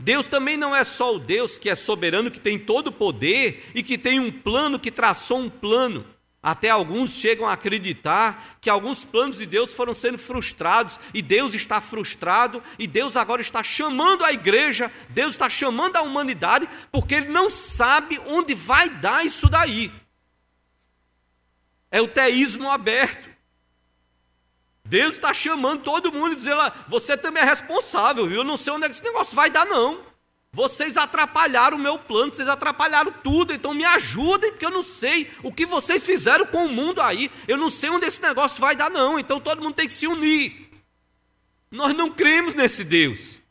Deus 0.04 0.28
também 0.28 0.58
não 0.58 0.76
é 0.76 0.84
só 0.84 1.16
o 1.16 1.20
Deus 1.20 1.58
que 1.58 1.70
é 1.70 1.76
soberano, 1.76 2.30
que 2.30 2.40
tem 2.40 2.60
todo 2.60 2.88
o 2.88 2.92
poder 2.92 3.72
e 3.74 3.82
que 3.82 3.98
tem 3.98 4.20
um 4.20 4.30
plano, 4.30 4.78
que 4.78 4.92
traçou 4.92 5.40
um 5.40 5.50
plano. 5.50 6.06
Até 6.42 6.70
alguns 6.70 7.16
chegam 7.16 7.48
a 7.48 7.54
acreditar 7.54 8.58
que 8.60 8.70
alguns 8.70 9.06
planos 9.06 9.38
de 9.38 9.46
Deus 9.46 9.74
foram 9.74 9.96
sendo 9.96 10.18
frustrados 10.18 11.00
e 11.14 11.22
Deus 11.22 11.54
está 11.54 11.80
frustrado 11.80 12.62
e 12.78 12.86
Deus 12.86 13.16
agora 13.16 13.42
está 13.42 13.64
chamando 13.64 14.26
a 14.26 14.34
igreja, 14.34 14.92
Deus 15.08 15.36
está 15.36 15.50
chamando 15.50 15.96
a 15.96 16.02
humanidade, 16.02 16.68
porque 16.92 17.16
Ele 17.16 17.30
não 17.30 17.50
sabe 17.50 18.20
onde 18.28 18.54
vai 18.54 18.90
dar 18.90 19.26
isso 19.26 19.48
daí. 19.48 19.90
É 21.90 22.02
o 22.02 22.10
teísmo 22.10 22.70
aberto. 22.70 23.33
Deus 24.94 25.16
está 25.16 25.34
chamando 25.34 25.82
todo 25.82 26.14
mundo 26.14 26.34
e 26.34 26.36
dizendo: 26.36 26.62
você 26.88 27.18
também 27.18 27.42
é 27.42 27.46
responsável, 27.48 28.28
viu? 28.28 28.42
Eu 28.42 28.44
não 28.44 28.56
sei 28.56 28.72
onde 28.74 28.86
é 28.86 28.90
que 28.90 28.94
esse 28.94 29.04
negócio 29.04 29.36
vai 29.36 29.50
dar, 29.50 29.66
não. 29.66 30.06
Vocês 30.52 30.98
atrapalharam 30.98 31.78
o 31.78 31.80
meu 31.80 31.98
plano, 31.98 32.32
vocês 32.32 32.48
atrapalharam 32.48 33.12
tudo, 33.12 33.56
então 33.56 33.74
me 33.74 33.84
ajudem, 33.84 34.52
porque 34.52 34.68
eu 34.68 34.70
não 34.70 34.84
sei 34.84 35.32
o 35.42 35.52
que 35.52 35.66
vocês 35.66 36.04
fizeram 36.04 36.46
com 36.46 36.68
o 36.68 36.70
mundo 36.70 37.02
aí. 37.02 37.32
Eu 37.48 37.58
não 37.58 37.72
sei 37.72 37.90
onde 37.90 38.06
esse 38.06 38.22
negócio 38.22 38.62
vai 38.62 38.76
dar, 38.76 38.92
não. 38.92 39.18
Então 39.18 39.40
todo 39.40 39.64
mundo 39.64 39.74
tem 39.74 39.88
que 39.88 39.94
se 39.94 40.06
unir. 40.06 40.70
Nós 41.72 41.98
não 41.98 42.12
cremos 42.12 42.54
nesse 42.54 42.84
Deus. 42.84 43.42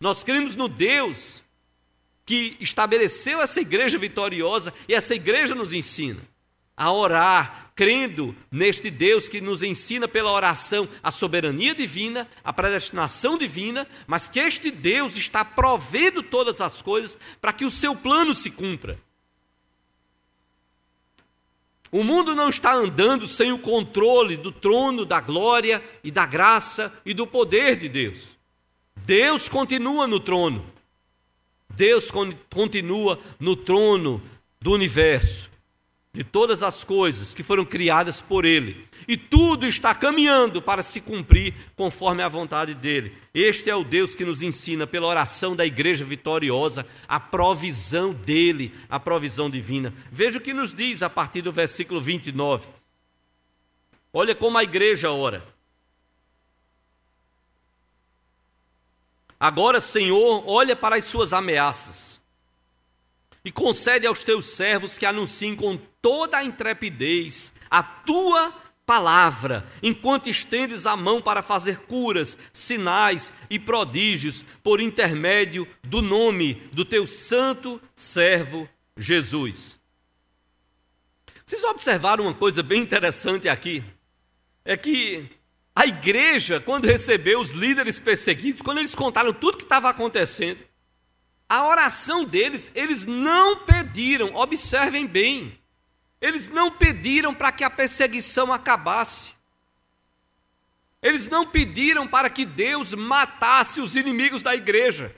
Nós 0.00 0.24
cremos 0.24 0.56
no 0.56 0.68
Deus 0.68 1.44
que 2.24 2.56
estabeleceu 2.60 3.42
essa 3.42 3.60
igreja 3.60 3.98
vitoriosa 3.98 4.72
e 4.88 4.94
essa 4.94 5.14
igreja 5.14 5.54
nos 5.54 5.74
ensina 5.74 6.29
a 6.80 6.90
orar, 6.90 7.72
crendo 7.76 8.34
neste 8.50 8.90
Deus 8.90 9.28
que 9.28 9.38
nos 9.38 9.62
ensina 9.62 10.08
pela 10.08 10.32
oração 10.32 10.88
a 11.02 11.10
soberania 11.10 11.74
divina, 11.74 12.26
a 12.42 12.54
predestinação 12.54 13.36
divina, 13.36 13.86
mas 14.06 14.30
que 14.30 14.40
este 14.40 14.70
Deus 14.70 15.14
está 15.14 15.44
provendo 15.44 16.22
todas 16.22 16.58
as 16.58 16.80
coisas 16.80 17.18
para 17.38 17.52
que 17.52 17.66
o 17.66 17.70
seu 17.70 17.94
plano 17.94 18.34
se 18.34 18.50
cumpra. 18.50 18.98
O 21.92 22.02
mundo 22.02 22.34
não 22.34 22.48
está 22.48 22.72
andando 22.72 23.26
sem 23.26 23.52
o 23.52 23.58
controle 23.58 24.38
do 24.38 24.50
trono 24.50 25.04
da 25.04 25.20
glória 25.20 25.84
e 26.02 26.10
da 26.10 26.24
graça 26.24 26.90
e 27.04 27.12
do 27.12 27.26
poder 27.26 27.76
de 27.76 27.90
Deus. 27.90 28.26
Deus 28.96 29.50
continua 29.50 30.06
no 30.06 30.18
trono. 30.18 30.64
Deus 31.68 32.10
continua 32.48 33.20
no 33.38 33.54
trono 33.54 34.22
do 34.58 34.72
universo 34.72 35.49
de 36.12 36.24
todas 36.24 36.62
as 36.62 36.82
coisas 36.82 37.32
que 37.32 37.42
foram 37.42 37.64
criadas 37.64 38.20
por 38.20 38.44
Ele. 38.44 38.88
E 39.06 39.16
tudo 39.16 39.66
está 39.66 39.94
caminhando 39.94 40.60
para 40.60 40.82
se 40.82 41.00
cumprir 41.00 41.54
conforme 41.76 42.22
a 42.22 42.28
vontade 42.28 42.74
dele. 42.74 43.16
Este 43.32 43.70
é 43.70 43.74
o 43.74 43.84
Deus 43.84 44.14
que 44.14 44.24
nos 44.24 44.42
ensina, 44.42 44.86
pela 44.86 45.06
oração 45.06 45.54
da 45.54 45.64
igreja 45.64 46.04
vitoriosa, 46.04 46.84
a 47.06 47.20
provisão 47.20 48.12
dele, 48.12 48.74
a 48.88 48.98
provisão 48.98 49.48
divina. 49.48 49.94
Veja 50.10 50.38
o 50.38 50.40
que 50.40 50.52
nos 50.52 50.74
diz 50.74 51.02
a 51.02 51.08
partir 51.08 51.42
do 51.42 51.52
versículo 51.52 52.00
29. 52.00 52.68
Olha 54.12 54.34
como 54.34 54.58
a 54.58 54.64
igreja 54.64 55.12
ora. 55.12 55.46
Agora, 59.38 59.80
Senhor, 59.80 60.42
olha 60.44 60.74
para 60.74 60.96
as 60.96 61.04
suas 61.04 61.32
ameaças 61.32 62.09
e 63.44 63.50
concede 63.50 64.06
aos 64.06 64.24
teus 64.24 64.46
servos 64.46 64.98
que 64.98 65.06
anunciem 65.06 65.56
com 65.56 65.78
toda 66.00 66.38
a 66.38 66.44
intrepidez 66.44 67.52
a 67.70 67.82
tua 67.82 68.52
palavra, 68.84 69.64
enquanto 69.82 70.28
estendes 70.28 70.84
a 70.84 70.96
mão 70.96 71.22
para 71.22 71.42
fazer 71.42 71.82
curas, 71.82 72.36
sinais 72.52 73.32
e 73.48 73.56
prodígios 73.56 74.44
por 74.64 74.80
intermédio 74.80 75.66
do 75.84 76.02
nome 76.02 76.54
do 76.72 76.84
teu 76.84 77.06
santo 77.06 77.80
servo 77.94 78.68
Jesus. 78.96 79.78
Vocês 81.46 81.62
observaram 81.64 82.24
uma 82.24 82.34
coisa 82.34 82.62
bem 82.62 82.82
interessante 82.82 83.48
aqui? 83.48 83.84
É 84.64 84.76
que 84.76 85.28
a 85.74 85.86
igreja, 85.86 86.60
quando 86.60 86.84
recebeu 86.84 87.40
os 87.40 87.50
líderes 87.50 87.98
perseguidos, 88.00 88.60
quando 88.60 88.78
eles 88.78 88.94
contaram 88.94 89.32
tudo 89.32 89.56
que 89.58 89.62
estava 89.62 89.88
acontecendo, 89.88 90.58
a 91.50 91.66
oração 91.66 92.24
deles, 92.24 92.70
eles 92.76 93.06
não 93.06 93.64
pediram, 93.64 94.36
observem 94.36 95.04
bem, 95.04 95.58
eles 96.20 96.48
não 96.48 96.70
pediram 96.70 97.34
para 97.34 97.50
que 97.50 97.64
a 97.64 97.68
perseguição 97.68 98.52
acabasse. 98.52 99.32
Eles 101.02 101.26
não 101.26 101.44
pediram 101.44 102.06
para 102.06 102.30
que 102.30 102.44
Deus 102.44 102.94
matasse 102.94 103.80
os 103.80 103.96
inimigos 103.96 104.42
da 104.42 104.54
igreja. 104.54 105.12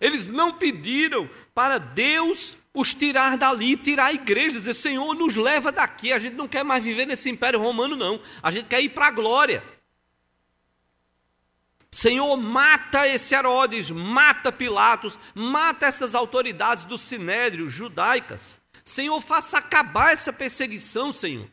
Eles 0.00 0.28
não 0.28 0.54
pediram 0.54 1.28
para 1.52 1.76
Deus 1.76 2.56
os 2.72 2.94
tirar 2.94 3.36
dali, 3.36 3.76
tirar 3.76 4.06
a 4.06 4.12
igreja, 4.14 4.60
dizer: 4.60 4.72
Senhor, 4.72 5.14
nos 5.14 5.36
leva 5.36 5.70
daqui. 5.70 6.10
A 6.10 6.18
gente 6.18 6.36
não 6.36 6.48
quer 6.48 6.64
mais 6.64 6.82
viver 6.82 7.04
nesse 7.04 7.28
império 7.28 7.60
romano, 7.60 7.96
não. 7.96 8.18
A 8.42 8.50
gente 8.50 8.66
quer 8.66 8.80
ir 8.80 8.88
para 8.88 9.08
a 9.08 9.10
glória. 9.10 9.62
Senhor, 11.92 12.36
mata 12.36 13.06
esse 13.08 13.34
Herodes, 13.34 13.90
mata 13.90 14.52
Pilatos, 14.52 15.18
mata 15.34 15.86
essas 15.86 16.14
autoridades 16.14 16.84
do 16.84 16.96
sinédrio 16.96 17.68
judaicas. 17.68 18.60
Senhor, 18.84 19.20
faça 19.20 19.58
acabar 19.58 20.12
essa 20.12 20.32
perseguição, 20.32 21.12
Senhor. 21.12 21.48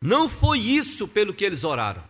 Não 0.00 0.28
foi 0.28 0.58
isso 0.58 1.06
pelo 1.06 1.32
que 1.32 1.44
eles 1.44 1.62
oraram. 1.62 2.02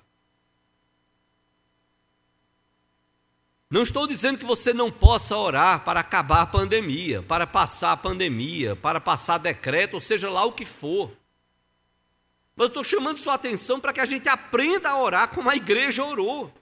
Não 3.69 3.83
estou 3.83 4.07
dizendo 4.07 4.39
que 4.39 4.45
você 4.45 4.75
não 4.75 4.91
possa 4.91 5.37
orar 5.37 5.83
para 5.83 6.01
acabar 6.01 6.43
a 6.43 6.47
pandemia, 6.47 7.23
para 7.23 7.47
passar 7.47 7.93
a 7.93 7.97
pandemia, 7.97 8.77
para 8.77 9.01
passar 9.01 9.39
decreto, 9.39 9.95
ou 9.95 10.01
seja 10.01 10.29
lá 10.29 10.45
o 10.45 10.53
que 10.53 10.67
for. 10.67 11.11
Mas 12.55 12.69
estou 12.69 12.85
chamando 12.85 13.19
sua 13.19 13.35
atenção 13.35 13.81
para 13.81 13.93
que 13.93 14.01
a 14.01 14.05
gente 14.05 14.29
aprenda 14.29 14.91
a 14.91 14.99
orar 14.99 15.29
como 15.29 15.49
a 15.49 15.57
igreja 15.57 16.05
orou. 16.05 16.53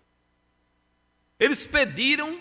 Eles 1.41 1.67
pediram 1.67 2.39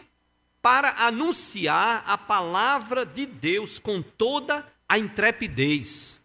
para 0.62 1.06
anunciar 1.06 2.04
a 2.06 2.18
palavra 2.18 3.06
de 3.06 3.26
Deus 3.26 3.80
com 3.80 4.02
toda 4.02 4.70
a 4.89 5.00
intrepidez, 5.00 6.20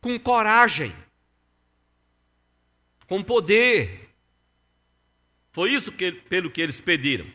com 0.00 0.18
coragem, 0.18 0.96
com 3.06 3.22
poder. 3.22 4.08
Foi 5.52 5.70
isso 5.70 5.92
que, 5.92 6.10
pelo 6.10 6.50
que 6.50 6.62
eles 6.62 6.80
pediram. 6.80 7.30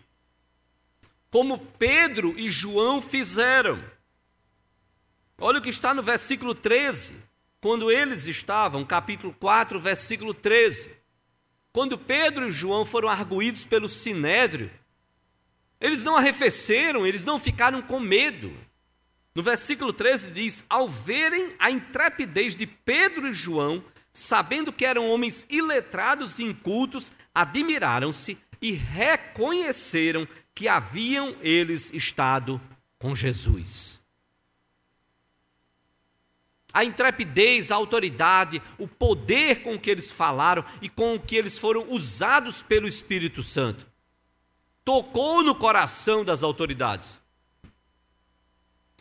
Como 1.30 1.60
Pedro 1.60 2.34
e 2.36 2.50
João 2.50 3.00
fizeram. 3.00 3.84
Olha 5.38 5.60
o 5.60 5.62
que 5.62 5.70
está 5.70 5.94
no 5.94 6.02
versículo 6.02 6.56
13. 6.56 7.16
Quando 7.62 7.92
eles 7.92 8.26
estavam, 8.26 8.84
capítulo 8.84 9.34
4, 9.40 9.80
versículo 9.80 10.34
13. 10.34 11.03
Quando 11.74 11.98
Pedro 11.98 12.48
e 12.48 12.52
João 12.52 12.86
foram 12.86 13.10
arguídos 13.10 13.66
pelo 13.66 13.90
sinédrio, 13.90 14.70
eles 15.82 16.04
não 16.04 16.16
arrefeceram, 16.16 17.06
eles 17.06 17.26
não 17.26 17.40
ficaram 17.40 17.82
com 17.82 18.00
medo. 18.00 18.54
No 19.34 19.42
versículo 19.42 19.92
13 19.92 20.30
diz: 20.30 20.64
Ao 20.70 20.88
verem 20.88 21.56
a 21.58 21.72
intrepidez 21.72 22.56
de 22.56 22.68
Pedro 22.68 23.28
e 23.28 23.34
João, 23.34 23.84
sabendo 24.14 24.72
que 24.72 24.86
eram 24.86 25.10
homens 25.10 25.48
iletrados 25.50 26.38
e 26.38 26.44
incultos, 26.44 27.12
admiraram-se 27.34 28.38
e 28.62 28.72
reconheceram 28.74 30.28
que 30.54 30.68
haviam 30.68 31.36
eles 31.42 31.92
estado 31.92 32.62
com 33.00 33.16
Jesus 33.16 34.03
a 36.74 36.84
intrepidez, 36.84 37.72
a 37.72 37.76
autoridade, 37.76 38.62
o 38.80 38.88
poder 38.88 39.62
com 39.62 39.80
que 39.80 39.90
eles 39.90 40.10
falaram 40.10 40.66
e 40.82 40.90
com 40.90 41.20
que 41.20 41.36
eles 41.36 41.58
foram 41.58 41.92
usados 41.92 42.64
pelo 42.64 42.88
Espírito 42.88 43.44
Santo. 43.44 43.86
Tocou 44.84 45.44
no 45.44 45.54
coração 45.54 46.26
das 46.26 46.42
autoridades. 46.42 47.22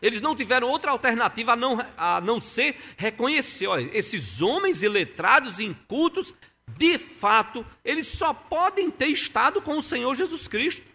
Eles 0.03 0.21
não 0.21 0.37
tiveram 0.37 0.69
outra 0.69 0.91
alternativa 0.91 1.53
a 1.53 1.57
não, 1.57 1.79
a 1.97 2.21
não 2.21 2.41
ser 2.41 2.77
reconhecer: 2.97 3.69
olha, 3.69 3.89
esses 3.97 4.43
homens 4.43 4.83
iletrados 4.83 5.59
e 5.59 5.65
incultos, 5.65 6.35
de 6.77 6.99
fato, 6.99 7.65
eles 7.85 8.09
só 8.09 8.35
podem 8.35 8.91
ter 8.91 9.07
estado 9.07 9.63
com 9.63 9.79
o 9.79 9.83
Senhor 9.83 10.15
Jesus 10.15 10.47
Cristo, 10.47 10.87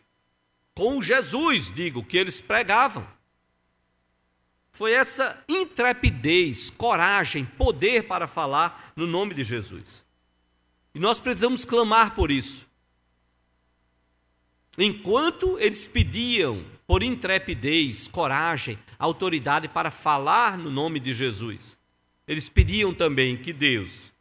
com 0.75 1.01
Jesus, 1.01 1.71
digo, 1.71 2.03
que 2.03 2.17
eles 2.17 2.39
pregavam. 2.39 3.16
Foi 4.77 4.91
essa 4.91 5.43
intrepidez, 5.49 6.69
coragem, 6.69 7.43
poder 7.43 8.03
para 8.03 8.27
falar 8.27 8.93
no 8.95 9.07
nome 9.07 9.33
de 9.33 9.43
Jesus. 9.43 10.03
E 10.93 10.99
nós 10.99 11.19
precisamos 11.19 11.65
clamar 11.65 12.13
por 12.13 12.29
isso. 12.29 12.67
Enquanto 14.77 15.57
eles 15.57 15.87
pediam 15.87 16.63
por 16.85 17.01
intrepidez, 17.01 18.07
coragem, 18.07 18.77
autoridade 18.99 19.67
para 19.67 19.89
falar 19.89 20.59
no 20.59 20.69
nome 20.69 20.99
de 20.99 21.11
Jesus, 21.11 21.75
eles 22.27 22.47
pediam 22.47 22.93
também 22.93 23.35
que 23.35 23.51
Deus 23.51 24.13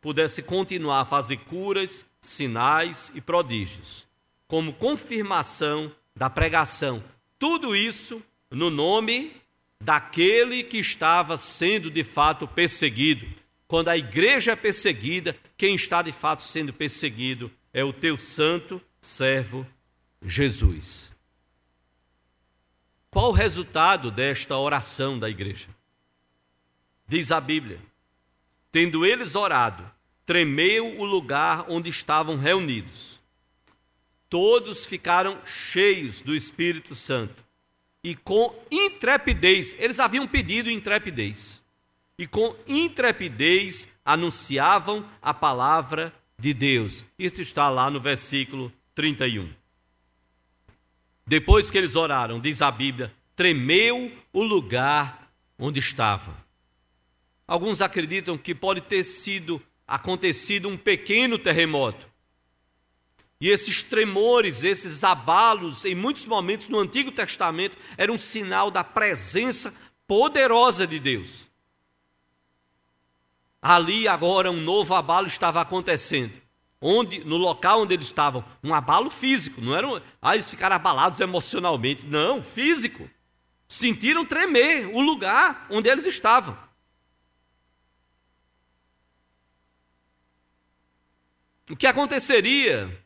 pudesse 0.00 0.40
continuar 0.40 1.00
a 1.00 1.04
fazer 1.04 1.38
curas, 1.38 2.06
sinais 2.20 3.10
e 3.12 3.20
prodígios, 3.20 4.06
como 4.46 4.72
confirmação 4.72 5.90
da 6.14 6.30
pregação. 6.30 7.02
Tudo 7.40 7.74
isso 7.74 8.22
no 8.52 8.70
nome 8.70 9.32
daquele 9.80 10.62
que 10.62 10.78
estava 10.78 11.36
sendo 11.36 11.90
de 11.90 12.02
fato 12.02 12.46
perseguido. 12.46 13.26
Quando 13.68 13.88
a 13.88 13.96
igreja 13.96 14.52
é 14.52 14.56
perseguida, 14.56 15.36
quem 15.56 15.74
está 15.74 16.02
de 16.02 16.12
fato 16.12 16.42
sendo 16.42 16.72
perseguido 16.72 17.50
é 17.72 17.84
o 17.84 17.92
teu 17.92 18.16
santo 18.16 18.80
servo 19.00 19.66
Jesus. 20.22 21.10
Qual 23.10 23.30
o 23.30 23.32
resultado 23.32 24.10
desta 24.10 24.56
oração 24.56 25.18
da 25.18 25.28
igreja? 25.28 25.68
Diz 27.08 27.32
a 27.32 27.40
Bíblia: 27.40 27.80
Tendo 28.70 29.06
eles 29.06 29.34
orado, 29.34 29.90
tremeu 30.24 30.98
o 30.98 31.04
lugar 31.04 31.66
onde 31.68 31.88
estavam 31.88 32.36
reunidos. 32.36 33.20
Todos 34.28 34.84
ficaram 34.84 35.40
cheios 35.46 36.20
do 36.20 36.34
Espírito 36.34 36.94
Santo 36.94 37.45
e 38.06 38.14
com 38.14 38.54
intrepidez, 38.70 39.74
eles 39.80 39.98
haviam 39.98 40.28
pedido 40.28 40.70
intrepidez, 40.70 41.60
e 42.16 42.24
com 42.24 42.54
intrepidez 42.64 43.88
anunciavam 44.04 45.04
a 45.20 45.34
palavra 45.34 46.14
de 46.38 46.54
Deus. 46.54 47.04
Isso 47.18 47.42
está 47.42 47.68
lá 47.68 47.90
no 47.90 47.98
versículo 47.98 48.72
31. 48.94 49.52
Depois 51.26 51.68
que 51.68 51.76
eles 51.76 51.96
oraram, 51.96 52.38
diz 52.38 52.62
a 52.62 52.70
Bíblia, 52.70 53.12
tremeu 53.34 54.12
o 54.32 54.44
lugar 54.44 55.28
onde 55.58 55.80
estavam. 55.80 56.36
Alguns 57.44 57.80
acreditam 57.80 58.38
que 58.38 58.54
pode 58.54 58.82
ter 58.82 59.02
sido 59.02 59.60
acontecido 59.84 60.68
um 60.68 60.78
pequeno 60.78 61.40
terremoto. 61.40 62.06
E 63.40 63.50
esses 63.50 63.82
tremores, 63.82 64.64
esses 64.64 65.04
abalos, 65.04 65.84
em 65.84 65.94
muitos 65.94 66.24
momentos 66.24 66.68
no 66.68 66.78
Antigo 66.78 67.12
Testamento, 67.12 67.76
eram 67.96 68.14
um 68.14 68.18
sinal 68.18 68.70
da 68.70 68.82
presença 68.82 69.74
poderosa 70.06 70.86
de 70.86 70.98
Deus. 70.98 71.46
Ali 73.60 74.08
agora 74.08 74.50
um 74.50 74.60
novo 74.60 74.94
abalo 74.94 75.26
estava 75.26 75.60
acontecendo 75.60 76.46
onde 76.80 77.24
no 77.24 77.36
local 77.36 77.82
onde 77.82 77.94
eles 77.94 78.06
estavam, 78.06 78.44
um 78.62 78.74
abalo 78.74 79.10
físico, 79.10 79.60
não 79.60 79.74
era, 79.74 80.02
ah, 80.20 80.34
eles 80.34 80.48
ficaram 80.48 80.76
abalados 80.76 81.20
emocionalmente, 81.20 82.06
não, 82.06 82.42
físico. 82.42 83.08
Sentiram 83.66 84.24
tremer 84.24 84.86
o 84.94 85.00
lugar 85.00 85.66
onde 85.70 85.88
eles 85.88 86.06
estavam. 86.06 86.56
O 91.68 91.74
que 91.74 91.86
aconteceria 91.86 93.04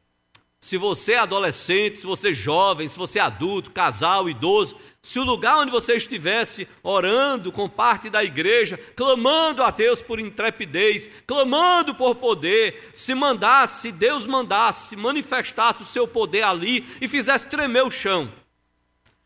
se 0.60 0.76
você 0.76 1.14
é 1.14 1.18
adolescente, 1.18 1.98
se 1.98 2.06
você 2.06 2.28
é 2.28 2.34
jovem, 2.34 2.86
se 2.86 2.98
você 2.98 3.18
é 3.18 3.22
adulto, 3.22 3.70
casal, 3.70 4.28
idoso, 4.28 4.76
se 5.00 5.18
o 5.18 5.24
lugar 5.24 5.56
onde 5.56 5.72
você 5.72 5.94
estivesse 5.94 6.68
orando 6.82 7.50
com 7.50 7.66
parte 7.66 8.10
da 8.10 8.22
igreja, 8.22 8.78
clamando 8.94 9.62
a 9.62 9.70
Deus 9.70 10.02
por 10.02 10.20
intrepidez, 10.20 11.08
clamando 11.26 11.94
por 11.94 12.16
poder, 12.16 12.90
se 12.94 13.14
mandasse, 13.14 13.80
se 13.80 13.92
Deus 13.92 14.26
mandasse, 14.26 14.94
manifestasse 14.96 15.82
o 15.82 15.86
seu 15.86 16.06
poder 16.06 16.42
ali 16.42 16.86
e 17.00 17.08
fizesse 17.08 17.46
tremer 17.46 17.82
o 17.82 17.90
chão. 17.90 18.30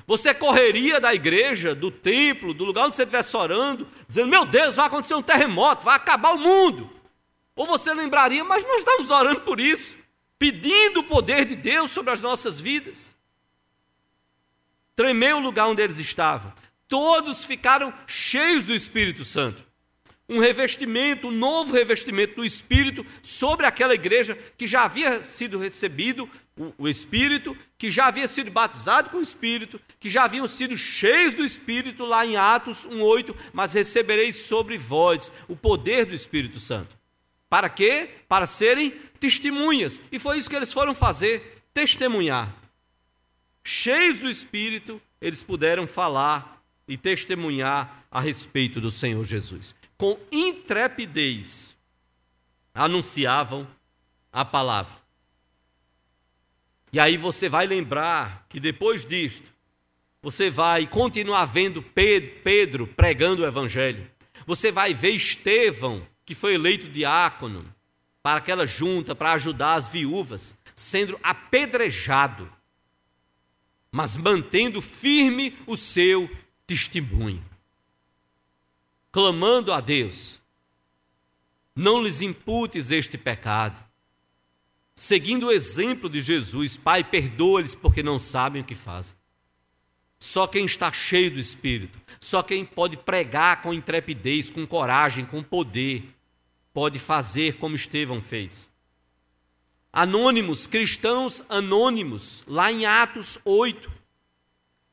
Você 0.06 0.32
correria 0.32 1.00
da 1.00 1.12
igreja, 1.12 1.74
do 1.74 1.90
templo, 1.90 2.54
do 2.54 2.64
lugar 2.64 2.86
onde 2.86 2.94
você 2.94 3.02
estivesse 3.02 3.36
orando, 3.36 3.88
dizendo: 4.06 4.28
Meu 4.28 4.44
Deus, 4.44 4.76
vai 4.76 4.86
acontecer 4.86 5.14
um 5.14 5.22
terremoto, 5.22 5.84
vai 5.84 5.96
acabar 5.96 6.34
o 6.34 6.38
mundo. 6.38 6.90
Ou 7.56 7.66
você 7.66 7.92
lembraria, 7.92 8.44
mas 8.44 8.62
nós 8.64 8.80
estamos 8.80 9.10
orando 9.10 9.40
por 9.40 9.58
isso 9.58 10.03
pedindo 10.38 11.00
o 11.00 11.04
poder 11.04 11.44
de 11.44 11.56
Deus 11.56 11.90
sobre 11.90 12.12
as 12.12 12.20
nossas 12.20 12.60
vidas. 12.60 13.14
Tremeu 14.96 15.38
o 15.38 15.40
lugar 15.40 15.68
onde 15.68 15.82
eles 15.82 15.98
estavam. 15.98 16.52
Todos 16.86 17.44
ficaram 17.44 17.92
cheios 18.06 18.62
do 18.62 18.74
Espírito 18.74 19.24
Santo. 19.24 19.64
Um 20.28 20.38
revestimento, 20.38 21.28
um 21.28 21.32
novo 21.32 21.74
revestimento 21.74 22.36
do 22.36 22.44
Espírito 22.44 23.04
sobre 23.22 23.66
aquela 23.66 23.94
igreja 23.94 24.38
que 24.56 24.66
já 24.66 24.84
havia 24.84 25.22
sido 25.22 25.58
recebido 25.58 26.30
o 26.78 26.88
Espírito, 26.88 27.56
que 27.76 27.90
já 27.90 28.06
havia 28.06 28.28
sido 28.28 28.50
batizado 28.50 29.10
com 29.10 29.18
o 29.18 29.22
Espírito, 29.22 29.80
que 29.98 30.08
já 30.08 30.24
haviam 30.24 30.46
sido 30.46 30.76
cheios 30.76 31.34
do 31.34 31.44
Espírito 31.44 32.04
lá 32.04 32.24
em 32.24 32.36
Atos 32.36 32.86
1:8, 32.86 33.36
mas 33.52 33.74
recebereis 33.74 34.44
sobre 34.44 34.78
vós 34.78 35.32
o 35.48 35.56
poder 35.56 36.06
do 36.06 36.14
Espírito 36.14 36.60
Santo. 36.60 36.96
Para 37.48 37.68
quê? 37.68 38.10
Para 38.28 38.46
serem 38.46 38.94
testemunhas. 39.24 40.02
E 40.12 40.18
foi 40.18 40.36
isso 40.36 40.50
que 40.50 40.56
eles 40.56 40.72
foram 40.72 40.94
fazer: 40.94 41.62
testemunhar. 41.72 42.54
Cheios 43.62 44.18
do 44.18 44.28
Espírito, 44.28 45.00
eles 45.20 45.42
puderam 45.42 45.86
falar 45.86 46.62
e 46.86 46.98
testemunhar 46.98 48.04
a 48.10 48.20
respeito 48.20 48.80
do 48.80 48.90
Senhor 48.90 49.24
Jesus. 49.24 49.74
Com 49.96 50.18
intrepidez, 50.30 51.74
anunciavam 52.74 53.66
a 54.30 54.44
palavra. 54.44 54.96
E 56.92 57.00
aí 57.00 57.16
você 57.16 57.48
vai 57.48 57.66
lembrar 57.66 58.44
que 58.50 58.60
depois 58.60 59.06
disto, 59.06 59.50
você 60.20 60.50
vai 60.50 60.86
continuar 60.86 61.46
vendo 61.46 61.82
Pedro 61.82 62.86
pregando 62.86 63.42
o 63.42 63.46
Evangelho. 63.46 64.06
Você 64.46 64.70
vai 64.70 64.92
ver 64.92 65.12
Estevão, 65.12 66.06
que 66.26 66.34
foi 66.34 66.54
eleito 66.54 66.88
diácono 66.88 67.73
para 68.24 68.38
aquela 68.38 68.64
junta, 68.64 69.14
para 69.14 69.34
ajudar 69.34 69.74
as 69.74 69.86
viúvas, 69.86 70.56
sendo 70.74 71.20
apedrejado, 71.22 72.50
mas 73.92 74.16
mantendo 74.16 74.80
firme 74.80 75.58
o 75.66 75.76
seu 75.76 76.34
testemunho, 76.66 77.44
clamando 79.12 79.74
a 79.74 79.78
Deus: 79.78 80.40
não 81.76 82.02
lhes 82.02 82.22
imputes 82.22 82.90
este 82.90 83.18
pecado. 83.18 83.84
Seguindo 84.94 85.48
o 85.48 85.52
exemplo 85.52 86.08
de 86.08 86.20
Jesus, 86.20 86.78
Pai, 86.78 87.04
perdoa-lhes 87.04 87.74
porque 87.74 88.02
não 88.02 88.18
sabem 88.18 88.62
o 88.62 88.64
que 88.64 88.74
fazem. 88.74 89.14
Só 90.18 90.46
quem 90.46 90.64
está 90.64 90.90
cheio 90.90 91.30
do 91.30 91.38
Espírito, 91.38 92.00
só 92.22 92.42
quem 92.42 92.64
pode 92.64 92.96
pregar 92.96 93.60
com 93.60 93.74
intrepidez, 93.74 94.50
com 94.50 94.66
coragem, 94.66 95.26
com 95.26 95.42
poder, 95.42 96.14
pode 96.74 96.98
fazer 96.98 97.56
como 97.56 97.76
Estevão 97.76 98.20
fez. 98.20 98.68
Anônimos, 99.92 100.66
cristãos 100.66 101.42
anônimos, 101.48 102.44
lá 102.48 102.72
em 102.72 102.84
Atos 102.84 103.38
8, 103.44 103.90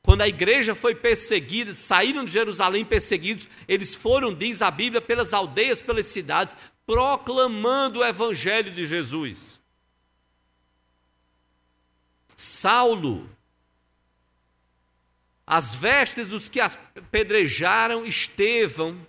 quando 0.04 0.22
a 0.22 0.28
igreja 0.28 0.76
foi 0.76 0.94
perseguida, 0.94 1.74
saíram 1.74 2.24
de 2.24 2.32
Jerusalém 2.32 2.86
perseguidos, 2.86 3.48
eles 3.68 3.96
foram, 3.96 4.34
diz 4.34 4.62
a 4.62 4.70
Bíblia, 4.70 5.02
pelas 5.02 5.34
aldeias, 5.34 5.82
pelas 5.82 6.06
cidades, 6.06 6.56
proclamando 6.86 8.00
o 8.00 8.06
evangelho 8.06 8.72
de 8.72 8.86
Jesus. 8.86 9.60
Saulo, 12.36 13.28
as 15.46 15.74
vestes 15.74 16.28
dos 16.28 16.48
que 16.48 16.60
apedrejaram 16.60 18.06
Estevão, 18.06 19.06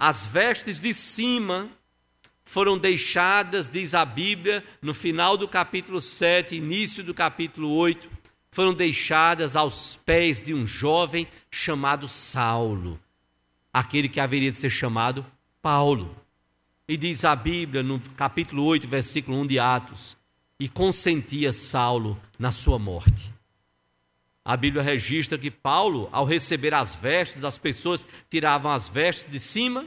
as 0.00 0.26
vestes 0.26 0.80
de 0.80 0.94
cima 0.94 1.68
foram 2.42 2.78
deixadas, 2.78 3.68
diz 3.68 3.94
a 3.94 4.02
Bíblia, 4.02 4.64
no 4.80 4.94
final 4.94 5.36
do 5.36 5.46
capítulo 5.46 6.00
7, 6.00 6.56
início 6.56 7.04
do 7.04 7.12
capítulo 7.12 7.70
8, 7.70 8.08
foram 8.50 8.72
deixadas 8.72 9.56
aos 9.56 9.96
pés 9.96 10.40
de 10.40 10.54
um 10.54 10.64
jovem 10.64 11.28
chamado 11.50 12.08
Saulo, 12.08 12.98
aquele 13.70 14.08
que 14.08 14.18
haveria 14.18 14.50
de 14.50 14.56
ser 14.56 14.70
chamado 14.70 15.24
Paulo. 15.60 16.16
E 16.88 16.96
diz 16.96 17.26
a 17.26 17.36
Bíblia, 17.36 17.82
no 17.82 18.00
capítulo 18.16 18.64
8, 18.64 18.88
versículo 18.88 19.36
1 19.40 19.46
de 19.46 19.58
Atos, 19.58 20.16
e 20.58 20.66
consentia 20.66 21.52
Saulo 21.52 22.18
na 22.38 22.50
sua 22.50 22.78
morte. 22.78 23.30
A 24.44 24.56
Bíblia 24.56 24.82
registra 24.82 25.38
que 25.38 25.50
Paulo, 25.50 26.08
ao 26.10 26.24
receber 26.24 26.72
as 26.72 26.94
vestes, 26.94 27.44
as 27.44 27.58
pessoas 27.58 28.06
tiravam 28.30 28.72
as 28.72 28.88
vestes 28.88 29.30
de 29.30 29.38
cima, 29.38 29.86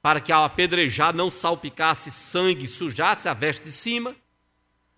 para 0.00 0.20
que 0.20 0.32
ao 0.32 0.44
apedrejar 0.44 1.14
não 1.14 1.30
salpicasse 1.30 2.10
sangue 2.10 2.64
e 2.64 2.68
sujasse 2.68 3.28
a 3.28 3.34
veste 3.34 3.64
de 3.64 3.72
cima, 3.72 4.16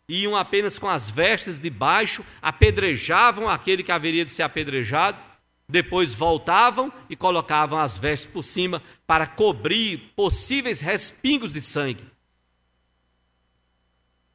iam 0.08 0.36
apenas 0.36 0.78
com 0.78 0.88
as 0.88 1.10
vestes 1.10 1.58
de 1.58 1.68
baixo, 1.68 2.24
apedrejavam 2.40 3.48
aquele 3.48 3.82
que 3.82 3.92
haveria 3.92 4.24
de 4.24 4.30
ser 4.30 4.42
apedrejado, 4.42 5.18
depois 5.68 6.14
voltavam 6.14 6.90
e 7.10 7.16
colocavam 7.16 7.78
as 7.78 7.98
vestes 7.98 8.30
por 8.30 8.42
cima 8.42 8.82
para 9.06 9.26
cobrir 9.26 10.12
possíveis 10.16 10.80
respingos 10.80 11.52
de 11.52 11.60
sangue. 11.60 12.04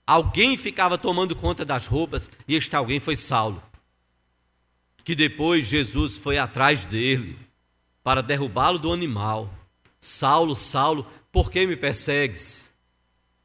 Alguém 0.06 0.58
ficava 0.58 0.98
tomando 0.98 1.36
conta 1.36 1.64
das 1.64 1.88
roupas 1.88 2.30
e 2.48 2.56
este 2.56 2.76
alguém 2.76 3.00
foi 3.00 3.16
Saulo. 3.16 3.64
Que 5.04 5.16
depois 5.16 5.68
Jesus 5.68 6.18
foi 6.18 6.38
atrás 6.38 6.86
dele 6.86 7.38
para 8.04 8.22
derrubá-lo 8.22 8.80
do 8.80 8.92
animal. 8.92 9.54
Saulo, 10.00 10.56
Saulo, 10.56 11.08
por 11.32 11.50
que 11.50 11.66
me 11.66 11.76
persegues? 11.76 12.74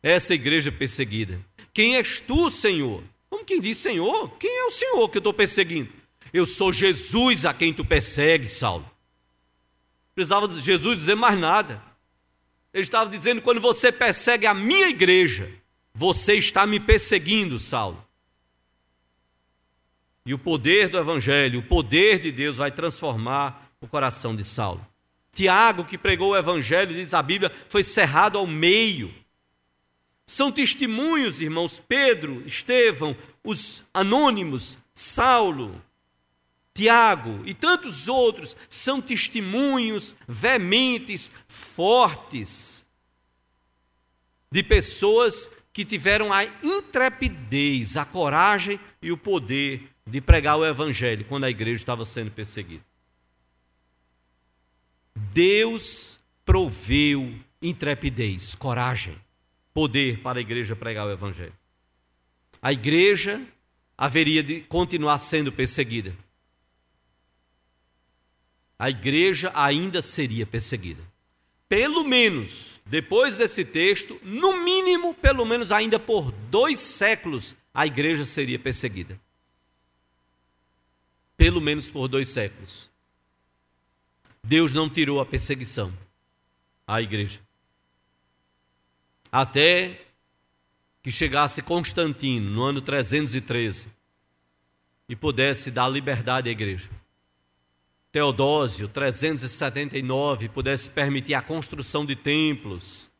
Essa 0.03 0.35
igreja 0.35 0.71
perseguida. 0.71 1.41
Quem 1.73 1.97
és 1.97 2.21
tu, 2.21 2.51
Senhor? 2.51 3.03
Como 3.31 3.45
quem 3.45 3.61
diz, 3.61 3.79
Senhor? 3.79 4.31
Quem 4.39 4.51
é 4.51 4.65
o 4.65 4.71
Senhor 4.71 5.09
que 5.09 5.19
eu 5.19 5.21
estou 5.21 5.35
perseguindo? 5.35 5.93
Eu 6.33 6.47
sou 6.47 6.73
Jesus 6.73 7.47
a 7.47 7.55
quem 7.55 7.73
tu 7.73 7.85
persegues, 7.85 8.53
Saulo. 8.53 8.89
Precisava 10.15 10.51
Jesus 10.61 10.99
dizer 10.99 11.15
mais 11.15 11.39
nada. 11.39 11.83
Ele 12.73 12.83
estava 12.83 13.09
dizendo: 13.09 13.41
quando 13.41 13.61
você 13.61 13.93
persegue 13.93 14.47
a 14.47 14.55
minha 14.55 14.89
igreja, 14.89 15.51
você 15.95 16.35
está 16.35 16.67
me 16.67 16.81
perseguindo, 16.81 17.59
Saulo. 17.59 18.05
E 20.29 20.35
o 20.35 20.39
poder 20.39 20.91
do 20.91 20.99
Evangelho, 20.99 21.61
o 21.61 21.63
poder 21.63 22.19
de 22.19 22.31
Deus 22.31 22.59
vai 22.59 22.71
transformar 22.71 23.73
o 23.81 23.89
coração 23.89 24.37
de 24.37 24.45
Saulo. 24.45 24.87
Tiago, 25.33 25.87
que 25.87 25.97
pregou 25.97 26.33
o 26.33 26.37
Evangelho, 26.37 26.95
diz 26.95 27.15
a 27.15 27.23
Bíblia, 27.23 27.51
foi 27.71 27.83
cerrado 27.83 28.37
ao 28.37 28.47
meio. 28.47 29.11
São 30.27 30.53
testemunhos, 30.53 31.41
irmãos, 31.41 31.81
Pedro, 31.81 32.43
Estevão, 32.45 33.17
os 33.43 33.83
anônimos, 33.95 34.77
Saulo, 34.93 35.83
Tiago 36.75 37.41
e 37.47 37.55
tantos 37.55 38.07
outros 38.07 38.55
são 38.69 39.01
testemunhos 39.01 40.15
veementes, 40.29 41.33
fortes, 41.47 42.85
de 44.53 44.63
pessoas 44.63 45.49
que 45.73 45.87
tiveram 45.87 46.31
a 46.31 46.45
intrepidez, 46.45 47.97
a 47.97 48.05
coragem 48.05 48.79
e 49.01 49.11
o 49.11 49.17
poder 49.17 49.89
de 50.09 50.21
pregar 50.21 50.57
o 50.57 50.67
Evangelho 50.67 51.25
quando 51.25 51.45
a 51.45 51.51
igreja 51.51 51.77
estava 51.77 52.05
sendo 52.05 52.31
perseguida. 52.31 52.85
Deus 55.15 56.19
proveu 56.45 57.35
intrepidez, 57.61 58.55
coragem, 58.55 59.17
poder 59.75 60.21
para 60.21 60.39
a 60.39 60.41
igreja 60.41 60.75
pregar 60.75 61.07
o 61.07 61.13
Evangelho. 61.13 61.53
A 62.61 62.73
igreja 62.73 63.41
haveria 63.97 64.43
de 64.43 64.61
continuar 64.63 65.19
sendo 65.19 65.53
perseguida 65.53 66.15
a 68.79 68.89
igreja 68.89 69.51
ainda 69.55 70.01
seria 70.01 70.47
perseguida. 70.47 71.03
Pelo 71.69 72.05
menos, 72.05 72.81
depois 72.87 73.37
desse 73.37 73.65
texto, 73.65 74.19
no 74.23 74.63
mínimo, 74.63 75.13
pelo 75.15 75.45
menos 75.45 75.73
ainda 75.73 75.99
por 75.99 76.31
dois 76.31 76.79
séculos, 76.79 77.57
a 77.75 77.87
igreja 77.87 78.25
seria 78.25 78.59
perseguida. 78.59 79.21
Pelo 81.39 81.61
menos 81.61 81.89
por 81.89 82.09
dois 82.09 82.29
séculos. 82.29 82.91
Deus 84.43 84.73
não 84.75 84.91
tirou 84.91 85.21
a 85.21 85.25
perseguição 85.25 85.91
à 86.87 87.01
igreja. 87.01 87.41
Até 89.31 90.05
que 91.03 91.13
chegasse 91.13 91.63
Constantino 91.63 92.51
no 92.51 92.63
ano 92.65 92.83
313 92.83 93.87
e 95.09 95.15
pudesse 95.15 95.71
dar 95.71 95.89
liberdade 95.89 96.49
à 96.49 96.53
igreja. 96.53 96.91
Teodósio, 98.11 98.89
379, 98.89 100.49
pudesse 100.49 100.91
permitir 100.91 101.35
a 101.35 101.43
construção 101.43 102.05
de 102.05 102.17
templos. 102.17 103.13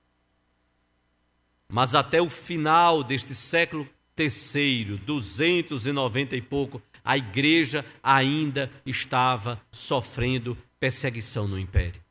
Mas 1.69 1.95
até 1.95 2.21
o 2.21 2.29
final 2.29 3.05
deste 3.05 3.33
século 3.33 3.89
terceiro, 4.17 4.99
290 4.99 6.35
e 6.35 6.43
pouco, 6.43 6.83
a 7.09 7.17
igreja 7.17 7.87
ainda 8.03 8.71
estava 8.85 9.59
sofrendo 9.71 10.59
perseguição 10.79 11.49
no 11.49 11.59
império. 11.59 12.03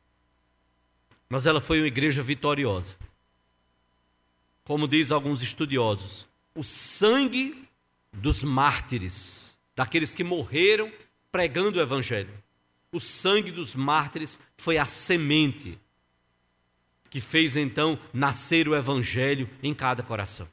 Mas 1.28 1.46
ela 1.46 1.60
foi 1.60 1.78
uma 1.78 1.86
igreja 1.86 2.20
vitoriosa. 2.20 2.96
Como 4.64 4.88
diz 4.88 5.12
alguns 5.12 5.40
estudiosos, 5.40 6.26
o 6.52 6.64
sangue 6.64 7.68
dos 8.12 8.42
mártires, 8.42 9.56
daqueles 9.76 10.16
que 10.16 10.24
morreram 10.24 10.92
pregando 11.30 11.78
o 11.78 11.80
evangelho, 11.80 12.34
o 12.90 12.98
sangue 12.98 13.52
dos 13.52 13.76
mártires 13.76 14.36
foi 14.56 14.78
a 14.78 14.84
semente 14.84 15.78
que 17.08 17.20
fez 17.20 17.56
então 17.56 17.96
nascer 18.12 18.68
o 18.68 18.74
evangelho 18.74 19.48
em 19.62 19.72
cada 19.72 20.02
coração. 20.02 20.48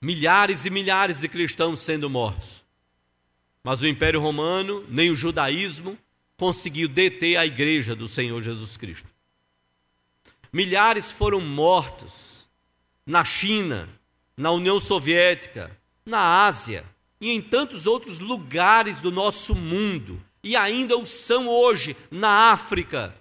Milhares 0.00 0.64
e 0.64 0.70
milhares 0.70 1.20
de 1.20 1.28
cristãos 1.28 1.80
sendo 1.80 2.08
mortos. 2.08 2.64
Mas 3.62 3.82
o 3.82 3.86
Império 3.86 4.20
Romano, 4.20 4.84
nem 4.88 5.10
o 5.10 5.16
judaísmo, 5.16 5.98
conseguiu 6.36 6.88
deter 6.88 7.36
a 7.36 7.44
igreja 7.44 7.94
do 7.94 8.06
Senhor 8.06 8.40
Jesus 8.40 8.76
Cristo. 8.76 9.08
Milhares 10.52 11.10
foram 11.10 11.40
mortos 11.40 12.48
na 13.04 13.24
China, 13.24 13.88
na 14.36 14.50
União 14.50 14.78
Soviética, 14.78 15.76
na 16.06 16.46
Ásia, 16.46 16.84
e 17.20 17.30
em 17.30 17.42
tantos 17.42 17.86
outros 17.86 18.20
lugares 18.20 19.00
do 19.00 19.10
nosso 19.10 19.54
mundo, 19.54 20.22
e 20.42 20.54
ainda 20.56 20.96
o 20.96 21.04
são 21.04 21.48
hoje 21.48 21.96
na 22.10 22.52
África 22.52 23.14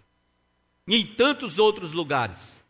e 0.88 0.96
em 0.96 1.06
tantos 1.06 1.60
outros 1.60 1.92
lugares. 1.92 2.64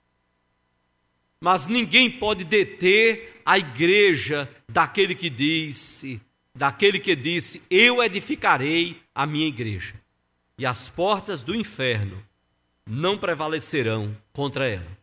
Mas 1.39 1.67
ninguém 1.67 2.09
pode 2.09 2.43
deter 2.43 3.41
a 3.45 3.57
igreja 3.57 4.49
daquele 4.67 5.15
que 5.15 5.29
disse, 5.29 6.19
daquele 6.53 6.99
que 6.99 7.15
disse: 7.15 7.61
Eu 7.69 8.01
edificarei 8.03 9.01
a 9.13 9.25
minha 9.25 9.47
igreja, 9.47 9.93
e 10.57 10.65
as 10.65 10.89
portas 10.89 11.43
do 11.43 11.55
inferno 11.55 12.23
não 12.85 13.17
prevalecerão 13.17 14.15
contra 14.33 14.65
ela. 14.67 14.97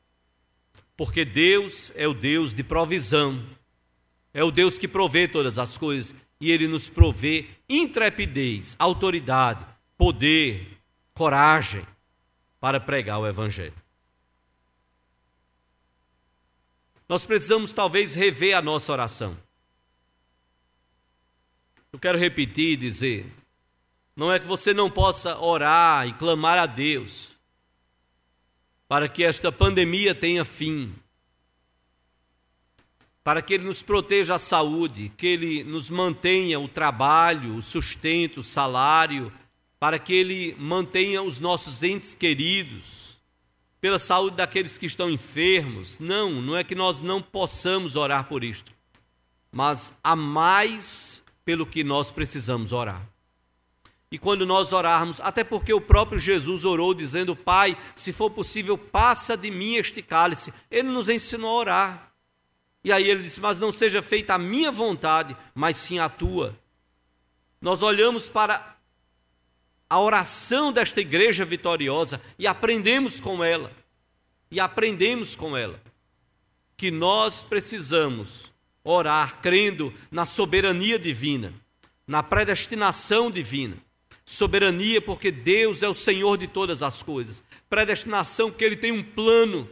Porque 0.96 1.24
Deus 1.24 1.92
é 1.94 2.06
o 2.06 2.14
Deus 2.14 2.54
de 2.54 2.62
provisão, 2.62 3.44
é 4.32 4.42
o 4.42 4.50
Deus 4.50 4.78
que 4.78 4.88
provê 4.88 5.28
todas 5.28 5.58
as 5.58 5.76
coisas 5.76 6.14
e 6.40 6.50
ele 6.50 6.66
nos 6.66 6.88
provê 6.88 7.46
intrepidez, 7.68 8.76
autoridade, 8.78 9.64
poder, 9.96 10.78
coragem 11.14 11.86
para 12.60 12.80
pregar 12.80 13.20
o 13.20 13.26
Evangelho. 13.26 13.83
Nós 17.08 17.26
precisamos 17.26 17.72
talvez 17.72 18.14
rever 18.14 18.56
a 18.56 18.62
nossa 18.62 18.92
oração. 18.92 19.36
Eu 21.92 21.98
quero 21.98 22.18
repetir 22.18 22.72
e 22.72 22.76
dizer: 22.76 23.32
não 24.16 24.32
é 24.32 24.38
que 24.38 24.46
você 24.46 24.72
não 24.74 24.90
possa 24.90 25.38
orar 25.38 26.06
e 26.08 26.14
clamar 26.14 26.58
a 26.58 26.66
Deus 26.66 27.30
para 28.88 29.08
que 29.08 29.24
esta 29.24 29.50
pandemia 29.50 30.14
tenha 30.14 30.44
fim 30.44 30.94
para 33.24 33.40
que 33.40 33.54
Ele 33.54 33.64
nos 33.64 33.82
proteja 33.82 34.34
a 34.34 34.38
saúde, 34.38 35.10
que 35.16 35.26
Ele 35.26 35.64
nos 35.64 35.88
mantenha 35.88 36.60
o 36.60 36.68
trabalho, 36.68 37.56
o 37.56 37.62
sustento, 37.62 38.40
o 38.40 38.42
salário, 38.42 39.32
para 39.80 39.98
que 39.98 40.12
Ele 40.12 40.54
mantenha 40.58 41.22
os 41.22 41.40
nossos 41.40 41.82
entes 41.82 42.14
queridos, 42.14 43.13
pela 43.84 43.98
saúde 43.98 44.36
daqueles 44.36 44.78
que 44.78 44.86
estão 44.86 45.10
enfermos. 45.10 45.98
Não, 45.98 46.40
não 46.40 46.56
é 46.56 46.64
que 46.64 46.74
nós 46.74 47.02
não 47.02 47.20
possamos 47.20 47.96
orar 47.96 48.24
por 48.24 48.42
isto, 48.42 48.72
mas 49.52 49.94
há 50.02 50.16
mais 50.16 51.22
pelo 51.44 51.66
que 51.66 51.84
nós 51.84 52.10
precisamos 52.10 52.72
orar. 52.72 53.06
E 54.10 54.18
quando 54.18 54.46
nós 54.46 54.72
orarmos, 54.72 55.20
até 55.20 55.44
porque 55.44 55.70
o 55.74 55.82
próprio 55.82 56.18
Jesus 56.18 56.64
orou 56.64 56.94
dizendo: 56.94 57.36
Pai, 57.36 57.76
se 57.94 58.10
for 58.10 58.30
possível, 58.30 58.78
passa 58.78 59.36
de 59.36 59.50
mim 59.50 59.74
este 59.74 60.00
cálice. 60.00 60.50
Ele 60.70 60.88
nos 60.88 61.10
ensinou 61.10 61.50
a 61.50 61.54
orar. 61.54 62.12
E 62.82 62.90
aí 62.90 63.06
ele 63.06 63.22
disse: 63.22 63.38
Mas 63.38 63.58
não 63.58 63.70
seja 63.70 64.00
feita 64.00 64.32
a 64.32 64.38
minha 64.38 64.72
vontade, 64.72 65.36
mas 65.54 65.76
sim 65.76 65.98
a 65.98 66.08
tua. 66.08 66.58
Nós 67.60 67.82
olhamos 67.82 68.30
para 68.30 68.73
a 69.88 70.00
oração 70.00 70.72
desta 70.72 71.00
igreja 71.00 71.44
vitoriosa 71.44 72.20
e 72.38 72.46
aprendemos 72.46 73.20
com 73.20 73.42
ela. 73.44 73.70
E 74.50 74.60
aprendemos 74.60 75.34
com 75.36 75.56
ela 75.56 75.80
que 76.76 76.90
nós 76.90 77.42
precisamos 77.42 78.52
orar 78.82 79.40
crendo 79.40 79.92
na 80.10 80.24
soberania 80.24 80.98
divina, 80.98 81.52
na 82.06 82.22
predestinação 82.22 83.30
divina. 83.30 83.76
Soberania 84.24 85.00
porque 85.00 85.30
Deus 85.30 85.82
é 85.82 85.88
o 85.88 85.94
Senhor 85.94 86.38
de 86.38 86.46
todas 86.46 86.82
as 86.82 87.02
coisas. 87.02 87.42
Predestinação 87.68 88.50
porque 88.50 88.64
Ele 88.64 88.76
tem 88.76 88.90
um 88.90 89.02
plano. 89.02 89.68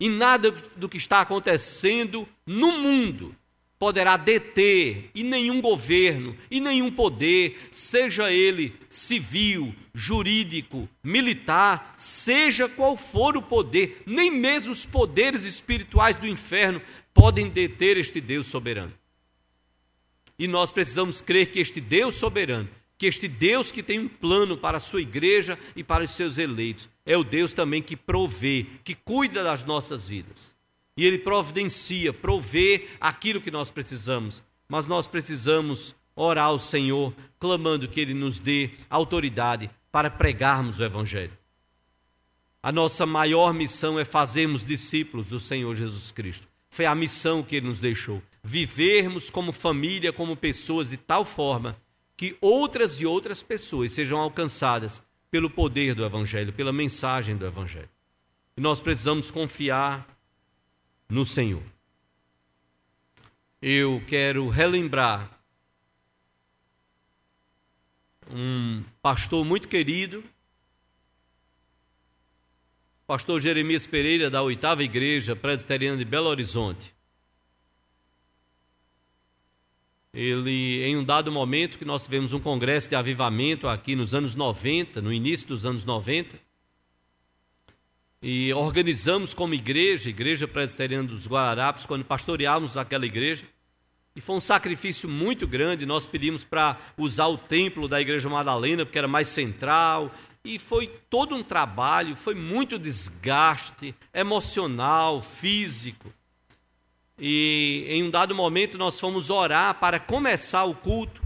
E 0.00 0.08
nada 0.08 0.50
do 0.50 0.88
que 0.88 0.96
está 0.96 1.20
acontecendo 1.20 2.26
no 2.46 2.72
mundo 2.72 3.34
poderá 3.78 4.16
deter, 4.16 5.10
e 5.14 5.22
nenhum 5.22 5.60
governo, 5.60 6.36
e 6.50 6.60
nenhum 6.60 6.90
poder, 6.90 7.68
seja 7.70 8.30
ele 8.32 8.74
civil, 8.88 9.74
jurídico, 9.94 10.88
militar, 11.02 11.94
seja 11.96 12.68
qual 12.68 12.96
for 12.96 13.36
o 13.36 13.42
poder, 13.42 14.02
nem 14.04 14.30
mesmo 14.30 14.72
os 14.72 14.84
poderes 14.84 15.44
espirituais 15.44 16.18
do 16.18 16.26
inferno 16.26 16.82
podem 17.14 17.48
deter 17.48 17.96
este 17.96 18.20
Deus 18.20 18.48
soberano. 18.48 18.92
E 20.36 20.48
nós 20.48 20.70
precisamos 20.70 21.20
crer 21.20 21.50
que 21.50 21.60
este 21.60 21.80
Deus 21.80 22.16
soberano, 22.16 22.68
que 22.96 23.06
este 23.06 23.28
Deus 23.28 23.70
que 23.70 23.82
tem 23.82 24.00
um 24.00 24.08
plano 24.08 24.56
para 24.56 24.78
a 24.78 24.80
sua 24.80 25.00
igreja 25.00 25.56
e 25.76 25.84
para 25.84 26.02
os 26.02 26.10
seus 26.10 26.36
eleitos, 26.36 26.88
é 27.06 27.16
o 27.16 27.22
Deus 27.22 27.52
também 27.52 27.80
que 27.80 27.96
provê, 27.96 28.66
que 28.82 28.94
cuida 28.94 29.44
das 29.44 29.62
nossas 29.62 30.08
vidas 30.08 30.57
e 30.98 31.06
Ele 31.06 31.16
providencia, 31.16 32.12
provê 32.12 32.88
aquilo 33.00 33.40
que 33.40 33.52
nós 33.52 33.70
precisamos. 33.70 34.42
Mas 34.68 34.84
nós 34.84 35.06
precisamos 35.06 35.94
orar 36.16 36.46
ao 36.46 36.58
Senhor, 36.58 37.14
clamando 37.38 37.86
que 37.86 38.00
Ele 38.00 38.12
nos 38.12 38.40
dê 38.40 38.70
autoridade 38.90 39.70
para 39.92 40.10
pregarmos 40.10 40.80
o 40.80 40.84
Evangelho. 40.84 41.38
A 42.60 42.72
nossa 42.72 43.06
maior 43.06 43.54
missão 43.54 43.96
é 43.96 44.04
fazermos 44.04 44.66
discípulos 44.66 45.28
do 45.28 45.38
Senhor 45.38 45.72
Jesus 45.72 46.10
Cristo. 46.10 46.48
Foi 46.68 46.84
a 46.84 46.96
missão 46.96 47.44
que 47.44 47.54
Ele 47.54 47.68
nos 47.68 47.78
deixou. 47.78 48.20
Vivermos 48.42 49.30
como 49.30 49.52
família, 49.52 50.12
como 50.12 50.36
pessoas, 50.36 50.90
de 50.90 50.96
tal 50.96 51.24
forma 51.24 51.76
que 52.16 52.36
outras 52.40 53.00
e 53.00 53.06
outras 53.06 53.40
pessoas 53.40 53.92
sejam 53.92 54.18
alcançadas 54.18 55.00
pelo 55.30 55.48
poder 55.48 55.94
do 55.94 56.04
Evangelho, 56.04 56.52
pela 56.52 56.72
mensagem 56.72 57.36
do 57.36 57.46
Evangelho. 57.46 57.88
E 58.56 58.60
nós 58.60 58.80
precisamos 58.80 59.30
confiar 59.30 60.17
no 61.08 61.24
Senhor. 61.24 61.62
Eu 63.60 64.02
quero 64.06 64.48
relembrar 64.48 65.38
um 68.30 68.84
pastor 69.00 69.44
muito 69.44 69.68
querido, 69.68 70.22
pastor 73.06 73.40
Jeremias 73.40 73.86
Pereira, 73.86 74.28
da 74.28 74.42
oitava 74.42 74.84
igreja 74.84 75.34
presbiteriana 75.34 75.96
de 75.96 76.04
Belo 76.04 76.28
Horizonte. 76.28 76.94
Ele, 80.12 80.82
em 80.84 80.96
um 80.96 81.04
dado 81.04 81.32
momento 81.32 81.78
que 81.78 81.84
nós 81.84 82.04
tivemos 82.04 82.32
um 82.32 82.40
congresso 82.40 82.88
de 82.88 82.96
avivamento 82.96 83.66
aqui 83.66 83.96
nos 83.96 84.14
anos 84.14 84.34
90, 84.34 85.00
no 85.00 85.12
início 85.12 85.48
dos 85.48 85.64
anos 85.64 85.84
90, 85.84 86.38
e 88.20 88.52
organizamos 88.52 89.32
como 89.32 89.54
igreja, 89.54 90.10
Igreja 90.10 90.48
Presbiteriana 90.48 91.06
dos 91.06 91.26
Guararapes, 91.26 91.86
quando 91.86 92.04
pastoreávamos 92.04 92.76
aquela 92.76 93.06
igreja. 93.06 93.44
E 94.16 94.20
foi 94.20 94.34
um 94.36 94.40
sacrifício 94.40 95.08
muito 95.08 95.46
grande. 95.46 95.86
Nós 95.86 96.04
pedimos 96.04 96.42
para 96.42 96.76
usar 96.96 97.28
o 97.28 97.38
templo 97.38 97.86
da 97.86 98.00
Igreja 98.00 98.28
Madalena, 98.28 98.84
porque 98.84 98.98
era 98.98 99.06
mais 99.06 99.28
central. 99.28 100.12
E 100.44 100.58
foi 100.58 100.88
todo 101.08 101.36
um 101.36 101.42
trabalho, 101.42 102.16
foi 102.16 102.34
muito 102.34 102.78
desgaste 102.78 103.94
emocional, 104.12 105.20
físico. 105.20 106.12
E 107.16 107.84
em 107.88 108.02
um 108.02 108.10
dado 108.10 108.34
momento 108.34 108.76
nós 108.76 108.98
fomos 108.98 109.30
orar 109.30 109.74
para 109.78 110.00
começar 110.00 110.64
o 110.64 110.74
culto. 110.74 111.22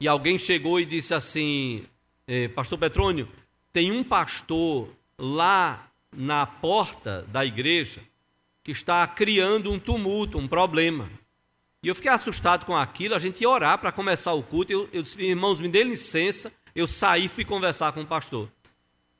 E 0.00 0.08
alguém 0.08 0.36
chegou 0.38 0.80
e 0.80 0.84
disse 0.84 1.14
assim: 1.14 1.84
eh, 2.26 2.48
Pastor 2.48 2.78
Petrônio, 2.78 3.28
tem 3.76 3.92
um 3.92 4.02
pastor 4.02 4.88
lá 5.18 5.90
na 6.10 6.46
porta 6.46 7.26
da 7.28 7.44
igreja 7.44 8.00
que 8.64 8.72
está 8.72 9.06
criando 9.06 9.70
um 9.70 9.78
tumulto, 9.78 10.38
um 10.38 10.48
problema. 10.48 11.10
E 11.82 11.88
eu 11.88 11.94
fiquei 11.94 12.10
assustado 12.10 12.64
com 12.64 12.74
aquilo, 12.74 13.14
a 13.14 13.18
gente 13.18 13.42
ia 13.42 13.50
orar 13.50 13.76
para 13.76 13.92
começar 13.92 14.32
o 14.32 14.42
culto. 14.42 14.72
Eu, 14.72 14.88
eu 14.94 15.02
disse, 15.02 15.20
irmãos, 15.22 15.60
me 15.60 15.68
dê 15.68 15.84
licença. 15.84 16.50
Eu 16.74 16.86
saí 16.86 17.26
e 17.26 17.28
fui 17.28 17.44
conversar 17.44 17.92
com 17.92 18.00
o 18.00 18.06
pastor. 18.06 18.48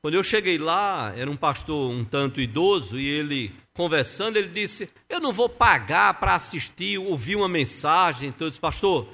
Quando 0.01 0.15
eu 0.15 0.23
cheguei 0.23 0.57
lá, 0.57 1.13
era 1.15 1.29
um 1.29 1.37
pastor 1.37 1.91
um 1.91 2.03
tanto 2.03 2.41
idoso, 2.41 2.99
e 2.99 3.07
ele, 3.07 3.53
conversando, 3.75 4.37
ele 4.37 4.49
disse: 4.49 4.89
Eu 5.07 5.19
não 5.19 5.31
vou 5.31 5.47
pagar 5.47 6.15
para 6.15 6.33
assistir, 6.33 6.97
ouvir 6.97 7.35
uma 7.35 7.47
mensagem. 7.47 8.29
Então 8.29 8.47
eu 8.47 8.49
disse: 8.49 8.59
Pastor, 8.59 9.07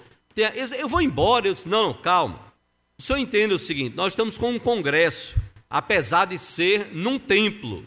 eu 0.78 0.88
vou 0.88 1.02
embora. 1.02 1.50
Eu 1.50 1.54
disse: 1.54 1.68
Não, 1.68 1.88
não, 1.88 1.94
calma. 1.94 2.53
O 2.98 3.02
senhor 3.02 3.20
entende 3.20 3.54
o 3.54 3.60
seguinte: 3.60 3.96
nós 3.96 4.14
estamos 4.14 4.38
com 4.38 4.52
um 4.52 4.60
congresso 4.60 5.36
apesar 5.70 6.26
de 6.26 6.38
ser 6.38 6.94
num 6.94 7.18
templo. 7.18 7.84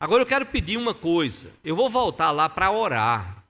Agora 0.00 0.22
eu 0.22 0.26
quero 0.26 0.46
pedir 0.46 0.76
uma 0.76 0.92
coisa. 0.92 1.52
Eu 1.62 1.76
vou 1.76 1.88
voltar 1.88 2.32
lá 2.32 2.48
para 2.48 2.70
orar. 2.72 3.44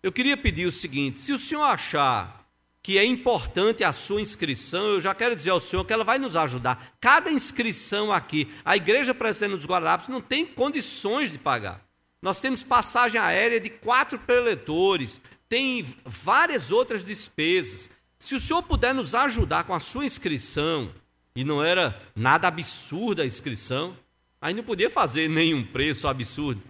Eu 0.00 0.12
queria 0.12 0.36
pedir 0.36 0.66
o 0.66 0.70
seguinte: 0.70 1.18
se 1.18 1.32
o 1.32 1.38
senhor 1.38 1.62
achar 1.62 2.46
que 2.82 2.98
é 2.98 3.04
importante 3.04 3.84
a 3.84 3.92
sua 3.92 4.20
inscrição, 4.20 4.86
eu 4.86 5.00
já 5.00 5.14
quero 5.14 5.36
dizer 5.36 5.50
ao 5.50 5.60
senhor 5.60 5.84
que 5.84 5.92
ela 5.92 6.04
vai 6.04 6.18
nos 6.18 6.36
ajudar. 6.36 6.94
Cada 7.00 7.30
inscrição 7.30 8.10
aqui, 8.10 8.48
a 8.64 8.76
Igreja 8.76 9.12
Presbiteriana 9.12 9.56
dos 9.56 9.66
Guararapes 9.66 10.08
não 10.08 10.20
tem 10.20 10.46
condições 10.46 11.30
de 11.30 11.38
pagar. 11.38 11.84
Nós 12.22 12.40
temos 12.40 12.62
passagem 12.62 13.20
aérea 13.20 13.60
de 13.60 13.70
quatro 13.70 14.18
preletores, 14.18 15.20
tem 15.48 15.84
várias 16.04 16.70
outras 16.70 17.02
despesas. 17.02 17.90
Se 18.20 18.34
o 18.34 18.38
senhor 18.38 18.62
puder 18.62 18.94
nos 18.94 19.14
ajudar 19.14 19.64
com 19.64 19.74
a 19.74 19.80
sua 19.80 20.04
inscrição, 20.04 20.92
e 21.34 21.42
não 21.42 21.64
era 21.64 21.98
nada 22.14 22.46
absurda 22.46 23.22
a 23.22 23.26
inscrição, 23.26 23.96
aí 24.38 24.52
não 24.52 24.62
podia 24.62 24.90
fazer 24.90 25.26
nenhum 25.26 25.64
preço 25.64 26.06
absurdo. 26.06 26.62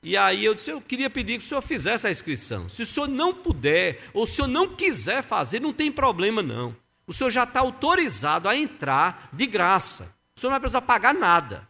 E 0.00 0.16
aí 0.16 0.44
eu 0.44 0.54
disse, 0.54 0.70
eu 0.70 0.80
queria 0.80 1.10
pedir 1.10 1.38
que 1.38 1.44
o 1.44 1.46
senhor 1.46 1.60
fizesse 1.60 2.06
a 2.06 2.10
inscrição. 2.10 2.68
Se 2.68 2.82
o 2.82 2.86
senhor 2.86 3.08
não 3.08 3.34
puder, 3.34 4.00
ou 4.14 4.24
se 4.26 4.34
o 4.34 4.34
senhor 4.36 4.48
não 4.48 4.76
quiser 4.76 5.22
fazer, 5.22 5.60
não 5.60 5.72
tem 5.72 5.90
problema 5.90 6.40
não. 6.40 6.74
O 7.04 7.12
senhor 7.12 7.30
já 7.30 7.42
está 7.42 7.58
autorizado 7.58 8.48
a 8.48 8.56
entrar 8.56 9.28
de 9.32 9.44
graça. 9.44 10.04
O 10.36 10.40
senhor 10.40 10.50
não 10.50 10.54
vai 10.54 10.60
precisar 10.60 10.82
pagar 10.82 11.12
nada. 11.12 11.68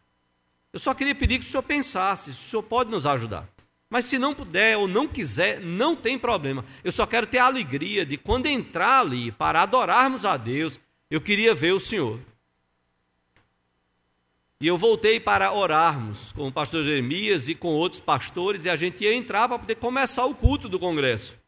Eu 0.74 0.78
só 0.78 0.92
queria 0.92 1.14
pedir 1.14 1.38
que 1.38 1.46
o 1.46 1.48
senhor 1.48 1.62
pensasse, 1.62 2.34
se 2.34 2.38
o 2.38 2.50
senhor 2.50 2.62
pode 2.64 2.90
nos 2.90 3.06
ajudar. 3.06 3.48
Mas 3.90 4.04
se 4.04 4.18
não 4.18 4.34
puder 4.34 4.76
ou 4.76 4.86
não 4.86 5.08
quiser, 5.08 5.60
não 5.60 5.96
tem 5.96 6.18
problema. 6.18 6.64
Eu 6.84 6.92
só 6.92 7.06
quero 7.06 7.26
ter 7.26 7.38
a 7.38 7.46
alegria 7.46 8.04
de 8.04 8.18
quando 8.18 8.46
entrar 8.46 9.00
ali 9.00 9.32
para 9.32 9.62
adorarmos 9.62 10.24
a 10.24 10.36
Deus, 10.36 10.78
eu 11.10 11.20
queria 11.20 11.54
ver 11.54 11.72
o 11.72 11.80
Senhor. 11.80 12.20
E 14.60 14.66
eu 14.66 14.76
voltei 14.76 15.20
para 15.20 15.52
orarmos 15.52 16.32
com 16.32 16.48
o 16.48 16.52
pastor 16.52 16.82
Jeremias 16.82 17.48
e 17.48 17.54
com 17.54 17.68
outros 17.68 18.00
pastores, 18.00 18.64
e 18.64 18.70
a 18.70 18.76
gente 18.76 19.04
ia 19.04 19.14
entrar 19.14 19.48
para 19.48 19.58
poder 19.58 19.76
começar 19.76 20.26
o 20.26 20.34
culto 20.34 20.68
do 20.68 20.78
congresso. 20.78 21.38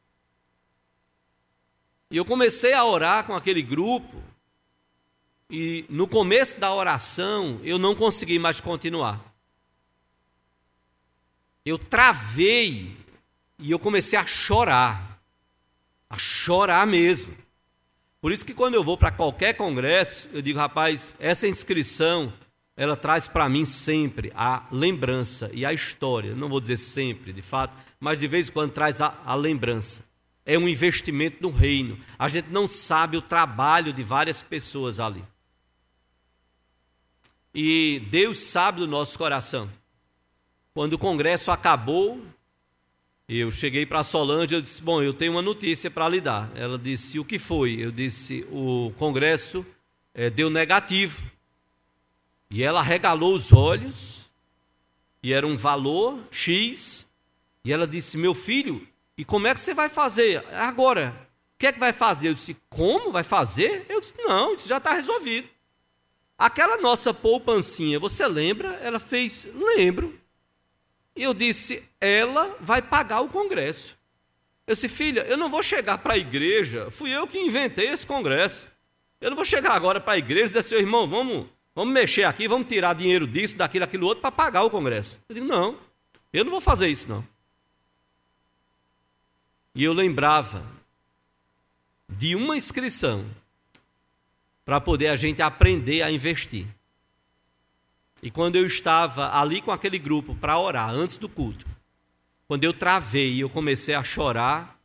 E 2.10 2.16
eu 2.16 2.24
comecei 2.24 2.72
a 2.72 2.84
orar 2.84 3.24
com 3.24 3.34
aquele 3.34 3.62
grupo, 3.62 4.22
e 5.50 5.84
no 5.88 6.06
começo 6.06 6.58
da 6.58 6.72
oração 6.72 7.60
eu 7.64 7.78
não 7.78 7.94
consegui 7.94 8.38
mais 8.38 8.60
continuar. 8.60 9.29
Eu 11.64 11.78
travei 11.78 12.96
e 13.58 13.70
eu 13.70 13.78
comecei 13.78 14.18
a 14.18 14.26
chorar, 14.26 15.20
a 16.08 16.18
chorar 16.18 16.86
mesmo. 16.86 17.36
Por 18.20 18.32
isso 18.32 18.44
que 18.44 18.54
quando 18.54 18.74
eu 18.74 18.84
vou 18.84 18.96
para 18.96 19.10
qualquer 19.10 19.54
congresso, 19.54 20.28
eu 20.32 20.42
digo, 20.42 20.58
rapaz, 20.58 21.14
essa 21.18 21.46
inscrição, 21.46 22.32
ela 22.76 22.96
traz 22.96 23.28
para 23.28 23.48
mim 23.48 23.64
sempre 23.64 24.32
a 24.34 24.66
lembrança 24.70 25.50
e 25.52 25.64
a 25.64 25.72
história. 25.72 26.34
Não 26.34 26.48
vou 26.48 26.60
dizer 26.60 26.76
sempre, 26.76 27.32
de 27.32 27.42
fato, 27.42 27.74
mas 27.98 28.18
de 28.18 28.26
vez 28.26 28.48
em 28.48 28.52
quando 28.52 28.72
traz 28.72 29.00
a, 29.00 29.18
a 29.24 29.34
lembrança. 29.34 30.04
É 30.44 30.58
um 30.58 30.68
investimento 30.68 31.42
no 31.42 31.50
reino. 31.50 31.98
A 32.18 32.28
gente 32.28 32.48
não 32.48 32.66
sabe 32.66 33.16
o 33.16 33.22
trabalho 33.22 33.92
de 33.92 34.02
várias 34.02 34.42
pessoas 34.42 34.98
ali. 34.98 35.22
E 37.54 38.00
Deus 38.10 38.40
sabe 38.40 38.80
do 38.80 38.86
nosso 38.86 39.18
coração. 39.18 39.70
Quando 40.80 40.94
o 40.94 40.98
congresso 40.98 41.50
acabou, 41.50 42.22
eu 43.28 43.50
cheguei 43.50 43.84
para 43.84 44.00
a 44.00 44.02
Solange 44.02 44.54
e 44.54 44.62
disse: 44.62 44.80
Bom, 44.80 45.02
eu 45.02 45.12
tenho 45.12 45.32
uma 45.32 45.42
notícia 45.42 45.90
para 45.90 46.08
lhe 46.08 46.22
dar. 46.22 46.50
Ela 46.54 46.78
disse: 46.78 47.18
O 47.18 47.24
que 47.24 47.38
foi? 47.38 47.74
Eu 47.78 47.92
disse: 47.92 48.46
O 48.50 48.90
congresso 48.96 49.62
é, 50.14 50.30
deu 50.30 50.48
negativo. 50.48 51.22
E 52.50 52.62
ela 52.62 52.80
regalou 52.80 53.34
os 53.34 53.52
olhos, 53.52 54.30
e 55.22 55.34
era 55.34 55.46
um 55.46 55.58
valor 55.58 56.18
X. 56.30 57.06
E 57.62 57.70
ela 57.70 57.86
disse: 57.86 58.16
Meu 58.16 58.34
filho, 58.34 58.88
e 59.18 59.22
como 59.22 59.48
é 59.48 59.52
que 59.52 59.60
você 59.60 59.74
vai 59.74 59.90
fazer? 59.90 60.42
Agora, 60.50 61.14
o 61.56 61.58
que 61.58 61.66
é 61.66 61.72
que 61.72 61.78
vai 61.78 61.92
fazer? 61.92 62.28
Eu 62.28 62.32
disse: 62.32 62.56
Como 62.70 63.12
vai 63.12 63.22
fazer? 63.22 63.84
Eu 63.86 64.00
disse: 64.00 64.14
Não, 64.16 64.54
isso 64.54 64.66
já 64.66 64.78
está 64.78 64.94
resolvido. 64.94 65.46
Aquela 66.38 66.78
nossa 66.78 67.12
poupancinha, 67.12 68.00
você 68.00 68.26
lembra? 68.26 68.76
Ela 68.76 68.98
fez: 68.98 69.46
Lembro. 69.76 70.18
E 71.20 71.22
eu 71.22 71.34
disse: 71.34 71.82
ela 72.00 72.56
vai 72.60 72.80
pagar 72.80 73.20
o 73.20 73.28
congresso. 73.28 73.94
Eu 74.66 74.72
disse, 74.74 74.88
filha, 74.88 75.20
eu 75.28 75.36
não 75.36 75.50
vou 75.50 75.62
chegar 75.62 75.98
para 75.98 76.14
a 76.14 76.16
igreja, 76.16 76.90
fui 76.90 77.10
eu 77.10 77.26
que 77.26 77.38
inventei 77.38 77.88
esse 77.88 78.06
congresso. 78.06 78.66
Eu 79.20 79.28
não 79.28 79.36
vou 79.36 79.44
chegar 79.44 79.72
agora 79.72 80.00
para 80.00 80.14
a 80.14 80.18
igreja 80.18 80.44
e 80.44 80.46
dizer 80.46 80.58
assim, 80.60 80.76
irmão, 80.76 81.06
vamos, 81.06 81.46
vamos 81.74 81.92
mexer 81.92 82.24
aqui, 82.24 82.48
vamos 82.48 82.66
tirar 82.68 82.94
dinheiro 82.94 83.26
disso, 83.26 83.54
daquilo, 83.54 83.84
daquilo 83.84 84.06
outro, 84.06 84.22
para 84.22 84.32
pagar 84.32 84.62
o 84.62 84.70
congresso. 84.70 85.20
Eu 85.28 85.34
digo, 85.34 85.46
não, 85.46 85.78
eu 86.32 86.42
não 86.42 86.52
vou 86.52 86.60
fazer 86.60 86.88
isso, 86.88 87.06
não. 87.06 87.22
E 89.74 89.84
eu 89.84 89.92
lembrava 89.92 90.64
de 92.08 92.34
uma 92.34 92.56
inscrição 92.56 93.26
para 94.64 94.80
poder 94.80 95.08
a 95.08 95.16
gente 95.16 95.42
aprender 95.42 96.00
a 96.00 96.10
investir. 96.10 96.66
E 98.22 98.30
quando 98.30 98.56
eu 98.56 98.66
estava 98.66 99.34
ali 99.34 99.60
com 99.60 99.70
aquele 99.70 99.98
grupo 99.98 100.34
para 100.34 100.58
orar 100.58 100.90
antes 100.90 101.16
do 101.16 101.28
culto, 101.28 101.66
quando 102.46 102.64
eu 102.64 102.72
travei 102.72 103.34
e 103.34 103.40
eu 103.40 103.48
comecei 103.48 103.94
a 103.94 104.04
chorar, 104.04 104.78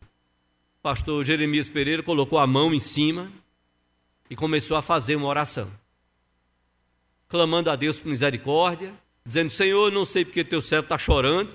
o 0.00 0.82
pastor 0.82 1.24
Jeremias 1.24 1.68
Pereira 1.68 2.02
colocou 2.02 2.38
a 2.38 2.46
mão 2.46 2.72
em 2.74 2.80
cima 2.80 3.30
e 4.28 4.34
começou 4.34 4.76
a 4.76 4.82
fazer 4.82 5.14
uma 5.14 5.28
oração, 5.28 5.70
clamando 7.28 7.70
a 7.70 7.76
Deus 7.76 8.00
por 8.00 8.08
misericórdia, 8.08 8.92
dizendo: 9.24 9.50
Senhor, 9.50 9.92
não 9.92 10.04
sei 10.04 10.24
porque 10.24 10.42
teu 10.42 10.60
servo 10.60 10.86
está 10.86 10.98
chorando, 10.98 11.54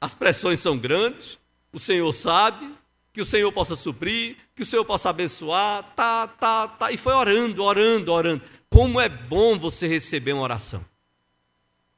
as 0.00 0.14
pressões 0.14 0.60
são 0.60 0.78
grandes, 0.78 1.38
o 1.72 1.78
Senhor 1.78 2.12
sabe, 2.12 2.74
que 3.12 3.20
o 3.22 3.24
Senhor 3.24 3.50
possa 3.50 3.74
suprir, 3.74 4.36
que 4.54 4.62
o 4.62 4.66
Senhor 4.66 4.84
possa 4.84 5.08
abençoar, 5.08 5.82
tá, 5.96 6.28
tá, 6.28 6.68
tá. 6.68 6.92
E 6.92 6.98
foi 6.98 7.14
orando, 7.14 7.62
orando, 7.62 8.12
orando. 8.12 8.42
Como 8.70 9.00
é 9.00 9.08
bom 9.08 9.58
você 9.58 9.86
receber 9.86 10.32
uma 10.32 10.42
oração. 10.42 10.84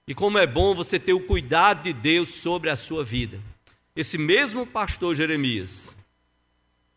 E 0.06 0.14
como 0.14 0.38
é 0.38 0.46
bom 0.46 0.74
você 0.74 0.98
ter 0.98 1.12
o 1.12 1.26
cuidado 1.26 1.82
de 1.82 1.92
Deus 1.92 2.30
sobre 2.30 2.70
a 2.70 2.76
sua 2.76 3.04
vida. 3.04 3.40
Esse 3.94 4.16
mesmo 4.16 4.66
pastor 4.66 5.14
Jeremias, 5.14 5.96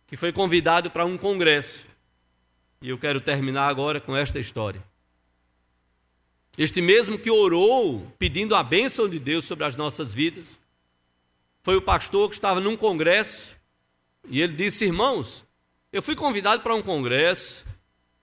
que 0.08 0.16
foi 0.16 0.32
convidado 0.32 0.90
para 0.90 1.06
um 1.06 1.18
congresso, 1.18 1.86
e 2.82 2.90
eu 2.90 2.98
quero 2.98 3.20
terminar 3.20 3.68
agora 3.68 4.00
com 4.00 4.16
esta 4.16 4.40
história. 4.40 4.84
Este 6.58 6.82
mesmo 6.82 7.18
que 7.18 7.30
orou 7.30 8.12
pedindo 8.20 8.56
a 8.56 8.64
bênção 8.64 9.10
de 9.10 9.20
Deus 9.20 9.46
sobre 9.46 9.66
as 9.66 9.76
nossas 9.76 10.14
vidas, 10.14 10.60
foi 11.64 11.76
o 11.76 11.82
pastor 11.82 12.30
que 12.30 12.36
estava 12.36 12.60
num 12.60 12.76
congresso 12.76 13.56
e 14.28 14.42
ele 14.42 14.54
disse: 14.54 14.86
Irmãos, 14.86 15.46
eu 15.92 16.02
fui 16.02 16.16
convidado 16.16 16.62
para 16.62 16.76
um 16.76 16.82
congresso 16.82 17.66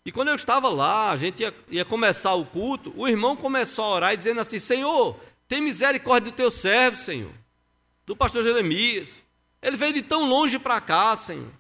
e 0.05 0.13
quando 0.13 0.29
eu 0.29 0.35
estava 0.35 0.69
lá, 0.69 1.11
a 1.11 1.17
gente 1.17 1.43
ia, 1.43 1.55
ia, 1.69 1.85
começar 1.85 2.35
o 2.35 2.47
culto, 2.47 2.93
o 2.97 3.07
irmão 3.07 3.37
começou 3.37 3.85
a 3.85 3.91
orar 3.91 4.17
dizendo 4.17 4.41
assim: 4.41 4.59
Senhor, 4.59 5.17
tem 5.47 5.61
misericórdia 5.61 6.31
do 6.31 6.35
teu 6.37 6.51
servo, 6.51 6.97
Senhor, 6.97 7.33
do 8.07 8.17
pastor 8.17 8.43
Jeremias. 8.43 9.23
Ele 9.61 9.77
veio 9.77 9.93
de 9.93 10.03
tão 10.03 10.29
longe 10.29 10.59
para 10.59 10.81
cá, 10.81 11.17
Senhor. 11.17 11.51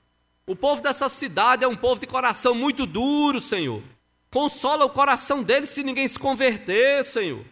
O 0.46 0.56
povo 0.56 0.80
dessa 0.80 1.08
cidade 1.08 1.64
é 1.64 1.68
um 1.68 1.76
povo 1.76 2.00
de 2.00 2.06
coração 2.06 2.54
muito 2.54 2.86
duro, 2.86 3.40
Senhor. 3.40 3.82
Consola 4.30 4.84
o 4.84 4.90
coração 4.90 5.42
dele 5.42 5.66
se 5.66 5.82
ninguém 5.82 6.06
se 6.06 6.18
converter, 6.18 7.04
Senhor. 7.04 7.44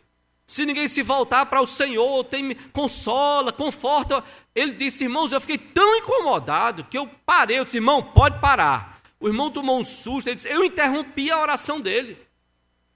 Se 0.47 0.65
ninguém 0.65 0.87
se 0.87 1.03
voltar 1.03 1.45
para 1.47 1.61
o 1.61 1.67
Senhor, 1.67 2.25
tem, 2.25 2.55
consola, 2.73 3.53
conforta. 3.53 4.23
Ele 4.55 4.73
disse, 4.73 5.05
irmãos, 5.05 5.33
eu 5.33 5.41
fiquei 5.41 5.59
tão 5.59 5.97
incomodado 5.97 6.85
que 6.85 6.97
eu 6.97 7.11
parei. 7.27 7.59
Eu 7.59 7.65
disse, 7.65 7.79
irmão, 7.79 8.03
pode 8.03 8.41
parar. 8.41 8.96
O 9.19 9.29
irmão 9.29 9.51
tomou 9.51 9.79
um 9.79 9.85
susto, 9.85 10.29
ele 10.29 10.37
disse: 10.37 10.49
Eu 10.49 10.65
interrompi 10.65 11.31
a 11.31 11.41
oração 11.41 11.81
dele. 11.81 12.19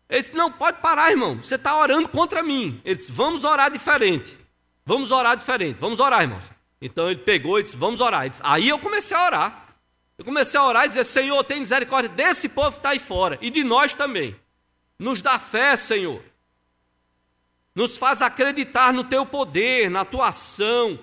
Ele 0.09 0.21
disse: 0.21 0.35
Não, 0.35 0.51
pode 0.51 0.81
parar, 0.81 1.11
irmão. 1.11 1.37
Você 1.43 1.55
está 1.55 1.79
orando 1.79 2.09
contra 2.09 2.43
mim. 2.43 2.81
Ele 2.85 2.97
disse: 2.97 3.13
Vamos 3.13 3.45
orar 3.45 3.71
diferente. 3.71 4.37
Vamos 4.85 5.11
orar 5.11 5.37
diferente. 5.37 5.79
Vamos 5.79 6.01
orar, 6.01 6.23
irmãos. 6.23 6.45
Então 6.81 7.11
ele 7.11 7.21
pegou 7.21 7.59
e 7.59 7.63
disse: 7.63 7.77
Vamos 7.77 8.01
orar. 8.01 8.29
Disse, 8.29 8.43
Aí 8.45 8.69
eu 8.69 8.79
comecei 8.79 9.17
a 9.17 9.25
orar. 9.25 9.77
Eu 10.19 10.25
comecei 10.25 10.61
a 10.61 10.65
orar 10.65 10.85
e 10.85 10.89
dizer: 10.89 11.05
Senhor, 11.05 11.43
tem 11.45 11.61
misericórdia 11.61 12.11
desse 12.11 12.49
povo 12.49 12.73
que 12.73 12.79
está 12.79 12.91
aí 12.91 12.99
fora 12.99 13.39
e 13.41 13.51
de 13.51 13.65
nós 13.65 13.95
também. 13.95 14.37
Nos 14.99 15.23
dá 15.23 15.39
fé, 15.39 15.77
Senhor. 15.77 16.23
Nos 17.75 17.97
faz 17.97 18.21
acreditar 18.21 18.93
no 18.93 19.05
teu 19.05 19.25
poder, 19.25 19.91
na 19.91 20.05
tua 20.05 20.29
ação, 20.29 20.99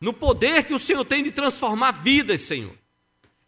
no 0.00 0.12
poder 0.12 0.64
que 0.64 0.74
o 0.74 0.78
Senhor 0.78 1.04
tem 1.04 1.24
de 1.24 1.32
transformar 1.32 1.92
vidas, 1.92 2.42
Senhor. 2.42 2.74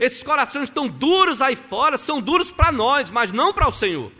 Esses 0.02 0.20
corações 0.24 0.64
estão 0.64 0.88
duros 0.88 1.40
aí 1.40 1.54
fora, 1.54 1.96
são 1.96 2.20
duros 2.20 2.50
para 2.50 2.72
nós, 2.72 3.08
mas 3.08 3.30
não 3.30 3.54
para 3.54 3.68
o 3.68 3.72
Senhor. 3.72 4.10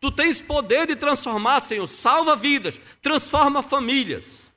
Tu 0.00 0.10
tens 0.10 0.40
poder 0.40 0.86
de 0.86 0.96
transformar, 0.96 1.60
Senhor, 1.60 1.86
salva 1.86 2.34
vidas, 2.34 2.80
transforma 3.02 3.62
famílias. 3.62 4.54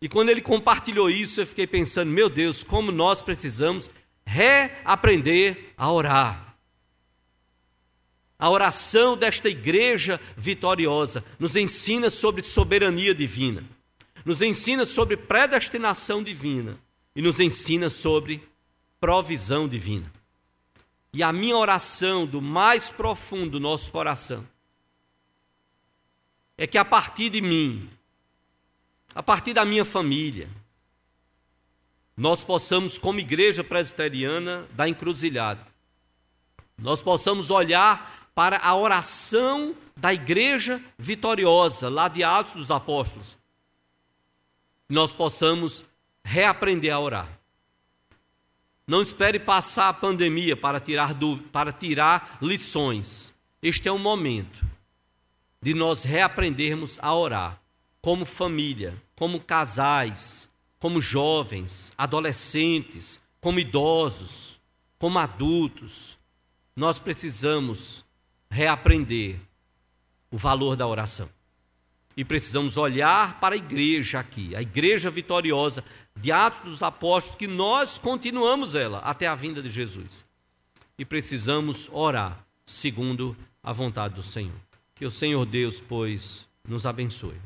E 0.00 0.08
quando 0.08 0.28
ele 0.28 0.40
compartilhou 0.40 1.10
isso, 1.10 1.40
eu 1.40 1.46
fiquei 1.48 1.66
pensando, 1.66 2.12
meu 2.12 2.28
Deus, 2.28 2.62
como 2.62 2.92
nós 2.92 3.20
precisamos 3.20 3.90
reaprender 4.24 5.72
a 5.76 5.90
orar. 5.90 6.56
A 8.38 8.48
oração 8.48 9.16
desta 9.16 9.48
igreja 9.48 10.20
vitoriosa 10.36 11.24
nos 11.40 11.56
ensina 11.56 12.08
sobre 12.08 12.44
soberania 12.44 13.12
divina, 13.12 13.64
nos 14.24 14.42
ensina 14.42 14.86
sobre 14.86 15.16
predestinação 15.16 16.22
divina 16.22 16.78
e 17.16 17.20
nos 17.20 17.40
ensina 17.40 17.88
sobre 17.88 18.47
provisão 19.00 19.68
divina. 19.68 20.12
E 21.12 21.22
a 21.22 21.32
minha 21.32 21.56
oração 21.56 22.26
do 22.26 22.42
mais 22.42 22.90
profundo 22.90 23.52
do 23.52 23.60
nosso 23.60 23.90
coração 23.90 24.46
é 26.56 26.66
que 26.66 26.76
a 26.76 26.84
partir 26.84 27.30
de 27.30 27.40
mim, 27.40 27.88
a 29.14 29.22
partir 29.22 29.54
da 29.54 29.64
minha 29.64 29.84
família, 29.84 30.50
nós 32.16 32.42
possamos, 32.42 32.98
como 32.98 33.20
igreja 33.20 33.62
presbiteriana 33.62 34.66
da 34.72 34.88
encruzilhada, 34.88 35.64
nós 36.76 37.00
possamos 37.00 37.50
olhar 37.50 38.30
para 38.34 38.58
a 38.58 38.74
oração 38.74 39.74
da 39.96 40.12
igreja 40.12 40.82
vitoriosa, 40.96 41.88
lá 41.88 42.08
de 42.08 42.22
Atos 42.22 42.54
dos 42.54 42.70
Apóstolos, 42.70 43.38
nós 44.88 45.12
possamos 45.12 45.84
reaprender 46.24 46.92
a 46.92 47.00
orar. 47.00 47.37
Não 48.88 49.02
espere 49.02 49.38
passar 49.38 49.90
a 49.90 49.92
pandemia 49.92 50.56
para 50.56 50.80
tirar, 50.80 51.14
para 51.52 51.70
tirar 51.70 52.38
lições. 52.40 53.34
Este 53.62 53.86
é 53.86 53.92
o 53.92 53.98
momento 53.98 54.64
de 55.60 55.74
nós 55.74 56.04
reaprendermos 56.04 56.98
a 57.02 57.14
orar, 57.14 57.60
como 58.00 58.24
família, 58.24 58.96
como 59.14 59.40
casais, 59.40 60.48
como 60.78 61.02
jovens, 61.02 61.92
adolescentes, 61.98 63.20
como 63.42 63.60
idosos, 63.60 64.58
como 64.98 65.18
adultos. 65.18 66.16
Nós 66.74 66.98
precisamos 66.98 68.02
reaprender 68.50 69.38
o 70.30 70.38
valor 70.38 70.76
da 70.76 70.86
oração. 70.86 71.28
E 72.16 72.24
precisamos 72.24 72.78
olhar 72.78 73.38
para 73.38 73.54
a 73.54 73.58
igreja 73.58 74.18
aqui, 74.18 74.56
a 74.56 74.62
igreja 74.62 75.10
vitoriosa 75.10 75.84
de 76.20 76.32
Atos 76.32 76.60
dos 76.60 76.82
Apóstolos, 76.82 77.38
que 77.38 77.46
nós 77.46 77.98
continuamos 77.98 78.74
ela 78.74 78.98
até 78.98 79.26
a 79.26 79.34
vinda 79.34 79.62
de 79.62 79.70
Jesus. 79.70 80.24
E 80.98 81.04
precisamos 81.04 81.88
orar 81.92 82.44
segundo 82.66 83.36
a 83.62 83.72
vontade 83.72 84.14
do 84.14 84.22
Senhor. 84.22 84.54
Que 84.94 85.06
o 85.06 85.10
Senhor 85.10 85.46
Deus, 85.46 85.80
pois, 85.80 86.46
nos 86.66 86.84
abençoe. 86.84 87.36